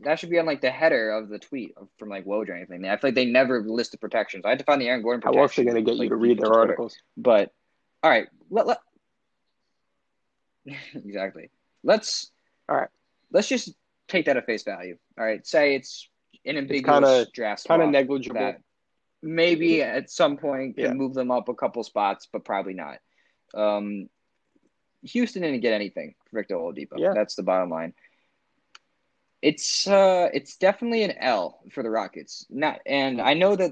That 0.06 0.18
should 0.18 0.30
be 0.30 0.40
on 0.40 0.46
like 0.46 0.62
the 0.62 0.72
header 0.72 1.12
of 1.12 1.28
the 1.28 1.38
tweet 1.40 1.76
from 1.98 2.08
like 2.10 2.26
Woj 2.26 2.48
or 2.50 2.54
anything. 2.56 2.86
I 2.86 2.96
feel 2.96 3.10
like 3.10 3.16
they 3.16 3.26
never 3.26 3.62
list 3.62 3.92
the 3.92 3.98
protections. 3.98 4.46
I 4.46 4.50
had 4.50 4.60
to 4.60 4.66
find 4.66 4.82
the 4.82 4.88
Aaron 4.88 5.02
Gordon 5.04 5.22
How 5.22 5.32
protection. 5.32 5.42
else 5.44 5.52
are 5.60 5.62
they 5.62 5.66
going 5.72 5.86
to 5.86 5.92
get 5.92 6.04
you 6.04 6.10
to 6.10 6.16
read 6.16 6.40
their 6.40 6.54
articles? 6.54 6.96
But 7.18 7.52
all 8.02 8.10
right, 8.10 8.28
let, 8.50 8.66
let 8.66 8.78
exactly. 10.96 11.50
Let's 11.84 12.32
All 12.68 12.76
right. 12.78 12.90
Let's 13.32 13.48
just 13.48 13.74
take 14.08 14.26
that 14.26 14.38
at 14.38 14.46
face 14.46 14.64
value. 14.64 14.98
All 15.18 15.26
right, 15.26 15.46
say 15.46 15.76
it's 15.76 16.10
an 16.46 16.58
ambiguous 16.58 16.94
kinda- 16.94 17.28
draft 17.34 17.68
Kind 17.68 17.82
of 17.82 17.86
swap 17.88 17.92
negligible. 17.92 18.40
that 18.40 18.62
maybe 19.22 19.82
at 19.84 20.10
some 20.10 20.38
point 20.38 20.76
can 20.76 20.86
Yeah. 20.86 20.94
move 20.94 21.14
them 21.14 21.30
up 21.32 21.50
a 21.50 21.54
couple 21.54 21.84
spots, 21.84 22.28
but 22.32 22.44
probably 22.46 22.74
not. 22.74 23.00
Um, 23.54 24.10
Houston 25.04 25.42
didn't 25.44 25.62
get 25.62 25.74
anything 25.74 26.16
for 26.26 26.40
Victor 26.40 26.56
Oladipo. 26.56 26.98
Yeah. 26.98 27.14
That's 27.14 27.36
the 27.36 27.44
bottom 27.44 27.70
line. 27.70 27.94
It's 29.42 29.88
uh, 29.88 30.30
it's 30.34 30.58
definitely 30.58 31.04
an 31.04 31.12
L 31.18 31.62
for 31.72 31.82
the 31.82 31.90
Rockets. 31.90 32.46
Not, 32.50 32.82
and 32.86 33.22
I 33.22 33.34
know 33.36 33.56
that. 33.56 33.72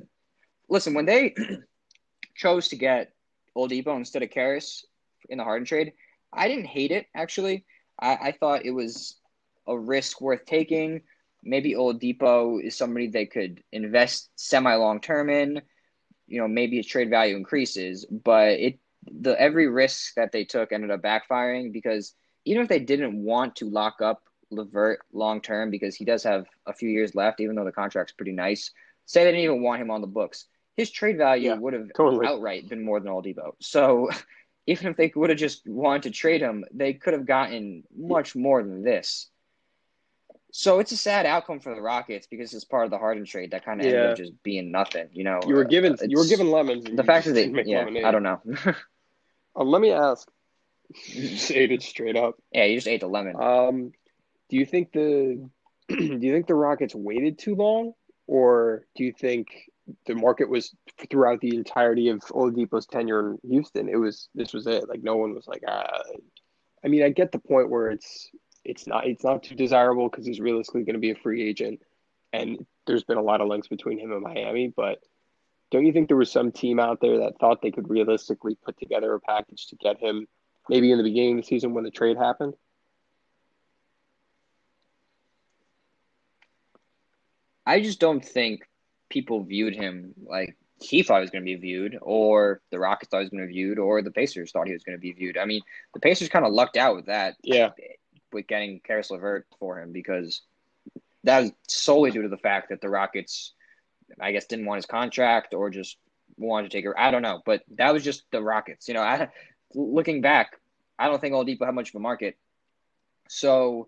Listen, 0.69 0.93
when 0.93 1.05
they 1.05 1.35
chose 2.35 2.69
to 2.69 2.75
get 2.77 3.13
Oladipo 3.55 3.95
instead 3.97 4.23
of 4.23 4.29
Caris 4.29 4.85
in 5.29 5.37
the 5.37 5.43
Harden 5.43 5.65
trade, 5.65 5.93
I 6.33 6.47
didn't 6.47 6.65
hate 6.65 6.91
it. 6.91 7.07
Actually, 7.15 7.65
I, 7.99 8.15
I 8.15 8.31
thought 8.31 8.65
it 8.65 8.71
was 8.71 9.17
a 9.67 9.77
risk 9.77 10.21
worth 10.21 10.45
taking. 10.45 11.01
Maybe 11.43 11.73
Oladipo 11.73 12.61
is 12.61 12.75
somebody 12.77 13.07
they 13.07 13.25
could 13.25 13.63
invest 13.71 14.29
semi 14.35 14.75
long 14.75 14.99
term 14.99 15.29
in. 15.29 15.61
You 16.27 16.41
know, 16.41 16.47
maybe 16.47 16.77
his 16.77 16.87
trade 16.87 17.09
value 17.09 17.35
increases, 17.35 18.05
but 18.05 18.51
it 18.59 18.79
the 19.09 19.39
every 19.39 19.67
risk 19.67 20.15
that 20.15 20.31
they 20.31 20.43
took 20.43 20.71
ended 20.71 20.91
up 20.91 21.01
backfiring 21.01 21.71
because 21.71 22.13
even 22.43 22.63
if 22.63 22.67
they 22.67 22.79
didn't 22.79 23.23
want 23.23 23.55
to 23.57 23.69
lock 23.69 24.01
up 24.01 24.23
Levert 24.49 24.99
long 25.13 25.41
term 25.41 25.69
because 25.69 25.95
he 25.95 26.05
does 26.05 26.23
have 26.23 26.45
a 26.65 26.73
few 26.73 26.89
years 26.89 27.15
left, 27.15 27.39
even 27.39 27.55
though 27.55 27.65
the 27.65 27.71
contract's 27.71 28.13
pretty 28.13 28.31
nice. 28.31 28.71
Say 29.05 29.23
they 29.23 29.31
didn't 29.31 29.43
even 29.43 29.61
want 29.61 29.81
him 29.81 29.91
on 29.91 30.01
the 30.01 30.07
books, 30.07 30.45
his 30.75 30.91
trade 30.91 31.17
value 31.17 31.49
Yeah, 31.49 31.55
would 31.55 31.73
have 31.73 31.87
Totally. 31.95 32.25
outright 32.27 32.67
been 32.67 32.83
more 32.83 32.99
than 32.99 33.11
Oladipo. 33.11 33.51
So 33.59 34.09
even 34.67 34.87
if 34.87 34.97
they 34.97 35.11
would 35.15 35.29
have 35.29 35.39
just 35.39 35.65
wanted 35.67 36.03
to 36.03 36.11
trade 36.11 36.41
him, 36.41 36.65
they 36.73 36.93
could 36.93 37.13
have 37.13 37.25
gotten 37.25 37.83
much 37.97 38.35
more 38.35 38.61
than 38.61 38.83
this. 38.83 39.29
So 40.51 40.79
it's 40.79 40.91
a 40.91 40.97
sad 40.97 41.25
outcome 41.25 41.59
for 41.59 41.73
the 41.75 41.81
Rockets 41.81 42.27
because 42.27 42.53
it's 42.53 42.63
part 42.65 42.85
of 42.85 42.91
the 42.91 42.97
Harden 42.97 43.25
trade 43.25 43.51
that 43.51 43.65
kind 43.65 43.79
of 43.81 43.85
ended 43.87 44.01
up 44.11 44.17
just 44.17 44.31
being 44.43 44.71
nothing. 44.71 45.07
You 45.11 45.23
know, 45.23 45.39
You 45.47 45.55
were 45.55 45.65
given 45.65 45.93
Uh, 45.93 46.05
you 46.07 46.17
were 46.17 46.25
given 46.25 46.49
lemons. 46.51 46.85
the 46.85 47.03
fact 47.03 47.25
that 47.25 47.33
they, 47.33 47.47
yeah, 47.65 47.79
lemonade. 47.79 48.03
I 48.05 48.11
don't 48.11 48.23
know. 48.23 48.41
Uh, 49.59 49.63
let 49.63 49.81
me 49.81 49.91
ask. 49.91 50.29
You 51.07 51.29
just 51.29 51.51
ate 51.51 51.71
it 51.71 51.81
straight 51.81 52.15
up. 52.15 52.35
yeah, 52.51 52.65
you 52.65 52.75
just 52.77 52.87
ate 52.87 53.01
the 53.01 53.07
lemon. 53.07 53.35
Um, 53.41 53.91
do 54.49 54.55
you 54.57 54.65
think 54.65 54.91
the 54.93 55.49
do 55.89 55.95
you 55.97 56.31
think 56.33 56.47
the 56.47 56.53
Rockets 56.55 56.93
waited 56.95 57.37
too 57.39 57.55
long, 57.55 57.93
or 58.27 58.85
do 58.95 59.03
you 59.03 59.11
think 59.11 59.47
the 60.05 60.15
market 60.15 60.49
was 60.49 60.75
throughout 61.09 61.39
the 61.41 61.55
entirety 61.55 62.09
of 62.09 62.19
Oladipo's 62.21 62.85
tenure 62.85 63.31
in 63.31 63.49
Houston. 63.49 63.89
It 63.89 63.97
was 63.97 64.29
this 64.35 64.53
was 64.53 64.67
it. 64.67 64.87
Like 64.89 65.03
no 65.03 65.15
one 65.17 65.33
was 65.33 65.47
like. 65.47 65.63
Ah. 65.67 66.01
I 66.83 66.89
mean, 66.89 67.03
I 67.03 67.09
get 67.09 67.31
the 67.31 67.39
point 67.39 67.69
where 67.69 67.89
it's 67.89 68.29
it's 68.63 68.87
not 68.87 69.07
it's 69.07 69.23
not 69.23 69.43
too 69.43 69.55
desirable 69.55 70.09
because 70.09 70.25
he's 70.25 70.39
realistically 70.39 70.83
going 70.83 70.95
to 70.95 70.99
be 70.99 71.11
a 71.11 71.15
free 71.15 71.47
agent, 71.47 71.81
and 72.33 72.65
there's 72.85 73.03
been 73.03 73.17
a 73.17 73.21
lot 73.21 73.41
of 73.41 73.47
links 73.47 73.67
between 73.67 73.99
him 73.99 74.11
and 74.11 74.21
Miami. 74.21 74.73
But 74.75 74.99
don't 75.71 75.85
you 75.85 75.93
think 75.93 76.07
there 76.07 76.17
was 76.17 76.31
some 76.31 76.51
team 76.51 76.79
out 76.79 77.01
there 77.01 77.19
that 77.19 77.39
thought 77.39 77.61
they 77.61 77.71
could 77.71 77.89
realistically 77.89 78.55
put 78.55 78.77
together 78.77 79.13
a 79.13 79.19
package 79.19 79.67
to 79.67 79.75
get 79.75 79.99
him, 79.99 80.27
maybe 80.69 80.91
in 80.91 80.97
the 80.97 81.03
beginning 81.03 81.39
of 81.39 81.43
the 81.43 81.47
season 81.47 81.73
when 81.73 81.83
the 81.83 81.91
trade 81.91 82.17
happened? 82.17 82.53
I 87.65 87.81
just 87.81 87.99
don't 87.99 88.23
think 88.23 88.61
people 89.09 89.43
viewed 89.43 89.75
him 89.75 90.13
like 90.25 90.55
he 90.79 91.01
thought 91.01 91.17
he 91.17 91.21
was 91.21 91.31
going 91.31 91.43
to 91.43 91.45
be 91.45 91.55
viewed, 91.55 91.97
or 92.01 92.61
the 92.71 92.79
Rockets 92.79 93.09
thought 93.09 93.19
he 93.19 93.23
was 93.23 93.29
going 93.29 93.41
to 93.41 93.47
be 93.47 93.53
viewed, 93.53 93.79
or 93.79 94.01
the 94.01 94.11
Pacers 94.11 94.51
thought 94.51 94.67
he 94.67 94.73
was 94.73 94.83
going 94.83 94.97
to 94.97 95.01
be 95.01 95.11
viewed. 95.11 95.37
I 95.37 95.45
mean, 95.45 95.61
the 95.93 95.99
Pacers 95.99 96.29
kind 96.29 96.45
of 96.45 96.53
lucked 96.53 96.77
out 96.77 96.95
with 96.95 97.07
that. 97.07 97.35
Yeah. 97.43 97.71
With 98.31 98.47
getting 98.47 98.81
Caris 98.81 99.09
LeVert 99.09 99.47
for 99.57 99.79
him 99.79 99.93
because 99.93 100.41
that 101.23 101.39
was 101.39 101.51
solely 101.67 102.11
due 102.11 102.23
to 102.23 102.27
the 102.27 102.37
fact 102.37 102.69
that 102.69 102.81
the 102.81 102.89
Rockets, 102.89 103.53
I 104.19 104.33
guess, 104.33 104.45
didn't 104.45 104.65
want 104.65 104.79
his 104.79 104.85
contract 104.85 105.53
or 105.53 105.69
just 105.69 105.97
wanted 106.37 106.69
to 106.69 106.77
take 106.77 106.85
it. 106.85 106.91
I 106.97 107.09
don't 107.09 107.21
know, 107.21 107.41
but 107.45 107.63
that 107.75 107.93
was 107.93 108.03
just 108.03 108.23
the 108.31 108.43
Rockets. 108.43 108.87
You 108.87 108.95
know, 108.95 109.01
I 109.01 109.29
looking 109.73 110.21
back, 110.21 110.59
I 110.99 111.07
don't 111.07 111.21
think 111.21 111.33
Oladipo 111.33 111.65
had 111.65 111.73
much 111.73 111.89
of 111.89 111.95
a 111.95 111.99
market. 111.99 112.37
So 113.29 113.87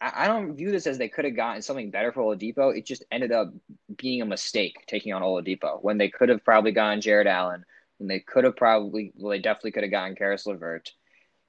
I, 0.00 0.28
don't 0.28 0.54
view 0.54 0.70
this 0.70 0.86
as 0.86 0.96
they 0.96 1.08
could 1.08 1.24
have 1.24 1.34
gotten 1.34 1.60
something 1.60 1.90
better 1.90 2.12
for 2.12 2.22
Oladipo. 2.22 2.76
It 2.76 2.86
just 2.86 3.04
ended 3.10 3.32
up 3.32 3.52
being 3.96 4.22
a 4.22 4.26
mistake 4.26 4.84
taking 4.86 5.12
on 5.12 5.22
Oladipo 5.22 5.82
when 5.82 5.98
they 5.98 6.08
could 6.08 6.28
have 6.28 6.44
probably 6.44 6.70
gotten 6.70 7.00
Jarrett 7.00 7.26
Allen, 7.26 7.64
when 7.98 8.06
they 8.06 8.20
could 8.20 8.44
have 8.44 8.56
probably, 8.56 9.12
well, 9.16 9.30
they 9.30 9.40
definitely 9.40 9.72
could 9.72 9.82
have 9.82 9.90
gotten 9.90 10.14
Caris 10.14 10.46
LeVert. 10.46 10.92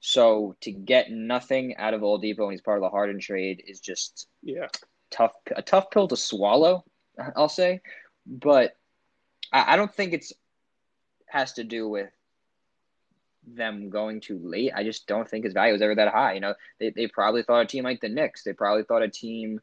So 0.00 0.56
to 0.62 0.72
get 0.72 1.10
nothing 1.10 1.76
out 1.76 1.94
of 1.94 2.00
Oladipo 2.00 2.38
when 2.46 2.52
he's 2.52 2.62
part 2.62 2.78
of 2.78 2.82
the 2.82 2.88
Harden 2.88 3.20
trade 3.20 3.62
is 3.66 3.80
just 3.80 4.26
yeah 4.42 4.68
tough 5.10 5.32
a 5.54 5.62
tough 5.62 5.90
pill 5.90 6.08
to 6.08 6.16
swallow. 6.16 6.84
I'll 7.36 7.48
say, 7.48 7.82
but 8.26 8.76
I, 9.52 9.74
I 9.74 9.76
don't 9.76 9.94
think 9.94 10.12
it's 10.14 10.32
has 11.26 11.52
to 11.54 11.64
do 11.64 11.88
with 11.88 12.10
them 13.54 13.90
going 13.90 14.20
too 14.20 14.40
late. 14.42 14.72
I 14.74 14.84
just 14.84 15.06
don't 15.06 15.28
think 15.28 15.44
his 15.44 15.54
value 15.54 15.72
was 15.72 15.82
ever 15.82 15.94
that 15.94 16.12
high. 16.12 16.34
You 16.34 16.40
know, 16.40 16.54
they, 16.78 16.90
they 16.90 17.06
probably 17.06 17.42
thought 17.42 17.62
a 17.62 17.66
team 17.66 17.84
like 17.84 18.00
the 18.00 18.08
Knicks, 18.08 18.42
they 18.42 18.52
probably 18.52 18.84
thought 18.84 19.02
a 19.02 19.08
team 19.08 19.60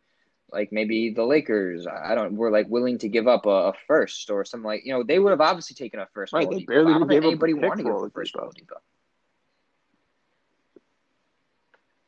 like 0.51 0.71
maybe 0.71 1.09
the 1.09 1.25
Lakers, 1.25 1.85
I 1.87 2.15
don't, 2.15 2.35
were 2.35 2.51
like 2.51 2.67
willing 2.69 2.97
to 2.99 3.09
give 3.09 3.27
up 3.27 3.45
a, 3.45 3.49
a 3.49 3.73
first 3.85 4.29
or 4.29 4.45
something 4.45 4.65
like, 4.65 4.85
you 4.85 4.93
know, 4.93 5.03
they 5.03 5.19
would 5.19 5.31
have 5.31 5.41
obviously 5.41 5.75
taken 5.75 5.99
a 5.99 6.07
first. 6.13 6.33
Right, 6.33 6.49
they 6.49 6.63
barely 6.63 6.93
I 6.93 6.99
don't 6.99 7.07
think 7.07 7.23
anybody 7.23 7.53
wanted 7.53 7.83
to 7.83 7.89
give 7.89 8.01
a 8.01 8.09
first 8.09 8.33
Oladipo. 8.35 8.77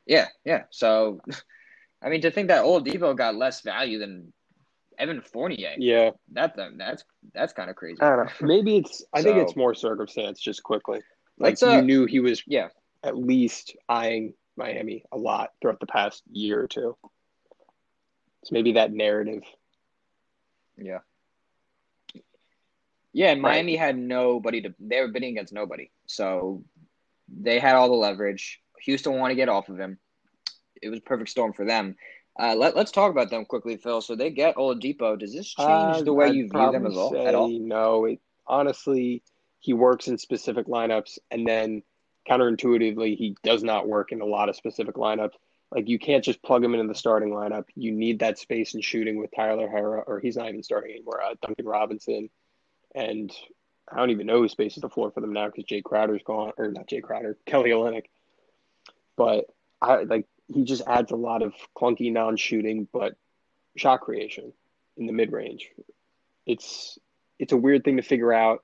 Yeah, 0.05 0.27
yeah. 0.45 0.63
So, 0.69 1.19
I 2.01 2.09
mean, 2.09 2.21
to 2.21 2.31
think 2.31 2.47
that 2.47 2.63
Oladipo 2.63 3.15
got 3.15 3.35
less 3.35 3.61
value 3.61 3.99
than 3.99 4.31
Evan 4.97 5.21
Fournier. 5.21 5.73
Yeah, 5.77 6.11
that 6.33 6.55
that's 6.77 7.03
that's 7.33 7.53
kind 7.53 7.69
of 7.69 7.75
crazy. 7.75 8.01
I 8.01 8.09
don't 8.09 8.25
know. 8.25 8.47
Maybe 8.47 8.77
it's. 8.77 9.03
I 9.13 9.21
so, 9.21 9.23
think 9.23 9.37
it's 9.37 9.55
more 9.55 9.73
circumstance. 9.73 10.39
Just 10.39 10.63
quickly, 10.63 11.01
like 11.39 11.61
uh, 11.63 11.77
you 11.77 11.81
knew 11.81 12.05
he 12.05 12.19
was. 12.19 12.43
Yeah. 12.45 12.69
At 13.03 13.17
least 13.17 13.77
eyeing 13.87 14.33
Miami 14.57 15.05
a 15.11 15.17
lot 15.17 15.51
throughout 15.61 15.79
the 15.79 15.87
past 15.87 16.21
year 16.29 16.61
or 16.61 16.67
two. 16.67 16.97
So 18.43 18.49
maybe 18.51 18.73
that 18.73 18.91
narrative. 18.91 19.43
Yeah. 20.77 20.99
Yeah, 23.11 23.31
and 23.31 23.41
Miami 23.41 23.77
right. 23.77 23.85
had 23.85 23.97
nobody 23.97 24.61
to. 24.61 24.75
They 24.79 25.01
were 25.01 25.07
bidding 25.07 25.31
against 25.31 25.51
nobody, 25.51 25.89
so 26.05 26.63
they 27.27 27.57
had 27.57 27.75
all 27.75 27.87
the 27.87 27.95
leverage. 27.95 28.61
Houston 28.81 29.13
wanted 29.17 29.33
to 29.33 29.37
get 29.37 29.49
off 29.49 29.67
of 29.69 29.79
him. 29.79 29.97
It 30.81 30.89
was 30.89 30.99
a 30.99 31.01
perfect 31.01 31.31
storm 31.31 31.53
for 31.53 31.65
them. 31.65 31.95
Uh, 32.39 32.55
let, 32.55 32.77
us 32.77 32.91
talk 32.91 33.11
about 33.11 33.29
them 33.29 33.45
quickly, 33.45 33.77
Phil. 33.77 33.99
So 34.01 34.15
they 34.15 34.29
get 34.29 34.55
Oladipo. 34.55 35.19
Does 35.19 35.33
this 35.33 35.47
change 35.47 35.97
uh, 35.97 36.01
the 36.03 36.13
way 36.13 36.27
I'd 36.27 36.35
you 36.35 36.49
view 36.49 36.71
them 36.71 36.85
as 36.85 36.95
well, 36.95 37.27
at 37.27 37.35
all? 37.35 37.49
No, 37.49 38.05
it, 38.05 38.19
honestly, 38.47 39.23
he 39.59 39.73
works 39.73 40.07
in 40.07 40.17
specific 40.17 40.67
lineups, 40.67 41.19
and 41.31 41.47
then 41.47 41.83
counterintuitively, 42.29 43.17
he 43.17 43.35
does 43.43 43.63
not 43.63 43.87
work 43.87 44.11
in 44.11 44.21
a 44.21 44.25
lot 44.25 44.49
of 44.49 44.55
specific 44.55 44.95
lineups. 44.95 45.33
Like 45.71 45.87
you 45.87 45.99
can't 45.99 46.23
just 46.23 46.41
plug 46.41 46.63
him 46.63 46.73
into 46.73 46.87
the 46.87 46.95
starting 46.95 47.29
lineup. 47.29 47.65
You 47.75 47.91
need 47.91 48.19
that 48.19 48.39
space 48.39 48.73
and 48.73 48.83
shooting 48.83 49.17
with 49.17 49.31
Tyler 49.35 49.67
Herro, 49.67 50.03
or 50.07 50.19
he's 50.19 50.37
not 50.37 50.49
even 50.49 50.63
starting 50.63 50.91
anymore. 50.91 51.21
Uh, 51.21 51.35
Duncan 51.41 51.65
Robinson, 51.65 52.29
and 52.95 53.31
I 53.91 53.97
don't 53.97 54.09
even 54.09 54.27
know 54.27 54.39
who 54.39 54.49
spaces 54.49 54.81
the 54.81 54.89
floor 54.89 55.11
for 55.11 55.21
them 55.21 55.33
now 55.33 55.47
because 55.47 55.65
Jae 55.65 55.83
Crowder's 55.83 56.23
gone, 56.23 56.53
or 56.57 56.69
not 56.69 56.87
Jae 56.87 57.03
Crowder, 57.03 57.37
Kelly 57.45 57.71
Olynyk. 57.71 58.05
But 59.15 59.45
I 59.81 60.03
like 60.03 60.25
he 60.47 60.63
just 60.63 60.81
adds 60.87 61.11
a 61.11 61.15
lot 61.15 61.43
of 61.43 61.53
clunky 61.77 62.11
non-shooting 62.11 62.87
but 62.91 63.15
shot 63.75 64.01
creation 64.01 64.53
in 64.97 65.05
the 65.05 65.13
mid-range. 65.13 65.69
It's 66.45 66.97
it's 67.37 67.53
a 67.53 67.57
weird 67.57 67.83
thing 67.83 67.97
to 67.97 68.03
figure 68.03 68.33
out. 68.33 68.61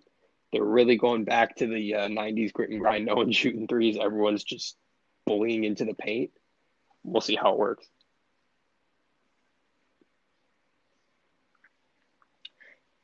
They're 0.55 0.63
really 0.63 0.95
going 0.95 1.25
back 1.25 1.57
to 1.57 1.67
the 1.67 1.95
uh, 1.95 2.07
90s 2.07 2.53
grit 2.53 2.69
and 2.69 2.79
grind. 2.79 3.05
No 3.05 3.15
one's 3.15 3.35
shooting 3.35 3.67
threes. 3.67 3.97
Everyone's 3.99 4.41
just 4.41 4.77
bullying 5.25 5.65
into 5.65 5.83
the 5.83 5.93
paint. 5.93 6.31
We'll 7.03 7.19
see 7.19 7.35
how 7.35 7.51
it 7.51 7.59
works. 7.59 7.85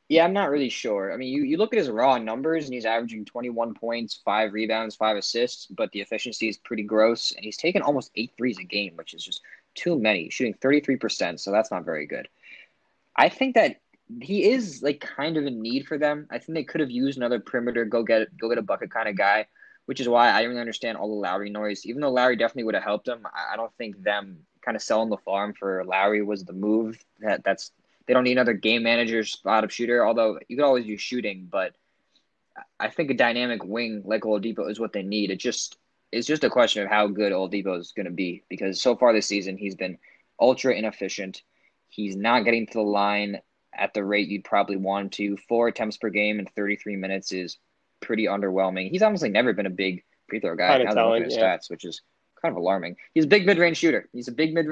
Yeah, 0.08 0.24
I'm 0.24 0.32
not 0.32 0.48
really 0.48 0.70
sure. 0.70 1.12
I 1.12 1.18
mean, 1.18 1.28
you, 1.28 1.42
you 1.42 1.58
look 1.58 1.74
at 1.74 1.78
his 1.78 1.90
raw 1.90 2.16
numbers, 2.16 2.64
and 2.64 2.72
he's 2.72 2.86
averaging 2.86 3.26
21 3.26 3.74
points, 3.74 4.22
five 4.24 4.54
rebounds, 4.54 4.96
five 4.96 5.18
assists, 5.18 5.66
but 5.66 5.92
the 5.92 6.00
efficiency 6.00 6.48
is 6.48 6.56
pretty 6.56 6.84
gross. 6.84 7.32
And 7.32 7.44
he's 7.44 7.58
taken 7.58 7.82
almost 7.82 8.12
eight 8.16 8.32
threes 8.38 8.58
a 8.60 8.64
game, 8.64 8.96
which 8.96 9.12
is 9.12 9.22
just 9.22 9.42
too 9.74 9.98
many, 9.98 10.30
shooting 10.30 10.54
33%. 10.54 11.38
So 11.38 11.52
that's 11.52 11.70
not 11.70 11.84
very 11.84 12.06
good. 12.06 12.28
I 13.14 13.28
think 13.28 13.56
that 13.56 13.76
he 14.20 14.50
is 14.50 14.82
like 14.82 15.00
kind 15.00 15.36
of 15.36 15.46
in 15.46 15.62
need 15.62 15.86
for 15.86 15.98
them. 15.98 16.26
I 16.30 16.38
think 16.38 16.54
they 16.54 16.64
could 16.64 16.80
have 16.80 16.90
used 16.90 17.16
another 17.18 17.40
perimeter, 17.40 17.84
go 17.84 18.02
get 18.02 18.36
go 18.36 18.48
get 18.48 18.58
a 18.58 18.62
bucket 18.62 18.90
kind 18.90 19.08
of 19.08 19.16
guy, 19.16 19.46
which 19.86 20.00
is 20.00 20.08
why 20.08 20.30
I 20.30 20.40
don't 20.42 20.50
really 20.50 20.60
understand 20.60 20.98
all 20.98 21.08
the 21.08 21.14
Lowry 21.14 21.50
noise. 21.50 21.86
Even 21.86 22.00
though 22.00 22.10
Lowry 22.10 22.36
definitely 22.36 22.64
would 22.64 22.74
have 22.74 22.84
helped 22.84 23.06
them, 23.06 23.26
I 23.26 23.56
don't 23.56 23.74
think 23.76 24.02
them 24.02 24.38
kind 24.64 24.76
of 24.76 24.82
selling 24.82 25.10
the 25.10 25.16
farm 25.18 25.54
for 25.54 25.84
Lowry 25.84 26.22
was 26.22 26.44
the 26.44 26.52
move. 26.52 26.98
That 27.20 27.44
that's 27.44 27.72
they 28.06 28.14
don't 28.14 28.24
need 28.24 28.32
another 28.32 28.54
game 28.54 28.82
manager, 28.82 29.24
spot 29.24 29.64
up 29.64 29.70
shooter. 29.70 30.06
Although 30.06 30.38
you 30.48 30.56
could 30.56 30.64
always 30.64 30.86
use 30.86 31.00
shooting, 31.00 31.48
but 31.50 31.74
I 32.78 32.90
think 32.90 33.10
a 33.10 33.14
dynamic 33.14 33.64
wing 33.64 34.02
like 34.04 34.22
Oladipo 34.22 34.70
is 34.70 34.80
what 34.80 34.92
they 34.92 35.02
need. 35.02 35.30
It 35.30 35.36
just 35.36 35.78
it's 36.10 36.26
just 36.26 36.44
a 36.44 36.50
question 36.50 36.82
of 36.82 36.90
how 36.90 37.06
good 37.06 37.32
Oladipo 37.32 37.78
is 37.78 37.92
going 37.92 38.06
to 38.06 38.12
be 38.12 38.42
because 38.48 38.80
so 38.80 38.96
far 38.96 39.12
this 39.12 39.26
season 39.26 39.56
he's 39.56 39.74
been 39.74 39.98
ultra 40.38 40.74
inefficient. 40.74 41.42
He's 41.88 42.16
not 42.16 42.44
getting 42.44 42.66
to 42.66 42.72
the 42.74 42.82
line 42.82 43.40
at 43.74 43.94
the 43.94 44.04
rate 44.04 44.28
you'd 44.28 44.44
probably 44.44 44.76
want 44.76 45.12
to. 45.12 45.36
Four 45.48 45.68
attempts 45.68 45.96
per 45.96 46.10
game 46.10 46.38
in 46.38 46.46
33 46.46 46.96
minutes 46.96 47.32
is 47.32 47.58
pretty 48.00 48.24
underwhelming. 48.24 48.90
He's 48.90 49.02
honestly 49.02 49.28
never 49.28 49.52
been 49.52 49.66
a 49.66 49.70
big 49.70 50.04
free 50.28 50.40
throw 50.40 50.56
guy. 50.56 50.78
Kind 50.78 50.88
of 50.88 50.94
telling, 50.94 51.24
his 51.24 51.36
yeah. 51.36 51.56
stats, 51.56 51.70
which 51.70 51.84
is 51.84 52.02
kind 52.40 52.52
of 52.52 52.56
alarming. 52.58 52.96
He's 53.14 53.24
a 53.24 53.28
big 53.28 53.46
mid 53.46 53.58
range 53.58 53.78
shooter. 53.78 54.08
He's 54.12 54.28
a 54.28 54.32
big 54.32 54.54
mid. 54.54 54.66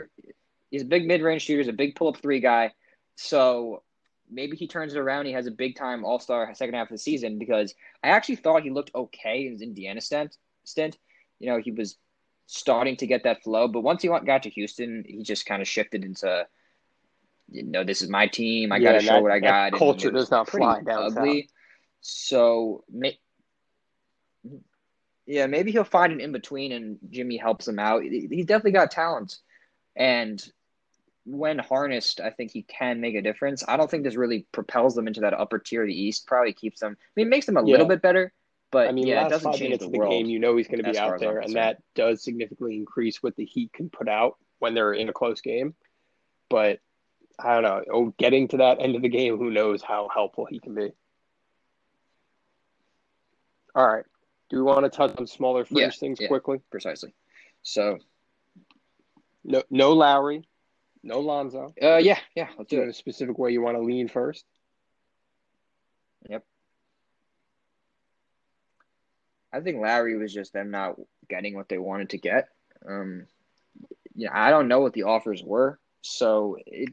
He's 0.70 0.82
a 0.82 0.86
big 0.86 1.06
mid 1.06 1.22
range 1.22 1.42
shooter. 1.42 1.60
He's 1.60 1.68
a 1.68 1.72
big 1.72 1.94
pull 1.94 2.08
up 2.08 2.18
three 2.18 2.40
guy. 2.40 2.72
So 3.16 3.82
maybe 4.30 4.56
he 4.56 4.66
turns 4.66 4.94
it 4.94 4.98
around. 4.98 5.26
He 5.26 5.32
has 5.32 5.46
a 5.46 5.50
big 5.50 5.76
time 5.76 6.04
All 6.04 6.20
Star 6.20 6.52
second 6.54 6.74
half 6.74 6.88
of 6.88 6.94
the 6.94 6.98
season 6.98 7.38
because 7.38 7.74
I 8.02 8.08
actually 8.08 8.36
thought 8.36 8.62
he 8.62 8.70
looked 8.70 8.94
okay 8.94 9.46
in 9.46 9.52
his 9.52 9.62
Indiana 9.62 10.00
stint. 10.00 10.36
stint. 10.64 10.98
You 11.38 11.50
know, 11.50 11.58
he 11.58 11.70
was 11.70 11.96
starting 12.46 12.96
to 12.96 13.06
get 13.06 13.24
that 13.24 13.42
flow, 13.42 13.68
but 13.68 13.82
once 13.82 14.02
he 14.02 14.08
got 14.08 14.42
to 14.42 14.50
Houston, 14.50 15.04
he 15.06 15.22
just 15.22 15.46
kind 15.46 15.62
of 15.62 15.68
shifted 15.68 16.04
into, 16.04 16.46
you 17.50 17.64
know, 17.64 17.84
this 17.84 18.02
is 18.02 18.08
my 18.08 18.26
team. 18.26 18.72
I 18.72 18.76
yeah, 18.76 18.92
got 18.92 19.00
to 19.00 19.04
show 19.04 19.12
that, 19.14 19.22
what 19.22 19.32
I 19.32 19.40
got. 19.40 19.72
Culture 19.72 20.10
does 20.10 20.30
not 20.30 20.48
fly 20.48 20.80
down 20.82 21.16
ugly. 21.16 21.48
So, 22.00 22.84
yeah, 25.26 25.46
maybe 25.46 25.70
he'll 25.70 25.84
find 25.84 26.12
an 26.12 26.20
in 26.20 26.32
between, 26.32 26.72
and 26.72 26.98
Jimmy 27.10 27.36
helps 27.36 27.68
him 27.68 27.78
out. 27.78 28.02
He's 28.02 28.46
definitely 28.46 28.72
got 28.72 28.90
talent, 28.90 29.38
and 29.96 30.42
when 31.26 31.58
harnessed, 31.58 32.20
I 32.20 32.30
think 32.30 32.50
he 32.50 32.62
can 32.62 33.00
make 33.00 33.14
a 33.14 33.22
difference. 33.22 33.62
I 33.68 33.76
don't 33.76 33.90
think 33.90 34.04
this 34.04 34.16
really 34.16 34.46
propels 34.52 34.94
them 34.94 35.06
into 35.06 35.20
that 35.20 35.34
upper 35.34 35.58
tier 35.58 35.82
of 35.82 35.88
the 35.88 35.94
East. 35.94 36.26
Probably 36.26 36.52
keeps 36.52 36.80
them. 36.80 36.96
I 36.98 37.10
mean, 37.16 37.26
it 37.26 37.30
makes 37.30 37.46
them 37.46 37.56
a 37.56 37.64
yeah. 37.64 37.72
little 37.72 37.86
bit 37.86 38.00
better, 38.00 38.32
but 38.70 38.88
I 38.88 38.92
mean, 38.92 39.06
yeah, 39.06 39.26
it 39.26 39.30
doesn't 39.30 39.54
change 39.54 39.78
the, 39.78 39.88
the 39.88 39.98
game. 39.98 40.26
You 40.26 40.38
know, 40.38 40.56
he's 40.56 40.68
going 40.68 40.82
to 40.82 40.90
be 40.90 40.98
out 40.98 41.20
there, 41.20 41.40
and 41.40 41.54
that 41.54 41.82
does 41.94 42.22
significantly 42.24 42.76
increase 42.76 43.22
what 43.22 43.36
the 43.36 43.44
Heat 43.44 43.72
can 43.72 43.90
put 43.90 44.08
out 44.08 44.38
when 44.58 44.74
they're 44.74 44.94
in 44.94 45.08
a 45.08 45.12
close 45.12 45.40
game. 45.40 45.74
But 46.48 46.80
I 47.42 47.54
don't 47.54 47.62
know. 47.62 47.82
Oh, 47.92 48.14
getting 48.18 48.48
to 48.48 48.58
that 48.58 48.80
end 48.80 48.96
of 48.96 49.02
the 49.02 49.08
game, 49.08 49.38
who 49.38 49.50
knows 49.50 49.82
how 49.82 50.08
helpful 50.12 50.46
he 50.46 50.58
can 50.58 50.74
be. 50.74 50.90
All 53.74 53.86
right. 53.86 54.04
Do 54.48 54.56
we 54.56 54.62
want 54.62 54.84
to 54.84 54.90
touch 54.90 55.16
on 55.16 55.26
smaller 55.26 55.64
fringe 55.64 55.94
yeah, 55.94 55.98
things 55.98 56.18
yeah, 56.20 56.28
quickly? 56.28 56.60
Precisely. 56.70 57.14
So, 57.62 57.98
no, 59.44 59.62
no 59.70 59.92
Lowry, 59.92 60.48
no 61.02 61.20
Lonzo. 61.20 61.72
Uh, 61.80 61.96
yeah, 61.96 62.18
yeah. 62.34 62.48
Let's 62.58 62.70
do, 62.70 62.76
do 62.76 62.82
it. 62.82 62.88
a 62.88 62.92
specific 62.92 63.38
way 63.38 63.52
you 63.52 63.62
want 63.62 63.76
to 63.76 63.82
lean 63.82 64.08
first. 64.08 64.44
Yep. 66.28 66.44
I 69.52 69.60
think 69.60 69.80
Lowry 69.80 70.16
was 70.16 70.32
just 70.32 70.52
them 70.52 70.70
not 70.70 70.96
getting 71.28 71.54
what 71.54 71.68
they 71.68 71.78
wanted 71.78 72.10
to 72.10 72.18
get. 72.18 72.48
Um, 72.86 73.26
yeah, 74.14 74.30
I 74.32 74.50
don't 74.50 74.68
know 74.68 74.80
what 74.80 74.92
the 74.92 75.04
offers 75.04 75.42
were, 75.42 75.78
so 76.02 76.56
it. 76.66 76.92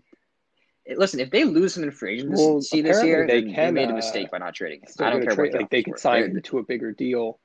It 0.88 0.97
listen, 0.97 1.19
if 1.19 1.29
they 1.29 1.43
lose 1.43 1.75
him 1.75 1.83
in 1.83 1.91
free 1.91 2.15
agency 2.15 2.41
well, 2.41 2.59
this 2.59 3.03
year, 3.03 3.27
they, 3.27 3.43
can, 3.43 3.53
they 3.53 3.71
made 3.71 3.89
a 3.89 3.93
uh, 3.93 3.95
mistake 3.95 4.27
uh, 4.27 4.31
by 4.33 4.38
not 4.39 4.55
trading 4.55 4.81
him. 4.81 4.88
I 4.99 5.09
don't 5.09 5.21
care 5.21 5.35
trade, 5.35 5.53
what 5.53 5.61
like 5.61 5.69
they 5.69 5.83
could 5.83 5.99
sign 5.99 6.23
him 6.23 6.41
to 6.41 6.57
a 6.59 6.63
bigger 6.63 6.91
deal 6.91 7.39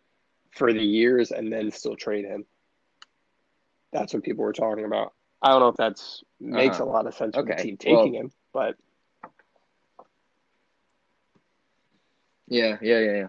for 0.52 0.72
the 0.72 0.82
years 0.82 1.32
and 1.32 1.52
then 1.52 1.70
still 1.70 1.96
trade 1.96 2.24
him. 2.24 2.44
That's 3.92 4.14
what 4.14 4.22
people 4.22 4.44
were 4.44 4.52
talking 4.52 4.84
about. 4.84 5.12
I 5.42 5.48
don't 5.48 5.60
know 5.60 5.68
if 5.68 5.76
that's 5.76 6.22
makes 6.40 6.76
uh-huh. 6.76 6.84
a 6.84 6.86
lot 6.86 7.06
of 7.06 7.14
sense 7.14 7.34
for 7.34 7.42
okay. 7.42 7.56
the 7.56 7.62
team 7.62 7.76
taking 7.76 7.96
well, 7.96 8.22
him. 8.22 8.32
But 8.52 8.76
Yeah, 12.52 12.76
yeah, 12.82 12.98
yeah, 12.98 13.12
yeah. 13.12 13.26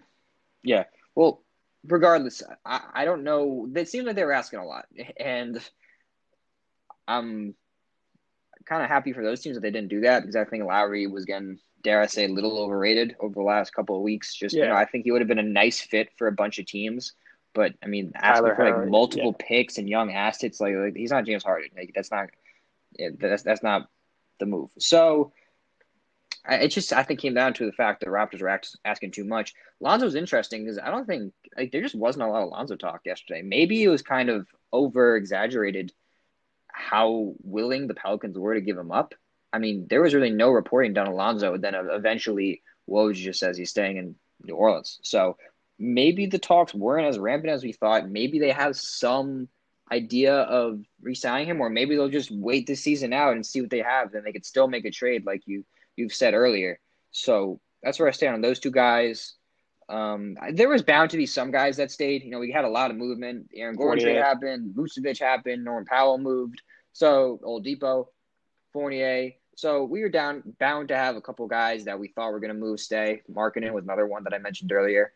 Yeah. 0.63 0.83
Well, 1.15 1.41
regardless, 1.87 2.43
I, 2.65 2.81
I 2.93 3.05
don't 3.05 3.23
know. 3.23 3.69
It 3.73 3.87
seemed 3.87 4.05
like 4.05 4.17
they 4.17 4.25
were 4.25 4.33
asking 4.33 4.59
a 4.59 4.65
lot, 4.65 4.85
and 5.17 5.59
I'm 7.07 7.55
kind 8.65 8.83
of 8.83 8.89
happy 8.89 9.13
for 9.13 9.23
those 9.23 9.41
teams 9.41 9.55
that 9.55 9.61
they 9.61 9.71
didn't 9.71 9.89
do 9.89 10.01
that 10.01 10.21
because 10.21 10.35
I 10.35 10.45
think 10.45 10.63
Lowry 10.63 11.07
was 11.07 11.25
getting, 11.25 11.59
dare 11.83 12.01
I 12.01 12.07
say, 12.07 12.25
a 12.25 12.29
little 12.29 12.57
overrated 12.59 13.15
over 13.19 13.33
the 13.33 13.41
last 13.41 13.73
couple 13.73 13.95
of 13.95 14.01
weeks. 14.01 14.33
Just 14.33 14.55
you 14.55 14.67
know, 14.69 14.75
I 14.75 14.85
think 14.85 15.03
he 15.05 15.11
would 15.11 15.21
have 15.21 15.27
been 15.27 15.39
a 15.39 15.43
nice 15.43 15.79
fit 15.81 16.09
for 16.17 16.27
a 16.27 16.31
bunch 16.31 16.59
of 16.59 16.65
teams, 16.65 17.13
but 17.53 17.73
I 17.83 17.87
mean, 17.87 18.11
asking 18.15 18.43
Tyler 18.45 18.55
for 18.55 18.65
like 18.65 18.89
multiple 18.89 19.33
picks 19.33 19.77
and 19.77 19.87
young 19.89 20.11
assets, 20.11 20.59
like, 20.59 20.75
like 20.75 20.95
he's 20.95 21.11
not 21.11 21.25
James 21.25 21.43
Harden. 21.43 21.69
Like 21.77 21.91
that's 21.95 22.11
not, 22.11 22.29
yeah, 22.97 23.09
that's 23.19 23.43
that's 23.43 23.63
not 23.63 23.89
the 24.39 24.45
move. 24.45 24.69
So. 24.79 25.31
I- 26.45 26.55
It 26.55 26.67
just, 26.69 26.91
I 26.91 27.03
think, 27.03 27.21
came 27.21 27.33
down 27.33 27.53
to 27.53 27.65
the 27.65 27.71
fact 27.71 28.01
that 28.01 28.07
the 28.07 28.11
Raptors 28.11 28.41
were 28.41 28.49
act- 28.49 28.75
asking 28.83 29.11
too 29.11 29.23
much. 29.23 29.53
Lonzo's 29.79 30.15
interesting 30.15 30.63
because 30.65 30.77
I 30.77 30.91
don't 30.91 31.07
think 31.07 31.31
like 31.55 31.71
there 31.71 31.81
just 31.81 31.95
wasn't 31.95 32.25
a 32.25 32.27
lot 32.27 32.43
of 32.43 32.49
Lonzo 32.49 32.75
talk 32.75 32.99
yesterday. 33.05 33.41
Maybe 33.41 33.81
it 33.81 33.87
was 33.87 34.01
kind 34.01 34.29
of 34.29 34.45
over 34.73 35.15
exaggerated 35.15 35.93
how 36.83 37.33
willing 37.43 37.87
the 37.87 37.93
Pelicans 37.93 38.37
were 38.37 38.53
to 38.53 38.61
give 38.61 38.77
him 38.77 38.91
up. 38.91 39.13
I 39.51 39.59
mean, 39.59 39.87
there 39.89 40.01
was 40.01 40.13
really 40.13 40.31
no 40.31 40.49
reporting 40.49 40.93
done 40.93 41.07
on 41.07 41.15
Lonzo. 41.15 41.57
Then 41.57 41.75
eventually, 41.75 42.61
Woj 42.89 43.15
just 43.15 43.39
says 43.39 43.57
he's 43.57 43.69
staying 43.69 43.97
in 43.97 44.15
New 44.43 44.55
Orleans. 44.55 44.99
So 45.03 45.37
maybe 45.79 46.25
the 46.25 46.39
talks 46.39 46.73
weren't 46.73 47.07
as 47.07 47.19
rampant 47.19 47.53
as 47.53 47.63
we 47.63 47.71
thought. 47.71 48.09
Maybe 48.09 48.39
they 48.39 48.51
have 48.51 48.75
some 48.75 49.47
idea 49.91 50.33
of 50.33 50.79
re-signing 51.01 51.47
him, 51.47 51.61
or 51.61 51.69
maybe 51.69 51.95
they'll 51.95 52.09
just 52.09 52.31
wait 52.31 52.65
this 52.65 52.81
season 52.81 53.13
out 53.13 53.33
and 53.33 53.45
see 53.45 53.61
what 53.61 53.69
they 53.69 53.81
have. 53.81 54.11
Then 54.11 54.23
they 54.23 54.31
could 54.31 54.45
still 54.45 54.67
make 54.67 54.85
a 54.85 54.91
trade, 54.91 55.25
like 55.25 55.43
you 55.45 55.65
you've 55.95 56.13
said 56.13 56.33
earlier. 56.33 56.79
So 57.11 57.59
that's 57.83 57.99
where 57.99 58.07
I 58.07 58.11
stand 58.11 58.33
on 58.33 58.41
those 58.41 58.59
two 58.59 58.71
guys. 58.71 59.35
Um, 59.89 60.37
there 60.53 60.69
was 60.69 60.81
bound 60.81 61.11
to 61.11 61.17
be 61.17 61.25
some 61.25 61.51
guys 61.51 61.77
that 61.77 61.91
stayed. 61.91 62.23
You 62.23 62.31
know, 62.31 62.39
we 62.39 62.51
had 62.51 62.65
a 62.65 62.69
lot 62.69 62.89
of 62.89 62.97
movement. 62.97 63.49
Aaron 63.53 63.75
Gordon 63.75 64.05
Fournier. 64.05 64.23
happened. 64.23 64.73
Vucevic 64.75 65.19
happened. 65.19 65.63
Norman 65.63 65.85
Powell 65.85 66.17
moved. 66.17 66.61
So 66.93 67.39
Oladipo, 67.43 68.07
Fournier. 68.71 69.31
So 69.55 69.83
we 69.83 70.01
were 70.01 70.09
down 70.09 70.41
bound 70.59 70.87
to 70.87 70.95
have 70.95 71.15
a 71.15 71.21
couple 71.21 71.45
guys 71.47 71.85
that 71.85 71.99
we 71.99 72.07
thought 72.07 72.31
were 72.31 72.39
going 72.39 72.53
to 72.53 72.59
move 72.59 72.79
stay. 72.79 73.21
Markkanen 73.31 73.71
was 73.71 73.83
another 73.83 74.07
one 74.07 74.23
that 74.23 74.33
I 74.33 74.39
mentioned 74.39 74.71
earlier, 74.71 75.13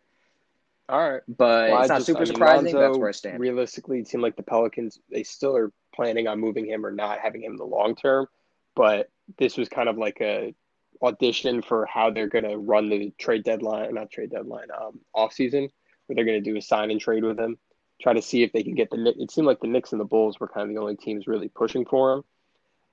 all 0.90 1.12
right. 1.12 1.22
but 1.28 1.72
Well, 1.72 1.80
it's 1.82 1.90
not 1.90 1.96
just- 1.96 2.06
super 2.06 2.20
I 2.20 2.22
mean, 2.22 2.34
surprising. 2.34 2.66
Lonzo, 2.66 2.80
that's 2.82 2.98
where 3.00 3.10
I 3.10 3.14
stand. 3.14 3.40
Realistically, 3.40 4.00
it 4.00 4.08
seemed 4.08 4.22
like 4.24 4.36
the 4.36 4.44
Pelicans 4.44 5.00
they 5.10 5.24
still 5.24 5.56
are 5.56 5.72
planning 5.96 6.28
on 6.28 6.40
moving 6.40 6.66
him 6.68 6.86
or 6.86 6.92
not 6.92 7.20
having 7.20 7.42
him 7.44 7.54
in 7.54 7.58
the 7.58 7.66
long 7.66 7.96
term. 7.96 8.28
But 8.76 9.10
this 9.40 9.58
was 9.58 9.70
kind 9.70 9.90
of 9.90 9.98
like 9.98 10.20
a 10.22 10.54
audition 11.02 11.62
for 11.64 11.88
how 11.88 12.12
they're 12.12 12.28
going 12.28 12.48
to 12.48 12.58
run 12.58 12.90
the 12.90 13.12
trade 13.18 13.44
deadline, 13.44 13.94
not 13.96 14.12
trade 14.12 14.30
deadline, 14.30 14.68
um, 14.80 15.00
off 15.16 15.34
season, 15.34 15.70
where 16.06 16.16
they're 16.16 16.26
going 16.26 16.44
to 16.44 16.48
do 16.52 16.58
a 16.58 16.62
sign 16.62 16.92
and 16.92 17.02
trade 17.02 17.24
with 17.24 17.40
him, 17.40 17.58
try 18.02 18.14
to 18.14 18.22
see 18.22 18.44
if 18.44 18.52
they 18.52 18.64
can 18.64 18.76
get 18.76 18.90
the. 18.90 19.14
It 19.18 19.32
seemed 19.32 19.48
like 19.48 19.60
the 19.60 19.68
Knicks 19.68 19.92
and 19.92 20.02
the 20.02 20.06
Bulls 20.06 20.40
were 20.40 20.48
kind 20.48 20.70
of 20.70 20.76
the 20.76 20.82
only 20.82 20.96
teams 20.96 21.28
really 21.28 21.50
pushing 21.50 21.86
for 21.86 22.14
him, 22.14 22.24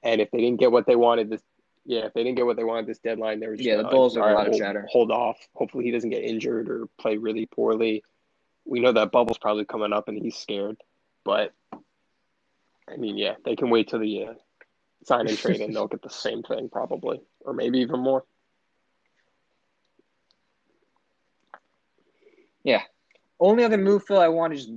and 0.03 0.21
if 0.21 0.31
they 0.31 0.39
didn't 0.39 0.61
get 0.61 0.73
what 0.73 0.87
they 0.87 0.97
wanted 0.97 1.31
this. 1.31 1.43
Yeah, 1.87 2.07
if 2.07 2.15
they 2.15 2.23
didn't 2.25 2.37
get 2.37 2.47
what 2.47 2.57
they 2.57 2.65
wanted 2.65 2.87
this 2.87 2.99
deadline, 2.99 3.41
they 3.41 3.47
were 3.47 3.57
just 3.57 3.67
Yeah, 3.69 3.77
the 3.77 3.85
Bulls 3.85 4.15
have 4.15 4.25
a 4.25 4.29
"All 4.29 4.35
right, 4.35 4.47
lot 4.47 4.55
of 4.55 4.59
chatter." 4.59 4.89
Hold 4.91 5.11
off. 5.11 5.37
Hopefully, 5.55 5.85
he 5.85 5.91
doesn't 5.91 6.09
get 6.09 6.25
injured 6.25 6.71
or 6.71 6.87
play 6.99 7.19
really 7.19 7.45
poorly 7.45 8.03
we 8.65 8.81
know 8.81 8.93
that 8.93 9.13
bubble's 9.13 9.39
probably 9.39 9.65
coming 9.65 9.93
up 9.93 10.09
and 10.09 10.19
he's 10.19 10.37
scared. 10.37 10.77
But 11.25 11.53
I 12.89 12.97
mean, 12.97 13.17
yeah, 13.17 13.35
they 13.45 13.57
can 13.57 13.71
wait 13.71 13.89
till 13.89 14.01
the 14.01 14.25
uh, 14.25 14.35
sign 15.05 15.29
and 15.29 15.39
trade 15.39 15.61
and 15.61 15.75
they'll 15.75 15.89
get 15.89 16.03
the 16.03 16.11
same 16.11 16.43
thing 16.43 16.69
probably, 16.69 17.21
or 17.41 17.53
maybe 17.53 17.81
even 17.81 18.01
more. 18.01 18.25
Only 23.45 23.63
other 23.65 23.77
move, 23.77 24.05
Phil, 24.07 24.19
I 24.19 24.29
want 24.29 24.55
to 24.55 24.59
just 24.59 24.71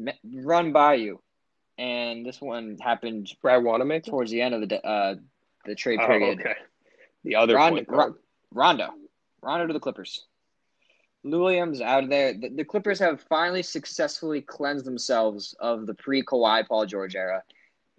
run 0.44 0.74
by 0.74 0.96
you, 0.96 1.22
and 1.78 2.26
this 2.26 2.42
one 2.42 2.78
happened 2.82 3.32
Brad 3.42 3.64
Wanamaker. 3.64 4.12
towards 4.12 4.30
the 4.30 4.42
end 4.42 4.56
of 4.56 4.68
the 4.68 4.86
uh, 4.86 5.16
the 5.66 5.74
trade 5.74 6.00
Oh, 6.02 6.08
period. 6.08 6.40
okay. 6.42 6.56
The 7.24 7.36
other 7.36 7.56
Ron- 7.56 7.86
point. 7.86 8.18
Rondo, 8.52 8.90
Rondo 9.42 9.68
to 9.68 9.74
the 9.74 9.80
Clippers. 9.80 10.26
Lou 11.24 11.40
Williams 11.40 11.80
out 11.80 12.04
of 12.04 12.10
there. 12.10 12.34
The, 12.34 12.50
the 12.50 12.66
Clippers 12.66 13.00
have 13.00 13.22
finally 13.30 13.64
successfully 13.64 14.42
cleansed 14.42 14.86
themselves 14.86 15.56
of 15.62 15.86
the 15.88 15.94
pre 15.94 16.22
Kawhi 16.24 16.68
Paul 16.68 16.86
George 16.86 17.16
era. 17.16 17.44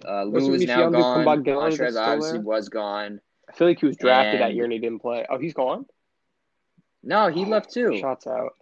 Uh, 0.07 0.25
Lou 0.25 0.53
is 0.55 0.67
now 0.67 0.91
gone. 0.91 1.25
Montrezl 1.25 1.97
obviously 1.97 2.33
there? 2.33 2.41
was 2.43 2.69
gone. 2.69 3.21
I 3.49 3.53
feel 3.53 3.69
like 3.69 3.81
he 3.81 3.87
was 3.87 3.97
drafted 3.97 4.41
that 4.43 4.55
year 4.55 4.65
and 4.65 4.73
he 4.73 4.79
didn't 4.79 5.01
play. 5.01 5.25
Oh, 5.31 5.39
he's 5.39 5.55
gone. 5.55 5.87
No, 7.03 7.29
he 7.29 7.47
left 7.47 7.73
too. 7.73 7.97
Shots 7.99 8.27
out. 8.27 8.53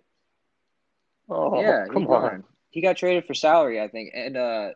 Oh, 1.29 1.61
yeah, 1.61 1.87
come 1.87 2.03
he's 2.03 2.11
on. 2.11 2.45
He 2.71 2.83
got 2.83 2.97
traded 2.97 3.27
for 3.27 3.35
salary, 3.35 3.81
I 3.81 3.89
think, 3.89 4.13
and 4.15 4.37
uh, 4.37 4.71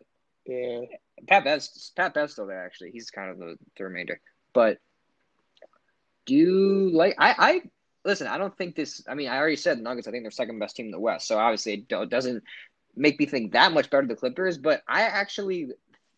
Yeah. 0.45 0.81
Pat 1.27 1.43
Bev, 1.43 1.63
Pat 1.95 2.13
Bev 2.13 2.31
still 2.31 2.47
there 2.47 2.65
actually. 2.65 2.91
He's 2.91 3.11
kind 3.11 3.29
of 3.29 3.37
the, 3.37 3.55
the 3.77 3.83
remainder. 3.83 4.19
But 4.53 4.79
do 6.25 6.35
you 6.35 6.89
like? 6.93 7.15
I, 7.17 7.35
I 7.37 7.61
listen. 8.03 8.27
I 8.27 8.37
don't 8.37 8.55
think 8.57 8.75
this. 8.75 9.03
I 9.07 9.15
mean, 9.15 9.29
I 9.29 9.37
already 9.37 9.55
said 9.55 9.77
the 9.77 9.83
Nuggets. 9.83 10.07
I 10.07 10.11
think 10.11 10.23
they're 10.23 10.31
second 10.31 10.59
best 10.59 10.75
team 10.75 10.87
in 10.87 10.91
the 10.91 10.99
West. 10.99 11.27
So 11.27 11.37
obviously, 11.37 11.73
it 11.73 12.09
doesn't 12.09 12.43
make 12.95 13.19
me 13.19 13.25
think 13.25 13.53
that 13.53 13.71
much 13.71 13.89
better 13.89 14.07
the 14.07 14.15
Clippers. 14.15 14.57
But 14.57 14.81
I 14.87 15.03
actually 15.03 15.69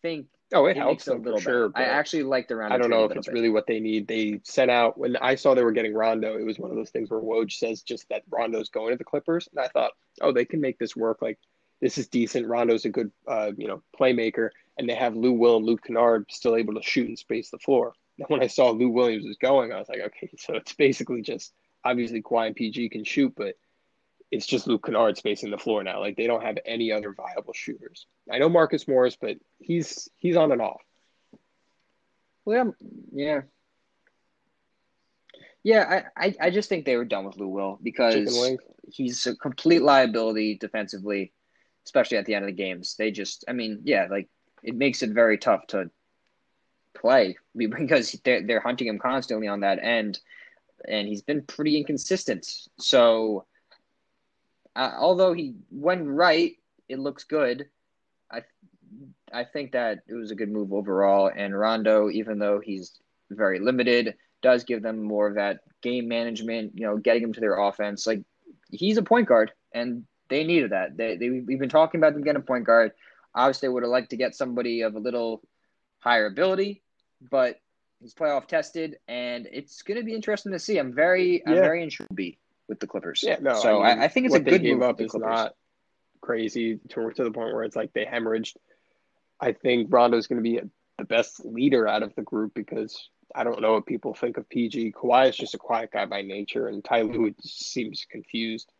think 0.02 0.26
Oh, 0.54 0.66
it, 0.66 0.72
it, 0.72 0.76
helps 0.76 1.08
it 1.08 1.14
a 1.14 1.18
little 1.18 1.38
for 1.38 1.42
sure. 1.42 1.72
I 1.74 1.84
actually 1.84 2.22
like 2.22 2.48
the 2.48 2.56
round. 2.56 2.72
I 2.72 2.78
don't 2.78 2.88
know 2.88 3.04
if 3.04 3.16
it's 3.16 3.28
really 3.28 3.50
what 3.50 3.66
they 3.66 3.80
need. 3.80 4.06
They 4.06 4.40
sent 4.44 4.70
out 4.70 4.96
when 4.96 5.16
I 5.16 5.34
saw 5.34 5.54
they 5.54 5.64
were 5.64 5.72
getting 5.72 5.92
Rondo. 5.92 6.38
It 6.38 6.44
was 6.44 6.58
one 6.58 6.70
of 6.70 6.76
those 6.76 6.90
things 6.90 7.10
where 7.10 7.20
Woj 7.20 7.52
says 7.52 7.82
just 7.82 8.08
that 8.08 8.22
Rondo's 8.30 8.68
going 8.68 8.92
to 8.92 8.96
the 8.96 9.04
Clippers, 9.04 9.48
and 9.50 9.64
I 9.64 9.68
thought, 9.68 9.92
oh, 10.20 10.32
they 10.32 10.44
can 10.44 10.60
make 10.60 10.78
this 10.78 10.94
work. 10.94 11.20
Like 11.20 11.38
this 11.80 11.98
is 11.98 12.08
decent. 12.08 12.46
Rondo's 12.46 12.84
a 12.84 12.88
good, 12.88 13.10
uh, 13.26 13.50
you 13.56 13.68
know, 13.68 13.82
playmaker, 13.98 14.50
and 14.78 14.88
they 14.88 14.94
have 14.94 15.16
Lou 15.16 15.32
Will 15.32 15.56
and 15.56 15.66
Luke 15.66 15.84
Kennard 15.84 16.26
still 16.30 16.56
able 16.56 16.74
to 16.74 16.82
shoot 16.82 17.08
and 17.08 17.18
space 17.18 17.50
the 17.50 17.58
floor. 17.58 17.92
And 18.16 18.28
when 18.28 18.44
I 18.44 18.46
saw 18.46 18.70
Lou 18.70 18.90
Williams 18.90 19.26
was 19.26 19.38
going, 19.38 19.72
I 19.72 19.78
was 19.80 19.88
like, 19.88 19.98
okay, 19.98 20.30
so 20.38 20.54
it's 20.54 20.72
basically 20.74 21.20
just 21.20 21.52
obviously 21.84 22.22
Kawhi 22.22 22.46
and 22.46 22.54
PG 22.54 22.90
can 22.90 23.02
shoot, 23.02 23.34
but 23.36 23.56
it's 24.30 24.46
just 24.46 24.66
Luke 24.66 24.84
Kennard 24.84 25.16
spacing 25.16 25.50
the 25.50 25.58
floor 25.58 25.82
now. 25.82 26.00
Like 26.00 26.16
they 26.16 26.26
don't 26.26 26.42
have 26.42 26.58
any 26.64 26.92
other 26.92 27.12
viable 27.12 27.52
shooters. 27.52 28.06
I 28.30 28.38
know 28.38 28.48
Marcus 28.48 28.88
Morris, 28.88 29.16
but 29.20 29.36
he's 29.60 30.08
he's 30.16 30.36
on 30.36 30.52
and 30.52 30.60
off. 30.60 30.82
Well, 32.44 32.74
yeah, 33.12 33.42
yeah. 35.62 36.02
I, 36.16 36.26
I, 36.26 36.34
I 36.42 36.50
just 36.50 36.68
think 36.68 36.84
they 36.84 36.96
were 36.96 37.04
done 37.04 37.24
with 37.24 37.36
Lou 37.36 37.48
Will 37.48 37.78
because 37.82 38.58
he's 38.88 39.26
a 39.26 39.36
complete 39.36 39.82
liability 39.82 40.58
defensively, 40.58 41.32
especially 41.86 42.18
at 42.18 42.26
the 42.26 42.34
end 42.34 42.44
of 42.44 42.48
the 42.48 42.52
games. 42.52 42.96
They 42.98 43.10
just, 43.10 43.44
I 43.48 43.52
mean, 43.52 43.80
yeah, 43.84 44.08
like 44.10 44.28
it 44.62 44.74
makes 44.74 45.02
it 45.02 45.10
very 45.10 45.38
tough 45.38 45.66
to 45.68 45.90
play 46.94 47.36
because 47.56 48.12
they're 48.24 48.42
they're 48.46 48.60
hunting 48.60 48.88
him 48.88 48.98
constantly 48.98 49.48
on 49.48 49.60
that 49.60 49.78
end, 49.82 50.20
and 50.88 51.06
he's 51.06 51.22
been 51.22 51.42
pretty 51.42 51.76
inconsistent. 51.76 52.46
So, 52.78 53.46
uh, 54.76 54.92
although 54.98 55.32
he 55.32 55.54
went 55.70 56.06
right, 56.06 56.52
it 56.88 56.98
looks 56.98 57.24
good. 57.24 57.68
I 58.30 58.42
I 59.32 59.44
think 59.44 59.72
that 59.72 60.00
it 60.08 60.14
was 60.14 60.30
a 60.30 60.36
good 60.36 60.50
move 60.50 60.72
overall. 60.72 61.30
And 61.34 61.58
Rondo, 61.58 62.10
even 62.10 62.38
though 62.38 62.60
he's 62.60 62.92
very 63.30 63.58
limited, 63.58 64.14
does 64.42 64.64
give 64.64 64.82
them 64.82 65.02
more 65.02 65.26
of 65.26 65.34
that 65.34 65.60
game 65.82 66.08
management. 66.08 66.72
You 66.74 66.86
know, 66.86 66.96
getting 66.96 67.22
him 67.22 67.32
to 67.32 67.40
their 67.40 67.58
offense. 67.58 68.06
Like 68.06 68.22
he's 68.70 68.96
a 68.96 69.02
point 69.02 69.28
guard, 69.28 69.52
and 69.72 70.04
they 70.28 70.44
needed 70.44 70.72
that. 70.72 70.96
They, 70.96 71.16
they 71.16 71.30
we've 71.30 71.58
been 71.58 71.68
talking 71.68 72.00
about 72.00 72.14
them 72.14 72.22
getting 72.22 72.42
a 72.42 72.44
point 72.44 72.64
guard. 72.64 72.92
Obviously, 73.34 73.68
would 73.68 73.82
have 73.82 73.90
liked 73.90 74.10
to 74.10 74.16
get 74.16 74.34
somebody 74.34 74.82
of 74.82 74.94
a 74.94 75.00
little 75.00 75.42
higher 75.98 76.26
ability, 76.26 76.82
but 77.30 77.60
he's 78.00 78.14
playoff 78.14 78.46
tested, 78.46 78.98
and 79.08 79.48
it's 79.50 79.82
going 79.82 79.98
to 79.98 80.04
be 80.04 80.14
interesting 80.14 80.52
to 80.52 80.58
see. 80.58 80.78
I'm 80.78 80.92
very, 80.92 81.44
I'm 81.46 81.54
very 81.54 81.82
intrigued 81.82 82.14
with 82.68 82.80
the 82.80 82.86
Clippers. 82.86 83.22
Yeah, 83.26 83.38
no. 83.40 83.54
So 83.54 83.82
I, 83.82 83.94
mean, 83.94 84.02
I, 84.02 84.08
think 84.08 84.26
it's 84.26 84.34
a 84.34 84.40
good 84.40 84.62
move 84.62 84.82
up 84.82 85.00
is 85.00 85.12
the 85.12 85.18
Clippers. 85.18 85.28
not 85.28 85.54
crazy 86.20 86.80
to, 86.88 87.10
to 87.10 87.24
the 87.24 87.30
point 87.30 87.54
where 87.54 87.64
it's 87.64 87.76
like 87.76 87.92
they 87.92 88.04
hemorrhaged. 88.04 88.56
I 89.40 89.52
think 89.52 89.88
Rondo's 89.92 90.26
going 90.26 90.42
to 90.42 90.48
be 90.48 90.60
the 90.98 91.04
best 91.04 91.44
leader 91.44 91.86
out 91.86 92.02
of 92.02 92.14
the 92.14 92.22
group 92.22 92.54
because 92.54 93.08
I 93.34 93.44
don't 93.44 93.60
know 93.60 93.74
what 93.74 93.86
people 93.86 94.14
think 94.14 94.36
of 94.36 94.48
PG. 94.48 94.92
Kawhi 94.92 95.28
is 95.28 95.36
just 95.36 95.54
a 95.54 95.58
quiet 95.58 95.90
guy 95.92 96.06
by 96.06 96.22
nature, 96.22 96.68
and 96.68 96.84
Ty 96.84 97.02
Lue 97.02 97.34
seems 97.40 98.06
confused. 98.08 98.70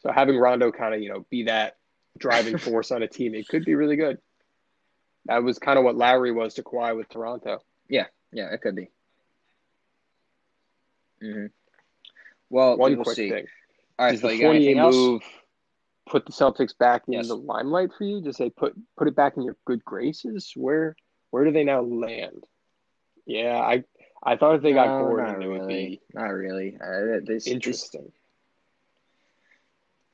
So 0.00 0.10
having 0.12 0.36
Rondo 0.36 0.72
kind 0.72 0.94
of 0.94 1.00
you 1.00 1.12
know 1.12 1.26
be 1.30 1.44
that 1.44 1.76
driving 2.18 2.58
force 2.58 2.90
on 2.90 3.02
a 3.02 3.08
team, 3.08 3.34
it 3.34 3.48
could 3.48 3.64
be 3.64 3.74
really 3.74 3.96
good. 3.96 4.18
That 5.26 5.42
was 5.42 5.58
kind 5.58 5.78
of 5.78 5.84
what 5.84 5.96
Lowry 5.96 6.32
was 6.32 6.54
to 6.54 6.62
Kawhi 6.62 6.96
with 6.96 7.08
Toronto. 7.08 7.62
Yeah, 7.88 8.06
yeah, 8.32 8.52
it 8.52 8.60
could 8.60 8.76
be. 8.76 8.90
hmm 11.20 11.46
Well, 12.52 12.76
one 12.76 12.98
we 12.98 13.02
quick 13.02 13.16
see. 13.16 13.30
thing. 13.30 13.46
All 13.98 14.06
right, 14.06 14.12
Does 14.12 14.20
Phil, 14.20 14.30
the 14.30 14.36
you 14.36 14.42
got 14.42 14.50
anything 14.50 14.76
Fournier 14.76 14.82
else? 14.84 14.96
move 14.96 15.22
put 16.06 16.26
the 16.26 16.32
Celtics 16.32 16.76
back 16.76 17.04
in 17.08 17.14
Yes. 17.14 17.28
the 17.28 17.36
limelight 17.36 17.90
for 17.96 18.04
you? 18.04 18.20
Does 18.20 18.36
they 18.36 18.50
put 18.50 18.74
put 18.96 19.08
it 19.08 19.16
back 19.16 19.36
in 19.36 19.42
your 19.42 19.56
good 19.64 19.84
graces? 19.84 20.52
Where 20.54 20.94
where 21.30 21.44
do 21.44 21.50
they 21.52 21.64
now 21.64 21.80
land? 21.80 22.44
Yeah, 23.26 23.56
I 23.58 23.84
I 24.22 24.36
thought 24.36 24.56
if 24.56 24.62
they 24.62 24.72
got 24.74 24.98
No, 24.98 24.98
Gordon, 24.98 25.26
not 25.26 25.42
it 25.42 25.48
would 25.48 25.60
really. 25.60 25.88
be 25.88 26.00
Not 26.14 26.26
really. 26.28 26.76
Uh, 26.76 27.20
they, 27.26 27.38
interesting. 27.46 28.12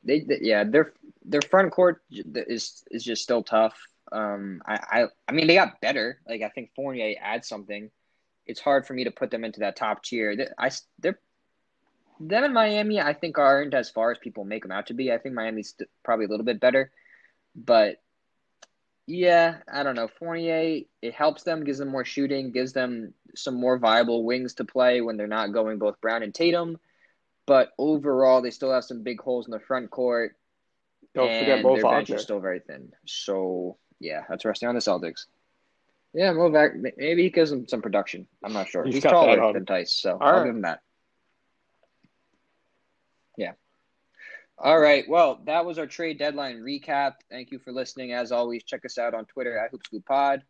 They, 0.04 0.20
they, 0.20 0.38
yeah, 0.40 0.64
their 0.64 0.92
their 1.24 1.42
front 1.42 1.72
court 1.72 2.02
is 2.10 2.84
is 2.90 3.04
just 3.04 3.22
still 3.22 3.42
tough. 3.42 3.76
Um, 4.12 4.62
I, 4.66 4.78
I 5.02 5.06
I 5.26 5.32
mean 5.32 5.46
they 5.48 5.54
got 5.54 5.80
better. 5.80 6.20
Like 6.28 6.42
I 6.42 6.48
think 6.48 6.70
Fournier 6.76 7.16
adds 7.20 7.48
something. 7.48 7.90
It's 8.46 8.60
hard 8.60 8.86
for 8.86 8.94
me 8.94 9.04
to 9.04 9.10
put 9.10 9.30
them 9.30 9.44
into 9.44 9.60
that 9.60 9.76
top 9.76 10.02
tier. 10.02 10.36
They, 10.36 10.46
I 10.56 10.70
they're 11.00 11.18
them 12.20 12.44
and 12.44 12.54
Miami. 12.54 13.00
I 13.00 13.14
think 13.14 13.38
aren't 13.38 13.74
as 13.74 13.90
far 13.90 14.10
as 14.10 14.18
people 14.18 14.44
make 14.44 14.62
them 14.62 14.72
out 14.72 14.86
to 14.88 14.94
be. 14.94 15.12
I 15.12 15.18
think 15.18 15.34
Miami's 15.34 15.74
probably 16.02 16.26
a 16.26 16.28
little 16.28 16.46
bit 16.46 16.60
better, 16.60 16.90
but 17.54 18.00
yeah, 19.06 19.58
I 19.72 19.82
don't 19.82 19.94
know. 19.94 20.08
Fournier 20.18 20.82
it 21.00 21.14
helps 21.14 21.42
them, 21.42 21.64
gives 21.64 21.78
them 21.78 21.88
more 21.88 22.04
shooting, 22.04 22.52
gives 22.52 22.74
them 22.74 23.14
some 23.34 23.54
more 23.54 23.78
viable 23.78 24.24
wings 24.24 24.54
to 24.54 24.64
play 24.64 25.00
when 25.00 25.16
they're 25.16 25.26
not 25.26 25.52
going 25.52 25.78
both 25.78 26.00
Brown 26.00 26.22
and 26.22 26.34
Tatum. 26.34 26.78
But 27.46 27.72
overall, 27.78 28.42
they 28.42 28.50
still 28.50 28.72
have 28.72 28.84
some 28.84 29.02
big 29.02 29.22
holes 29.22 29.46
in 29.46 29.52
the 29.52 29.60
front 29.60 29.90
court. 29.90 30.36
Don't 31.14 31.30
and 31.30 31.38
forget 31.38 31.62
Mo 31.62 31.74
their 31.74 31.84
bench 31.84 32.10
is 32.10 32.22
still 32.22 32.40
very 32.40 32.60
thin. 32.60 32.92
So 33.06 33.78
yeah, 33.98 34.24
that's 34.28 34.44
resting 34.44 34.68
on 34.68 34.74
the 34.74 34.80
Celtics. 34.82 35.24
Yeah, 36.12 36.32
Mo 36.32 36.50
Wagner, 36.50 36.92
maybe 36.96 37.22
he 37.22 37.30
gives 37.30 37.50
them 37.50 37.66
some 37.68 37.82
production. 37.82 38.26
I'm 38.44 38.52
not 38.52 38.68
sure. 38.68 38.84
He's 38.84 38.94
He's, 38.94 39.02
taller 39.04 39.52
than 39.52 39.64
Theis, 39.64 39.88
so 39.88 40.12
All 40.12 40.18
I'll 40.20 40.38
right. 40.38 40.46
give 40.46 40.54
him 40.54 40.62
that. 40.62 40.80
Yeah. 43.36 43.52
All 44.60 44.78
right. 44.78 45.08
Well, 45.08 45.40
that 45.44 45.64
was 45.64 45.78
our 45.78 45.86
trade 45.86 46.18
deadline 46.18 46.56
recap. 46.58 47.14
Thank 47.30 47.52
you 47.52 47.58
for 47.58 47.72
listening. 47.72 48.12
As 48.12 48.32
always, 48.32 48.64
check 48.64 48.84
us 48.84 48.98
out 48.98 49.14
on 49.14 49.24
Twitter 49.26 49.56
at 49.56 49.72
HoopScoopPod. 49.72 50.42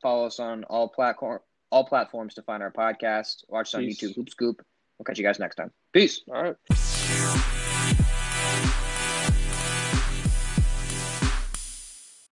Follow 0.00 0.26
us 0.26 0.40
on 0.40 0.64
all 0.64 0.88
platform 0.88 1.40
all 1.70 1.84
platforms 1.84 2.34
to 2.34 2.42
find 2.42 2.62
our 2.62 2.70
podcast. 2.70 3.44
Watch 3.48 3.68
us 3.68 3.74
on 3.74 3.80
Peace. 3.82 4.00
YouTube, 4.00 4.14
Hoop 4.14 4.30
Scoop. 4.30 4.62
We'll 4.98 5.04
catch 5.04 5.18
you 5.18 5.24
guys 5.24 5.40
next 5.40 5.56
time. 5.56 5.72
Peace. 5.92 6.22
All 6.32 6.42
right. 6.42 6.83